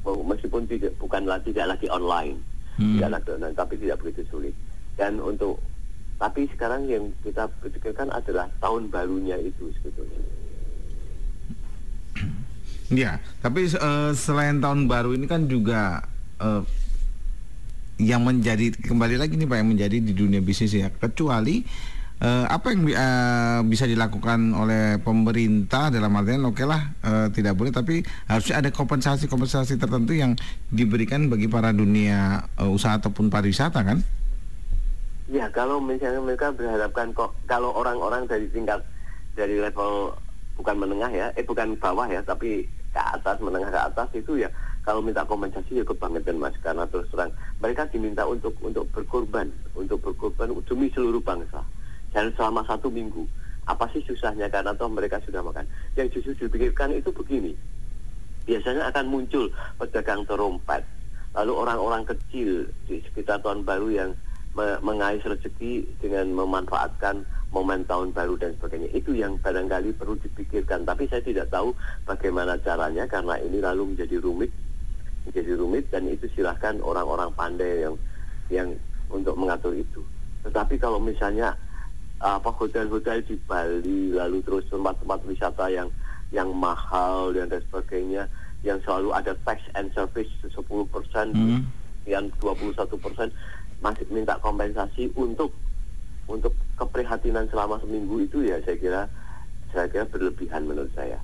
meskipun 0.05 0.65
tidak 0.65 0.97
bukan 0.97 1.29
lagi 1.29 1.53
tidak 1.53 1.77
lagi 1.77 1.87
online, 1.93 2.41
Hmm. 2.81 2.97
tidak 2.97 3.21
lagi 3.21 3.29
online, 3.37 3.57
tapi 3.57 3.75
tidak 3.77 3.97
begitu 4.01 4.23
sulit. 4.33 4.55
Dan 4.97 5.21
untuk 5.21 5.61
tapi 6.17 6.49
sekarang 6.53 6.85
yang 6.89 7.09
kita 7.25 7.49
pikirkan 7.65 8.13
adalah 8.13 8.49
tahun 8.61 8.89
barunya 8.93 9.37
itu 9.41 9.73
sebetulnya. 9.81 10.21
Ya, 12.91 13.23
tapi 13.41 13.71
eh, 13.71 14.11
selain 14.13 14.59
tahun 14.59 14.91
baru 14.91 15.15
ini 15.15 15.25
kan 15.31 15.47
juga 15.47 16.05
eh, 16.43 16.63
yang 18.01 18.25
menjadi 18.25 18.73
kembali 18.81 19.21
lagi 19.21 19.37
nih 19.37 19.47
Pak 19.47 19.57
yang 19.61 19.71
menjadi 19.77 19.97
di 20.01 20.13
dunia 20.17 20.41
bisnis 20.41 20.73
ya. 20.73 20.89
Kecuali 20.89 21.63
eh, 22.21 22.47
apa 22.47 22.77
yang 22.77 22.85
eh, 22.87 23.61
bisa 23.65 23.89
dilakukan 23.89 24.53
oleh 24.53 25.01
pemerintah 25.01 25.89
dalam 25.89 26.13
artian 26.15 26.45
oke 26.45 26.65
lah 26.69 26.93
eh, 27.01 27.27
tidak 27.33 27.57
boleh 27.57 27.73
tapi 27.73 28.05
harusnya 28.29 28.61
ada 28.61 28.71
kompensasi-kompensasi 28.71 29.81
tertentu 29.81 30.13
yang 30.13 30.37
diberikan 30.69 31.33
bagi 31.33 31.49
para 31.49 31.73
dunia 31.73 32.45
eh, 32.61 32.69
usaha 32.69 33.01
ataupun 33.01 33.33
pariwisata 33.33 33.81
kan? 33.81 33.99
Ya 35.31 35.47
kalau 35.55 35.79
misalnya 35.79 36.21
mereka 36.21 36.51
berharapkan 36.53 37.15
kok 37.15 37.33
kalau 37.47 37.71
orang-orang 37.73 38.27
dari 38.27 38.51
tingkat 38.51 38.83
dari 39.39 39.63
level 39.63 40.13
bukan 40.59 40.77
menengah 40.77 41.09
ya, 41.09 41.27
eh 41.39 41.47
bukan 41.47 41.79
bawah 41.79 42.05
ya, 42.11 42.21
tapi 42.27 42.67
ke 42.91 43.01
atas 43.01 43.39
menengah 43.39 43.71
ke 43.71 43.81
atas 43.81 44.09
itu 44.19 44.43
ya 44.43 44.51
kalau 44.83 44.99
minta 44.99 45.23
kompensasi 45.23 45.79
ya 45.79 45.85
kebangetan 45.87 46.43
mas 46.43 46.57
karena 46.59 46.83
terus 46.91 47.07
terang 47.15 47.31
mereka 47.63 47.87
diminta 47.87 48.27
untuk 48.27 48.51
untuk 48.59 48.91
berkorban 48.91 49.47
untuk 49.79 50.03
berkorban 50.03 50.51
demi 50.67 50.91
seluruh 50.91 51.23
bangsa 51.23 51.63
dan 52.11 52.31
selama 52.35 52.63
satu 52.67 52.91
minggu 52.91 53.27
apa 53.69 53.87
sih 53.95 54.03
susahnya 54.03 54.51
karena 54.51 54.75
toh 54.75 54.91
mereka 54.91 55.23
sudah 55.23 55.43
makan 55.45 55.67
yang 55.95 56.11
justru 56.11 56.35
dipikirkan 56.35 56.91
itu 56.95 57.11
begini 57.15 57.55
biasanya 58.49 58.91
akan 58.91 59.07
muncul 59.07 59.47
pedagang 59.79 60.27
terompet 60.27 60.83
lalu 61.39 61.53
orang-orang 61.55 62.03
kecil 62.03 62.67
di 62.91 62.99
sekitar 63.07 63.39
tahun 63.39 63.63
baru 63.63 63.89
yang 63.91 64.11
mengais 64.83 65.23
rezeki 65.23 65.87
dengan 66.03 66.35
memanfaatkan 66.35 67.23
momen 67.55 67.87
tahun 67.87 68.11
baru 68.11 68.35
dan 68.39 68.55
sebagainya. 68.59 68.91
Itu 68.91 69.15
yang 69.15 69.39
barangkali 69.39 69.95
perlu 69.95 70.19
dipikirkan. 70.19 70.83
Tapi 70.83 71.07
saya 71.07 71.23
tidak 71.23 71.51
tahu 71.55 71.71
bagaimana 72.07 72.59
caranya 72.63 73.07
karena 73.07 73.39
ini 73.39 73.63
lalu 73.63 73.95
menjadi 73.95 74.19
rumit, 74.19 74.51
menjadi 75.27 75.53
rumit 75.55 75.87
dan 75.91 76.11
itu 76.11 76.27
silahkan 76.35 76.79
orang-orang 76.83 77.31
pandai 77.35 77.87
yang 77.87 77.95
yang 78.51 78.69
untuk 79.11 79.39
mengatur 79.39 79.75
itu. 79.75 80.03
Tetapi 80.47 80.79
kalau 80.83 80.99
misalnya 80.99 81.55
apa 82.21 82.53
hotel-hotel 82.53 83.25
di 83.25 83.37
Bali 83.49 84.13
lalu 84.13 84.45
terus 84.45 84.69
tempat-tempat 84.69 85.25
wisata 85.25 85.73
yang 85.73 85.89
yang 86.31 86.53
mahal 86.53 87.33
dan 87.33 87.49
sebagainya 87.49 88.29
yang 88.61 88.77
selalu 88.85 89.17
ada 89.17 89.33
tax 89.49 89.65
and 89.73 89.89
service 89.97 90.29
10 90.45 90.53
persen, 90.93 91.33
hmm. 91.33 91.61
yang 92.05 92.29
21 92.45 92.77
persen 93.01 93.33
masih 93.81 94.05
minta 94.13 94.37
kompensasi 94.45 95.09
untuk 95.17 95.49
untuk 96.29 96.53
keprihatinan 96.77 97.49
selama 97.49 97.81
seminggu 97.81 98.21
itu 98.21 98.45
ya 98.45 98.61
saya 98.63 98.77
kira 98.77 99.03
saya 99.73 99.89
kira 99.89 100.05
berlebihan 100.07 100.69
menurut 100.69 100.93
saya. 100.93 101.17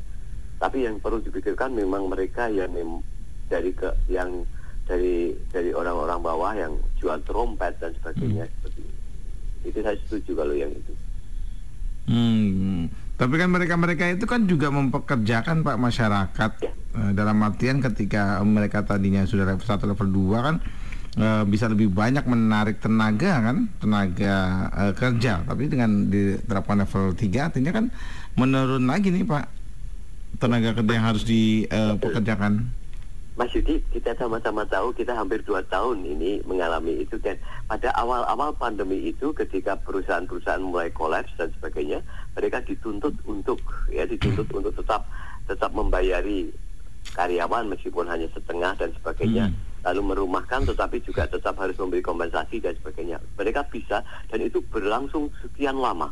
Tapi 0.57 0.89
yang 0.89 0.97
perlu 0.97 1.21
dipikirkan 1.21 1.77
memang 1.77 2.09
mereka 2.09 2.49
yang 2.49 2.73
dari 3.53 3.71
ke 3.77 3.93
yang 4.09 4.49
dari 4.89 5.37
dari 5.53 5.77
orang-orang 5.77 6.21
bawah 6.25 6.53
yang 6.57 6.73
jual 6.97 7.21
trompet 7.29 7.77
dan 7.77 7.93
sebagainya 8.01 8.49
hmm. 8.49 8.53
seperti 8.59 8.81
itu. 9.67 9.79
Saya 9.83 9.99
setuju 10.07 10.33
kalau 10.39 10.55
yang 10.55 10.71
itu. 10.71 10.93
Hmm. 12.07 12.87
Tapi 13.17 13.35
kan 13.41 13.49
mereka-mereka 13.51 14.13
itu 14.15 14.27
kan 14.29 14.47
juga 14.47 14.71
mempekerjakan 14.71 15.65
Pak 15.67 15.77
masyarakat 15.81 16.53
ya. 16.63 16.73
Eh, 16.97 17.13
dalam 17.13 17.37
artian 17.45 17.85
ketika 17.85 18.41
mereka 18.41 18.81
tadinya 18.81 19.21
sudah 19.29 19.45
level 19.45 19.61
1 19.61 19.85
level 19.85 20.09
2 20.33 20.47
kan 20.49 20.57
uh, 21.21 21.45
bisa 21.45 21.69
lebih 21.69 21.93
banyak 21.93 22.25
menarik 22.25 22.81
tenaga 22.81 23.37
kan 23.37 23.69
tenaga 23.77 24.37
uh, 24.73 24.93
kerja 24.97 25.45
tapi 25.45 25.69
dengan 25.69 26.09
diterapkan 26.09 26.81
level 26.81 27.13
3 27.13 27.53
artinya 27.53 27.73
kan 27.77 27.93
menurun 28.41 28.89
lagi 28.89 29.13
nih 29.13 29.29
Pak 29.29 29.45
tenaga 30.41 30.73
kerja 30.73 30.93
yang 30.97 31.05
harus 31.05 31.25
dipekerjakan 31.29 32.53
uh, 32.65 32.86
Mas 33.37 33.53
Yudi, 33.53 33.85
kita 33.93 34.17
sama-sama 34.17 34.65
tahu 34.65 34.97
kita 34.97 35.13
hampir 35.13 35.45
dua 35.45 35.61
tahun 35.69 36.09
ini 36.09 36.41
mengalami 36.49 37.05
itu 37.05 37.21
dan 37.21 37.37
pada 37.69 37.93
awal-awal 37.93 38.57
pandemi 38.57 39.13
itu 39.13 39.37
ketika 39.37 39.77
perusahaan-perusahaan 39.85 40.65
mulai 40.65 40.89
kolaps 40.89 41.37
dan 41.37 41.53
sebagainya, 41.61 42.01
mereka 42.33 42.65
dituntut 42.65 43.13
untuk 43.29 43.61
ya 43.93 44.09
dituntut 44.09 44.49
untuk 44.57 44.73
tetap 44.81 45.05
tetap 45.45 45.69
membayari 45.77 46.49
karyawan 47.13 47.69
meskipun 47.69 48.09
hanya 48.09 48.27
setengah 48.33 48.73
dan 48.81 48.91
sebagainya. 48.97 49.53
Hmm 49.53 49.77
lalu 49.87 50.03
merumahkan 50.03 50.67
tetapi 50.67 50.99
juga 51.07 51.31
tetap 51.31 51.55
harus 51.63 51.79
memberi 51.79 52.03
kompensasi 52.03 52.59
dan 52.59 52.75
sebagainya. 52.83 53.23
Mereka 53.39 53.71
bisa 53.71 54.03
dan 54.27 54.43
itu 54.43 54.59
berlangsung 54.67 55.31
sekian 55.39 55.79
lama, 55.79 56.11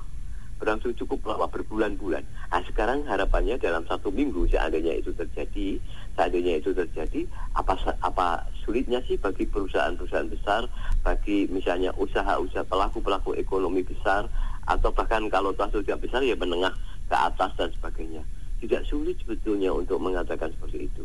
berlangsung 0.59 0.95
cukup 0.95 1.23
lama 1.27 1.51
berbulan-bulan. 1.51 2.25
Nah 2.25 2.63
sekarang 2.65 3.03
harapannya 3.05 3.59
dalam 3.59 3.85
satu 3.85 4.09
minggu 4.15 4.47
seandainya 4.49 4.97
itu 4.97 5.11
terjadi, 5.13 5.83
seandainya 6.15 6.63
itu 6.63 6.71
terjadi, 6.71 7.27
apa 7.59 7.75
apa 8.01 8.47
sulitnya 8.63 9.03
sih 9.05 9.19
bagi 9.19 9.45
perusahaan-perusahaan 9.51 10.31
besar, 10.31 10.67
bagi 11.03 11.51
misalnya 11.51 11.91
usaha-usaha 11.99 12.65
pelaku-pelaku 12.71 13.35
ekonomi 13.37 13.83
besar, 13.83 14.31
atau 14.65 14.89
bahkan 14.95 15.27
kalau 15.29 15.53
tak 15.53 15.75
sudah 15.75 15.99
besar 15.99 16.25
ya 16.25 16.39
menengah 16.39 16.73
ke 17.11 17.17
atas 17.17 17.51
dan 17.59 17.69
sebagainya. 17.75 18.23
Tidak 18.63 18.83
sulit 18.89 19.21
sebetulnya 19.21 19.69
untuk 19.75 20.01
mengatakan 20.01 20.49
seperti 20.57 20.89
itu. 20.89 21.05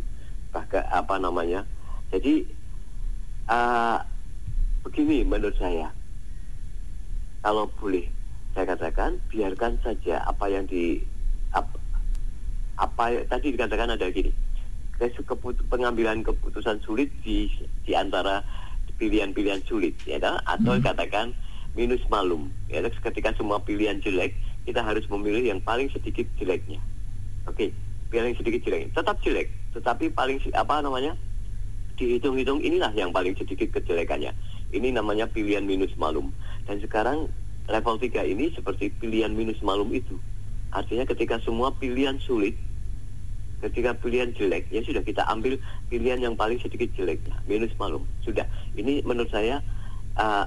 Bahkan 0.55 0.87
apa 0.95 1.19
namanya? 1.19 1.67
Jadi 2.09 2.47
uh, 3.51 3.99
begini 4.87 5.27
menurut 5.27 5.53
saya 5.59 5.91
kalau 7.43 7.67
boleh 7.79 8.07
saya 8.59 8.75
katakan 8.75 9.15
biarkan 9.31 9.79
saja 9.79 10.19
apa 10.27 10.51
yang 10.51 10.67
di 10.67 10.99
apa, 11.55 11.79
apa 12.75 13.23
tadi 13.31 13.55
dikatakan 13.55 13.95
ada 13.95 14.11
gini 14.11 14.35
pengambilan 15.71 16.27
keputusan 16.27 16.83
sulit 16.83 17.07
di 17.23 17.47
di 17.87 17.95
antara 17.95 18.43
pilihan-pilihan 18.99 19.63
sulit 19.63 19.95
ya 20.03 20.19
kan? 20.19 20.43
atau 20.43 20.75
hmm. 20.75 20.83
katakan 20.83 21.31
minus 21.71 22.03
malum 22.11 22.51
ya 22.67 22.83
ketika 22.83 23.31
semua 23.39 23.63
pilihan 23.63 24.03
jelek 24.03 24.35
kita 24.67 24.83
harus 24.83 25.07
memilih 25.07 25.55
yang 25.55 25.63
paling 25.63 25.87
sedikit 25.95 26.27
jeleknya 26.35 26.83
oke 27.47 27.55
okay. 27.55 27.71
yang 28.11 28.35
sedikit 28.35 28.59
jelek 28.67 28.91
tetap 28.91 29.15
jelek 29.23 29.47
tetapi 29.71 30.11
paling 30.11 30.35
apa 30.51 30.83
namanya 30.83 31.15
dihitung-hitung 31.95 32.59
inilah 32.59 32.91
yang 32.95 33.11
paling 33.11 33.35
sedikit 33.35 33.75
kejelekannya. 33.75 34.31
Ini 34.71 34.95
namanya 34.95 35.27
pilihan 35.27 35.67
minus 35.67 35.91
malum. 35.99 36.31
Dan 36.63 36.79
sekarang 36.79 37.27
level 37.69 37.95
3 38.01 38.25
ini 38.25 38.51
seperti 38.51 38.89
pilihan 38.97 39.31
minus 39.31 39.61
malum 39.61 39.89
itu. 39.93 40.17
Artinya 40.73 41.05
ketika 41.05 41.41
semua 41.41 41.73
pilihan 41.73 42.17
sulit, 42.21 42.57
ketika 43.61 43.93
pilihan 43.97 44.33
jelek, 44.33 44.69
ya 44.69 44.81
sudah 44.85 45.01
kita 45.01 45.25
ambil 45.29 45.57
pilihan 45.89 46.21
yang 46.21 46.33
paling 46.37 46.57
sedikit 46.61 46.89
jeleknya, 46.97 47.37
minus 47.45 47.73
malum. 47.77 48.05
Sudah. 48.25 48.45
Ini 48.77 49.05
menurut 49.05 49.29
saya 49.29 49.61
uh, 50.17 50.45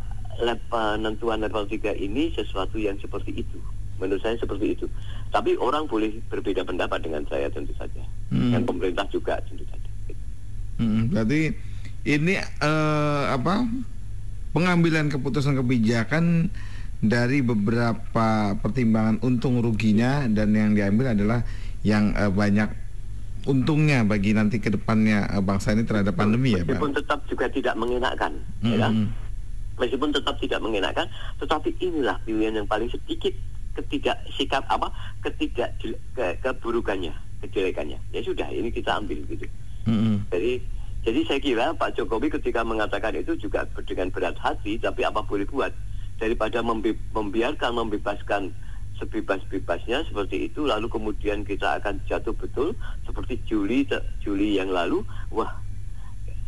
penentuan 0.70 1.42
level 1.42 1.66
3 1.66 1.94
ini 1.98 2.34
sesuatu 2.34 2.78
yang 2.78 2.98
seperti 2.98 3.42
itu. 3.42 3.58
Menurut 4.02 4.22
saya 4.22 4.34
seperti 4.38 4.74
itu. 4.74 4.86
Tapi 5.30 5.54
orang 5.58 5.86
boleh 5.86 6.18
berbeda 6.26 6.66
pendapat 6.66 7.06
dengan 7.06 7.22
saya 7.30 7.46
tentu 7.52 7.70
saja. 7.78 8.02
Hmm. 8.34 8.50
Dan 8.50 8.66
pemerintah 8.66 9.06
juga 9.12 9.38
tentu 9.46 9.62
saja. 9.70 9.90
Hmm, 10.80 11.12
berarti 11.12 11.54
ini 12.02 12.34
uh, 12.40 13.24
apa 13.30 13.62
pengambilan 14.50 15.06
keputusan 15.12 15.54
kebijakan 15.54 16.50
dari 17.02 17.42
beberapa 17.42 18.54
pertimbangan 18.54 19.18
untung 19.26 19.58
ruginya 19.58 20.22
dan 20.30 20.54
yang 20.54 20.78
diambil 20.78 21.18
adalah 21.18 21.42
yang 21.82 22.14
uh, 22.14 22.30
banyak 22.30 22.70
untungnya 23.42 24.06
bagi 24.06 24.30
nanti 24.38 24.62
ke 24.62 24.70
depannya 24.70 25.26
uh, 25.26 25.42
bangsa 25.42 25.74
ini 25.74 25.82
terhadap 25.82 26.14
pandemi 26.14 26.54
ya 26.54 26.62
Pak. 26.62 26.78
Meskipun 26.78 26.92
tetap 26.94 27.20
juga 27.26 27.46
tidak 27.50 27.74
mengenakan, 27.74 28.32
ya 28.62 28.76
kan? 28.78 28.94
hmm. 28.94 29.06
ya. 29.10 29.20
Meskipun 29.82 30.10
tetap 30.14 30.36
tidak 30.38 30.60
mengenakan, 30.62 31.06
tetapi 31.42 31.74
inilah 31.82 32.16
pilihan 32.22 32.54
yang 32.62 32.68
paling 32.70 32.86
sedikit 32.86 33.34
ketiga 33.72 34.14
sikap 34.36 34.62
apa 34.68 34.92
ketiga 35.24 35.72
ke, 35.80 36.36
keburukannya 36.44 37.16
kejelekannya 37.40 37.96
ya 38.12 38.20
sudah 38.20 38.44
ini 38.52 38.68
kita 38.68 39.00
ambil 39.00 39.16
gitu 39.32 39.48
Mm-hmm. 39.82 40.30
Jadi 40.30 40.52
jadi 41.02 41.20
saya 41.26 41.40
kira 41.42 41.66
Pak 41.74 41.98
Jokowi 41.98 42.30
ketika 42.30 42.62
mengatakan 42.62 43.18
itu 43.18 43.34
juga 43.34 43.66
dengan 43.82 44.14
berat 44.14 44.38
hati, 44.38 44.78
tapi 44.78 45.02
apa 45.02 45.18
boleh 45.26 45.42
buat 45.50 45.74
daripada 46.22 46.62
membi- 46.62 46.94
membiarkan 47.10 47.74
membebaskan 47.74 48.54
sebebas-bebasnya 49.02 50.06
seperti 50.06 50.46
itu, 50.46 50.62
lalu 50.62 50.86
kemudian 50.86 51.42
kita 51.42 51.82
akan 51.82 51.98
jatuh 52.06 52.30
betul 52.38 52.78
seperti 53.02 53.42
Juli 53.50 53.82
Juli 54.22 54.62
yang 54.62 54.70
lalu, 54.70 55.02
wah 55.34 55.50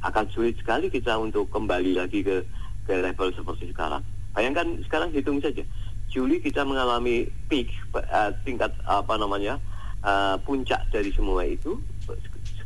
akan 0.06 0.30
sulit 0.30 0.54
sekali 0.62 0.86
kita 0.86 1.18
untuk 1.18 1.50
kembali 1.50 1.98
lagi 1.98 2.22
ke 2.22 2.46
ke 2.86 2.94
level 3.02 3.34
seperti 3.34 3.74
sekarang. 3.74 4.06
Bayangkan 4.30 4.78
sekarang 4.86 5.10
hitung 5.10 5.42
saja, 5.42 5.66
Juli 6.06 6.38
kita 6.38 6.62
mengalami 6.62 7.26
peak 7.50 7.74
uh, 7.98 8.30
tingkat 8.46 8.70
apa 8.86 9.18
namanya 9.18 9.58
uh, 10.06 10.38
puncak 10.46 10.86
dari 10.94 11.10
semua 11.10 11.42
itu 11.42 11.80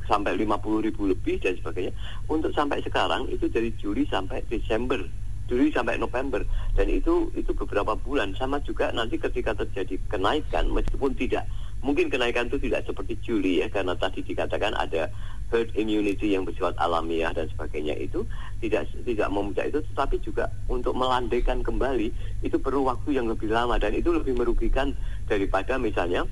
sampai 0.05 0.37
50 0.37 0.85
ribu 0.85 1.09
lebih 1.09 1.41
dan 1.41 1.57
sebagainya. 1.57 1.93
Untuk 2.29 2.53
sampai 2.53 2.85
sekarang 2.85 3.29
itu 3.33 3.49
dari 3.49 3.73
Juli 3.81 4.05
sampai 4.09 4.45
Desember, 4.49 5.01
Juli 5.49 5.73
sampai 5.73 5.97
November 5.97 6.45
dan 6.77 6.87
itu 6.93 7.33
itu 7.33 7.51
beberapa 7.57 7.97
bulan 7.97 8.37
sama 8.37 8.61
juga 8.63 8.93
nanti 8.93 9.17
ketika 9.17 9.57
terjadi 9.57 9.97
kenaikan 10.13 10.69
meskipun 10.69 11.17
tidak 11.17 11.49
mungkin 11.81 12.13
kenaikan 12.13 12.53
itu 12.53 12.61
tidak 12.61 12.85
seperti 12.85 13.17
Juli 13.25 13.65
ya 13.65 13.73
karena 13.73 13.97
tadi 13.97 14.21
dikatakan 14.21 14.77
ada 14.77 15.09
herd 15.49 15.73
immunity 15.73 16.37
yang 16.37 16.45
bersifat 16.45 16.77
alamiah 16.77 17.33
dan 17.33 17.49
sebagainya 17.49 17.97
itu 17.97 18.29
tidak 18.61 18.85
tidak 19.09 19.29
memudah 19.33 19.65
itu 19.65 19.81
tetapi 19.95 20.21
juga 20.21 20.53
untuk 20.69 20.93
melandaikan 20.93 21.65
kembali 21.65 22.13
itu 22.45 22.57
perlu 22.61 22.85
waktu 22.85 23.17
yang 23.17 23.31
lebih 23.31 23.49
lama 23.49 23.81
dan 23.81 23.97
itu 23.97 24.13
lebih 24.13 24.37
merugikan 24.37 24.93
daripada 25.25 25.81
misalnya 25.81 26.29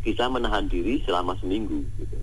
bisa 0.00 0.24
menahan 0.32 0.64
diri 0.64 1.04
selama 1.04 1.36
seminggu 1.36 1.84
gitu. 2.00 2.16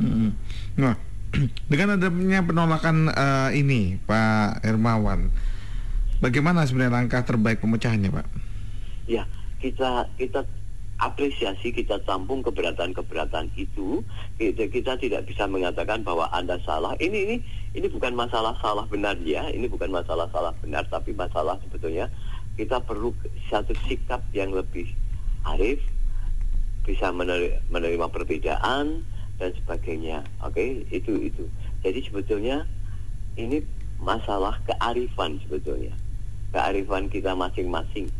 Hmm. 0.00 0.32
Nah, 0.78 0.94
dengan 1.70 2.00
adanya 2.00 2.40
penolakan 2.44 3.12
uh, 3.12 3.50
ini, 3.52 4.00
Pak 4.04 4.64
Hermawan, 4.64 5.28
Bagaimana 6.18 6.66
sebenarnya 6.66 6.98
langkah 6.98 7.22
terbaik 7.22 7.62
pemecahannya, 7.62 8.10
Pak? 8.10 8.26
Ya, 9.06 9.22
kita 9.62 10.10
kita 10.18 10.42
apresiasi 10.98 11.70
kita 11.70 12.02
tampung 12.02 12.42
keberatan-keberatan 12.42 13.54
itu. 13.54 14.02
Kita, 14.34 14.66
kita 14.66 14.92
tidak 14.98 15.30
bisa 15.30 15.46
mengatakan 15.46 16.02
bahwa 16.02 16.26
anda 16.34 16.58
salah. 16.66 16.98
Ini 16.98 17.18
ini 17.22 17.36
ini 17.78 17.86
bukan 17.86 18.18
masalah 18.18 18.58
salah 18.58 18.82
benar 18.90 19.14
ya. 19.22 19.46
Ini 19.46 19.70
bukan 19.70 19.94
masalah 19.94 20.26
salah 20.34 20.50
benar 20.58 20.90
tapi 20.90 21.14
masalah 21.14 21.54
sebetulnya. 21.62 22.10
Kita 22.58 22.82
perlu 22.82 23.14
satu 23.46 23.70
sikap 23.86 24.18
yang 24.34 24.50
lebih 24.50 24.90
arif 25.46 25.78
bisa 26.82 27.14
menerima, 27.14 28.10
perbedaan 28.10 29.06
dan 29.38 29.54
sebagainya. 29.54 30.26
Oke 30.42 30.58
okay? 30.58 30.68
itu 30.90 31.14
itu. 31.30 31.44
Jadi 31.80 32.02
sebetulnya 32.04 32.66
ini 33.38 33.62
masalah 34.02 34.58
kearifan 34.66 35.38
sebetulnya. 35.46 35.94
Kearifan 36.50 37.06
kita 37.06 37.32
masing-masing. 37.38 38.10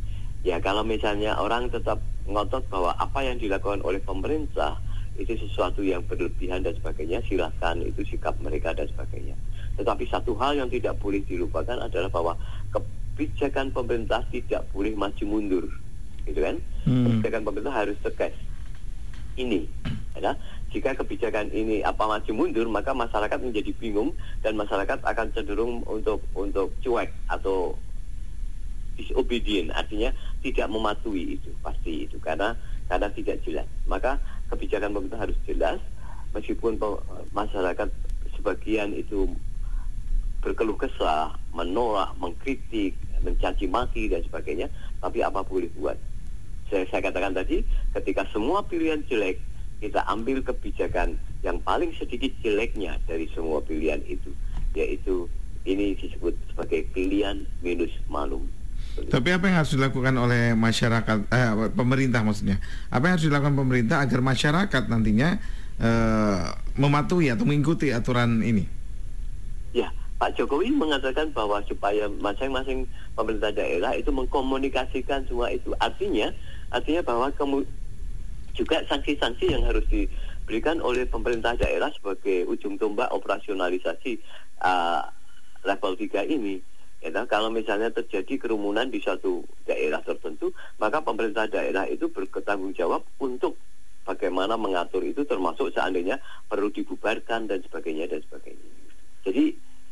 Ya 0.46 0.62
kalau 0.62 0.86
misalnya 0.86 1.34
orang 1.34 1.68
tetap 1.68 1.98
ngotot 2.30 2.62
bahwa 2.70 2.94
apa 2.94 3.26
yang 3.26 3.36
dilakukan 3.42 3.82
oleh 3.82 3.98
pemerintah 3.98 4.78
itu 5.18 5.34
sesuatu 5.34 5.82
yang 5.82 6.06
berlebihan 6.06 6.62
dan 6.62 6.78
sebagainya 6.78 7.18
silahkan 7.26 7.74
itu 7.82 8.06
sikap 8.06 8.38
mereka 8.38 8.70
dan 8.70 8.86
sebagainya. 8.86 9.34
Tetapi 9.74 10.06
satu 10.06 10.38
hal 10.38 10.54
yang 10.62 10.70
tidak 10.70 10.94
boleh 11.02 11.18
dilupakan 11.26 11.82
adalah 11.82 12.06
bahwa 12.06 12.38
kebijakan 12.70 13.74
pemerintah 13.74 14.22
tidak 14.30 14.62
boleh 14.70 14.94
maju 14.94 15.24
mundur. 15.26 15.66
Gitu 16.22 16.38
kan? 16.38 16.62
Hmm. 16.86 17.18
kebijakan 17.18 17.42
pemerintah 17.42 17.74
harus 17.74 17.98
tegas. 17.98 18.34
Ini 19.38 19.66
ya 20.18 20.34
jika 20.68 20.92
kebijakan 20.92 21.48
ini 21.48 21.80
apa 21.80 22.04
maju 22.04 22.32
mundur 22.36 22.68
maka 22.68 22.92
masyarakat 22.92 23.40
menjadi 23.40 23.72
bingung 23.80 24.12
dan 24.44 24.52
masyarakat 24.52 25.00
akan 25.00 25.26
cenderung 25.32 25.80
untuk 25.88 26.20
untuk 26.36 26.72
cuek 26.84 27.08
atau 27.32 27.72
disobedient. 28.98 29.70
Artinya 29.72 30.10
tidak 30.42 30.68
mematuhi 30.68 31.38
itu 31.38 31.54
pasti 31.62 32.04
itu. 32.04 32.18
Karena 32.18 32.52
karena 32.90 33.08
tidak 33.14 33.40
jelas. 33.46 33.64
Maka 33.86 34.20
kebijakan 34.52 34.92
pemerintah 34.92 35.22
harus 35.22 35.38
jelas. 35.46 35.78
Meskipun 36.36 36.76
masyarakat 37.32 37.88
sebagian 38.36 38.92
itu 38.92 39.32
berkeluh 40.44 40.76
kesah 40.76 41.32
menolak 41.56 42.12
mengkritik 42.20 42.94
mencaci 43.24 43.66
maki 43.66 44.06
dan 44.06 44.22
sebagainya 44.22 44.68
tapi 45.00 45.24
apa 45.24 45.40
boleh 45.40 45.72
buat? 45.74 45.96
Saya, 46.68 46.84
saya 46.92 47.08
katakan 47.08 47.32
tadi 47.32 47.64
ketika 47.96 48.28
semua 48.28 48.60
pilihan 48.60 49.00
jelek 49.08 49.40
kita 49.78 50.02
ambil 50.10 50.42
kebijakan 50.42 51.14
yang 51.46 51.58
paling 51.62 51.94
sedikit 51.94 52.34
jeleknya 52.42 52.98
dari 53.06 53.30
semua 53.30 53.62
pilihan 53.62 54.02
itu 54.10 54.34
yaitu 54.74 55.30
ini 55.66 55.94
disebut 55.98 56.34
sebagai 56.50 56.86
pilihan 56.94 57.46
minus 57.62 57.92
malum 58.10 58.46
tapi 59.06 59.30
apa 59.30 59.46
yang 59.46 59.56
harus 59.62 59.72
dilakukan 59.78 60.14
oleh 60.18 60.58
masyarakat, 60.58 61.30
eh, 61.30 61.50
pemerintah 61.70 62.26
maksudnya? 62.26 62.58
Apa 62.90 63.06
yang 63.06 63.14
harus 63.14 63.26
dilakukan 63.30 63.54
pemerintah 63.54 64.02
agar 64.02 64.18
masyarakat 64.18 64.82
nantinya 64.90 65.38
eh, 65.78 66.44
mematuhi 66.74 67.30
atau 67.30 67.46
mengikuti 67.46 67.94
aturan 67.94 68.42
ini? 68.42 68.66
Ya, 69.70 69.94
Pak 70.18 70.34
Jokowi 70.34 70.74
mengatakan 70.74 71.30
bahwa 71.30 71.62
supaya 71.70 72.10
masing-masing 72.18 72.90
pemerintah 73.14 73.54
daerah 73.54 73.94
itu 73.94 74.10
mengkomunikasikan 74.10 75.22
semua 75.30 75.54
itu. 75.54 75.70
Artinya, 75.78 76.34
artinya 76.74 77.06
bahwa 77.06 77.30
kemu 77.30 77.62
juga 78.58 78.82
sanksi-sanksi 78.90 79.54
yang 79.54 79.62
harus 79.62 79.86
diberikan 79.86 80.82
oleh 80.82 81.06
pemerintah 81.06 81.54
daerah 81.54 81.94
sebagai 81.94 82.42
ujung 82.50 82.74
tombak 82.74 83.06
operasionalisasi 83.14 84.18
uh, 84.66 85.06
level 85.62 85.94
3 85.94 86.26
ini 86.26 86.58
Ya, 86.98 87.14
kalau 87.30 87.46
misalnya 87.46 87.94
terjadi 87.94 88.42
kerumunan 88.42 88.90
di 88.90 88.98
suatu 88.98 89.46
daerah 89.62 90.02
tertentu, 90.02 90.50
maka 90.82 90.98
pemerintah 90.98 91.46
daerah 91.46 91.86
itu 91.86 92.10
bertanggung 92.10 92.74
jawab 92.74 93.06
untuk 93.22 93.54
bagaimana 94.02 94.58
mengatur 94.58 95.06
itu 95.06 95.22
termasuk 95.22 95.70
seandainya 95.70 96.18
perlu 96.50 96.74
dibubarkan 96.74 97.46
dan 97.46 97.62
sebagainya 97.62 98.10
dan 98.10 98.18
sebagainya. 98.26 98.66
Jadi 99.22 99.44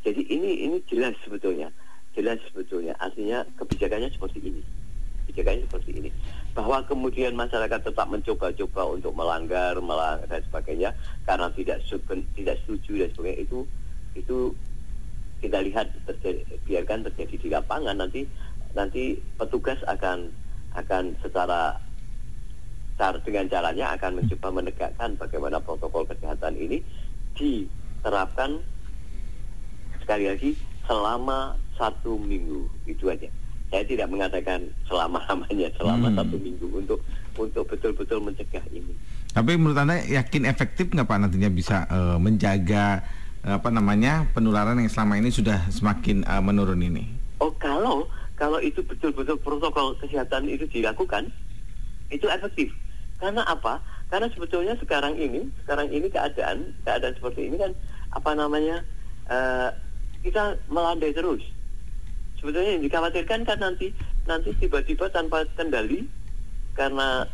jadi 0.03 0.23
ini 0.27 0.67
ini 0.67 0.77
jelas 0.91 1.15
sebetulnya, 1.23 1.71
jelas 2.19 2.43
sebetulnya 2.51 2.99
artinya 2.99 3.47
kebijakannya 3.55 4.11
seperti 4.11 4.43
ini. 4.43 4.63
Kebijakannya 5.31 5.63
seperti 5.71 5.91
ini. 6.03 6.11
Bahwa 6.57 6.81
kemudian 6.89 7.37
masyarakat 7.37 7.85
tetap 7.85 8.09
mencoba-coba 8.09 8.83
untuk 8.97 9.13
melanggar, 9.13 9.77
melanggar 9.77 10.25
dan 10.25 10.41
sebagainya 10.49 10.91
karena 11.29 11.53
tidak 11.53 11.85
tidak 12.33 12.57
setuju 12.65 13.05
dan 13.05 13.09
sebagainya 13.13 13.45
itu 13.45 13.59
itu 14.17 14.39
kita 15.45 15.61
lihat 15.61 15.93
terjadi, 16.09 16.41
biarkan 16.65 17.05
terjadi 17.13 17.35
di 17.37 17.49
lapangan. 17.53 18.01
Nanti 18.01 18.25
nanti 18.73 19.21
petugas 19.37 19.77
akan 19.85 20.33
akan 20.73 21.13
secara 21.21 21.77
cara 22.97 23.21
dengan 23.21 23.45
caranya 23.53 23.93
akan 23.93 24.25
mencoba 24.25 24.49
menegakkan 24.49 25.13
bagaimana 25.21 25.61
protokol 25.61 26.09
kesehatan 26.09 26.57
ini 26.57 26.81
diterapkan 27.37 28.65
sekali 30.01 30.33
lagi 30.33 30.57
selama 30.89 31.61
satu 31.77 32.17
minggu. 32.17 32.65
Itu 32.89 33.13
aja 33.13 33.29
saya 33.77 33.85
tidak 33.85 34.09
mengatakan 34.09 34.65
selama 34.89 35.21
lamanya 35.29 35.69
selama 35.77 36.09
hmm. 36.09 36.17
satu 36.17 36.37
minggu 36.41 36.67
untuk 36.73 37.01
untuk 37.37 37.65
betul-betul 37.69 38.25
mencegah 38.25 38.65
ini 38.73 38.97
tapi 39.37 39.53
menurut 39.61 39.77
anda 39.77 40.01
yakin 40.01 40.49
efektif 40.49 40.89
nggak 40.89 41.05
pak 41.05 41.21
nantinya 41.21 41.51
bisa 41.53 41.85
uh, 41.93 42.17
menjaga 42.17 43.05
apa 43.47 43.71
namanya 43.71 44.27
penularan 44.35 44.83
yang 44.83 44.91
selama 44.91 45.23
ini 45.23 45.31
sudah 45.31 45.63
semakin 45.71 46.27
uh, 46.27 46.43
menurun 46.43 46.83
ini? 46.83 47.07
Oh 47.39 47.55
kalau 47.55 48.11
kalau 48.35 48.59
itu 48.59 48.83
betul-betul 48.83 49.39
protokol 49.39 49.95
kesehatan 50.03 50.51
itu 50.51 50.67
dilakukan 50.67 51.31
itu 52.11 52.27
efektif. 52.27 52.75
Karena 53.23 53.47
apa? 53.47 53.79
Karena 54.11 54.27
sebetulnya 54.35 54.75
sekarang 54.83 55.15
ini 55.15 55.47
sekarang 55.63 55.89
ini 55.95 56.11
keadaan 56.11 56.75
keadaan 56.83 57.15
seperti 57.15 57.47
ini 57.47 57.57
kan 57.63 57.73
apa 58.11 58.31
namanya 58.35 58.83
uh, 59.31 59.71
kita 60.27 60.59
melandai 60.67 61.15
terus. 61.15 61.41
Sebetulnya 62.47 62.79
yang 62.79 62.85
dikhawatirkan 62.87 63.43
kan 63.43 63.59
nanti 63.59 63.91
nanti 64.23 64.55
tiba-tiba 64.55 65.11
tanpa 65.11 65.43
kendali 65.59 66.07
karena 66.79 67.27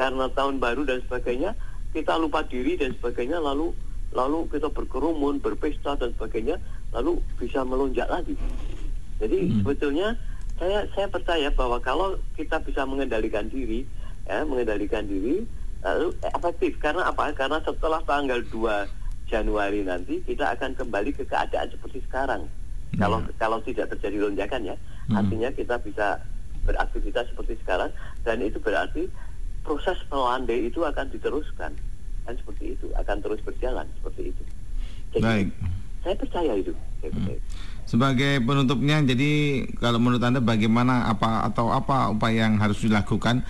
karena 0.00 0.24
tahun 0.32 0.56
baru 0.56 0.88
dan 0.88 1.04
sebagainya 1.04 1.52
kita 1.92 2.16
lupa 2.16 2.40
diri 2.40 2.80
dan 2.80 2.96
sebagainya 2.96 3.36
lalu 3.36 3.76
lalu 4.16 4.48
kita 4.48 4.72
berkerumun, 4.72 5.36
berpesta 5.44 6.00
dan 6.00 6.16
sebagainya, 6.16 6.56
lalu 6.96 7.20
bisa 7.36 7.60
melonjak 7.60 8.08
lagi. 8.08 8.32
Jadi 9.20 9.36
hmm. 9.36 9.52
sebetulnya 9.60 10.16
saya 10.56 10.88
saya 10.96 11.12
percaya 11.12 11.52
bahwa 11.52 11.76
kalau 11.84 12.16
kita 12.32 12.56
bisa 12.64 12.88
mengendalikan 12.88 13.52
diri, 13.52 13.84
ya 14.24 14.48
mengendalikan 14.48 15.04
diri, 15.04 15.44
lalu 15.84 16.16
efektif. 16.24 16.80
Karena 16.80 17.12
apa? 17.12 17.36
Karena 17.36 17.60
setelah 17.60 18.00
tanggal 18.08 18.40
2 18.48 19.28
Januari 19.28 19.84
nanti 19.84 20.24
kita 20.24 20.56
akan 20.56 20.72
kembali 20.72 21.12
ke 21.12 21.28
keadaan 21.28 21.68
seperti 21.68 22.00
sekarang. 22.08 22.48
Kalau 23.00 23.24
kalau 23.40 23.58
tidak 23.64 23.88
terjadi 23.96 24.28
lonjakan 24.28 24.68
ya, 24.68 24.76
hmm. 25.08 25.16
artinya 25.16 25.48
kita 25.52 25.80
bisa 25.80 26.20
beraktivitas 26.62 27.26
seperti 27.32 27.58
sekarang 27.64 27.90
dan 28.22 28.38
itu 28.44 28.60
berarti 28.60 29.08
proses 29.66 29.98
melandai 30.10 30.68
itu 30.68 30.82
akan 30.82 31.10
diteruskan 31.10 31.72
kan 32.22 32.34
seperti 32.38 32.78
itu 32.78 32.86
akan 32.94 33.16
terus 33.18 33.40
berjalan 33.42 33.86
seperti 33.98 34.30
itu. 34.30 34.42
Jadi, 35.18 35.24
Baik. 35.24 35.48
Saya 36.02 36.14
percaya 36.18 36.52
itu. 36.58 36.72
Saya 37.02 37.10
hmm. 37.10 37.16
percaya. 37.18 37.40
Sebagai 37.82 38.32
penutupnya, 38.46 39.02
jadi 39.02 39.32
kalau 39.76 39.98
menurut 39.98 40.22
anda 40.22 40.38
bagaimana 40.38 41.10
apa 41.10 41.44
atau 41.50 41.74
apa 41.74 42.14
upaya 42.14 42.46
yang 42.46 42.56
harus 42.62 42.80
dilakukan 42.80 43.42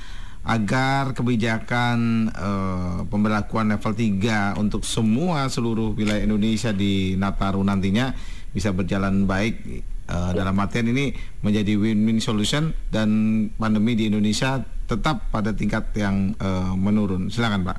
agar 0.42 1.14
kebijakan 1.14 2.26
uh, 2.34 3.06
pemberlakuan 3.06 3.70
level 3.70 3.94
3 3.94 4.58
untuk 4.58 4.82
semua 4.82 5.46
seluruh 5.46 5.94
wilayah 5.94 6.26
Indonesia 6.26 6.74
di 6.74 7.14
Nataru 7.14 7.62
nantinya 7.62 8.10
bisa 8.52 8.70
berjalan 8.72 9.24
baik 9.24 9.84
uh, 10.08 10.30
dalam 10.36 10.56
artian 10.60 10.88
ini 10.88 11.16
menjadi 11.40 11.76
win-win 11.76 12.20
solution 12.20 12.72
dan 12.92 13.08
pandemi 13.56 13.96
di 13.96 14.12
Indonesia 14.12 14.60
tetap 14.86 15.32
pada 15.32 15.56
tingkat 15.56 15.88
yang 15.96 16.36
uh, 16.38 16.76
menurun. 16.76 17.32
Silakan 17.32 17.64
Pak. 17.64 17.78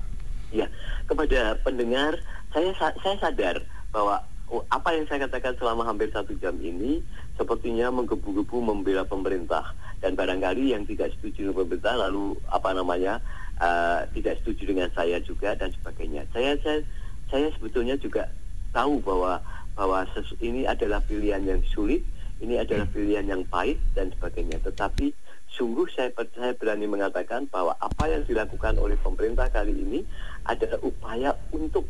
Ya, 0.53 0.69
kepada 1.05 1.57
pendengar, 1.61 2.17
saya 2.53 2.73
saya 2.77 3.15
sadar 3.21 3.61
bahwa 3.93 4.21
apa 4.69 4.89
yang 4.93 5.05
saya 5.09 5.25
katakan 5.25 5.57
selama 5.57 5.81
hampir 5.85 6.13
satu 6.13 6.37
jam 6.37 6.53
ini 6.61 7.01
sepertinya 7.33 7.89
menggebu-gebu 7.89 8.61
membela 8.61 9.01
pemerintah 9.01 9.73
dan 9.97 10.13
barangkali 10.13 10.77
yang 10.77 10.85
tidak 10.85 11.09
setuju 11.17 11.49
dengan 11.49 11.65
pemerintah 11.65 11.95
lalu 11.97 12.37
apa 12.53 12.69
namanya 12.77 13.17
uh, 13.57 14.05
tidak 14.13 14.37
setuju 14.43 14.73
dengan 14.75 14.89
saya 14.93 15.17
juga 15.25 15.57
dan 15.57 15.73
sebagainya. 15.73 16.29
Saya 16.29 16.53
saya 16.61 16.85
saya 17.33 17.49
sebetulnya 17.57 17.97
juga 17.97 18.29
tahu 18.73 19.01
bahwa 19.01 19.41
bahwa 19.73 20.05
ini 20.41 20.69
adalah 20.69 21.01
pilihan 21.01 21.41
yang 21.41 21.61
sulit, 21.65 22.05
ini 22.41 22.61
adalah 22.61 22.85
pilihan 22.89 23.25
yang 23.25 23.41
pahit 23.49 23.81
dan 23.97 24.13
sebagainya. 24.13 24.61
Tetapi 24.61 25.13
sungguh 25.53 25.85
saya, 25.93 26.09
saya 26.33 26.53
berani 26.57 26.85
mengatakan 26.89 27.49
bahwa 27.49 27.77
apa 27.77 28.09
yang 28.09 28.25
dilakukan 28.25 28.77
oleh 28.77 28.97
pemerintah 29.01 29.49
kali 29.49 29.73
ini 29.73 29.99
adalah 30.45 30.81
upaya 30.81 31.33
untuk 31.53 31.85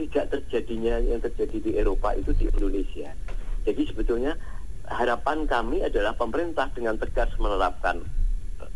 tidak 0.00 0.32
terjadinya 0.32 0.96
yang 1.00 1.20
terjadi 1.20 1.56
di 1.60 1.70
Eropa 1.76 2.16
itu 2.16 2.32
di 2.32 2.48
Indonesia. 2.48 3.12
Jadi 3.68 3.82
sebetulnya 3.84 4.32
harapan 4.88 5.44
kami 5.44 5.84
adalah 5.84 6.16
pemerintah 6.16 6.72
dengan 6.72 6.96
tegas 6.96 7.28
menerapkan 7.36 8.00
eh, 8.64 8.72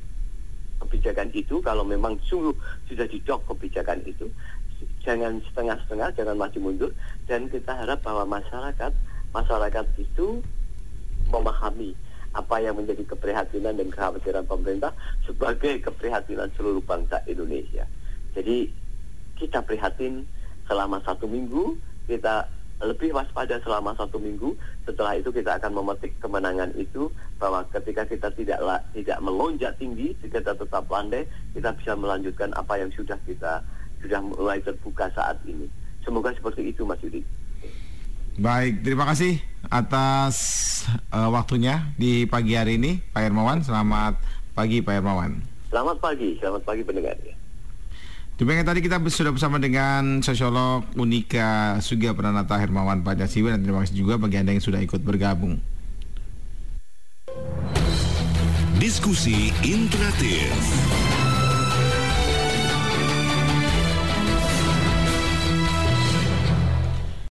kebijakan 0.85 1.33
itu 1.33 1.65
kalau 1.65 1.83
memang 1.83 2.21
sungguh 2.29 2.53
sudah 2.87 3.09
didok 3.09 3.41
kebijakan 3.49 4.05
itu 4.05 4.29
jangan 5.05 5.39
setengah-setengah 5.53 6.09
jangan 6.17 6.37
maju 6.41 6.59
mundur 6.59 6.91
dan 7.29 7.47
kita 7.53 7.77
harap 7.77 8.01
bahwa 8.01 8.41
masyarakat 8.41 8.93
masyarakat 9.37 9.87
itu 10.01 10.41
memahami 11.29 11.93
apa 12.35 12.59
yang 12.59 12.75
menjadi 12.75 13.07
keprihatinan 13.15 13.79
dan 13.79 13.89
kekhawatiran 13.95 14.45
pemerintah 14.49 14.91
sebagai 15.23 15.79
keprihatinan 15.87 16.51
seluruh 16.59 16.83
bangsa 16.83 17.23
Indonesia. 17.31 17.87
Jadi 18.35 18.67
kita 19.39 19.63
prihatin 19.63 20.27
selama 20.67 20.99
satu 21.07 21.31
minggu, 21.31 21.79
kita 22.11 22.51
lebih 22.83 23.15
waspada 23.15 23.63
selama 23.63 23.95
satu 23.95 24.19
minggu. 24.19 24.59
Setelah 24.83 25.15
itu 25.15 25.31
kita 25.31 25.63
akan 25.63 25.79
memetik 25.79 26.11
kemenangan 26.19 26.75
itu 26.75 27.07
bahwa 27.39 27.63
ketika 27.71 28.03
kita 28.03 28.29
tidak 28.35 28.59
tidak 28.91 29.19
melonjak 29.23 29.73
tinggi, 29.79 30.19
kita 30.19 30.43
tetap 30.43 30.85
landai, 30.91 31.23
kita 31.55 31.71
bisa 31.79 31.95
melanjutkan 31.95 32.51
apa 32.59 32.83
yang 32.83 32.91
sudah 32.99 33.17
kita 33.23 33.63
sudah 34.05 34.21
mulai 34.21 34.61
terbuka 34.61 35.09
saat 35.17 35.41
ini. 35.49 35.65
Semoga 36.05 36.37
seperti 36.37 36.69
itu 36.69 36.85
Mas 36.85 37.01
Yudi. 37.01 37.25
Baik, 38.37 38.85
terima 38.85 39.09
kasih 39.09 39.41
atas 39.73 40.37
uh, 41.09 41.33
waktunya 41.33 41.89
di 41.97 42.29
pagi 42.29 42.59
hari 42.59 42.77
ini, 42.77 43.01
Pak 43.15 43.25
Hermawan. 43.25 43.65
Selamat 43.65 44.21
pagi, 44.53 44.85
Pak 44.85 45.01
Hermawan. 45.01 45.41
Selamat 45.73 45.97
pagi, 46.03 46.37
selamat 46.43 46.63
pagi 46.67 46.83
pendengar. 46.85 47.17
Demikian 48.35 48.67
tadi 48.67 48.83
kita 48.83 48.99
sudah 49.07 49.31
bersama 49.31 49.63
dengan 49.63 50.19
sosiolog 50.19 50.83
Unika 50.99 51.79
Sugia 51.79 52.11
Pranata 52.19 52.59
Hermawan 52.59 53.07
Pancasila 53.07 53.55
dan 53.55 53.63
terima 53.63 53.87
kasih 53.87 53.95
juga 53.95 54.19
bagi 54.19 54.43
Anda 54.43 54.59
yang 54.59 54.65
sudah 54.67 54.83
ikut 54.83 55.07
bergabung. 55.07 55.63
Diskusi 58.83 59.55
interaktif. 59.63 60.51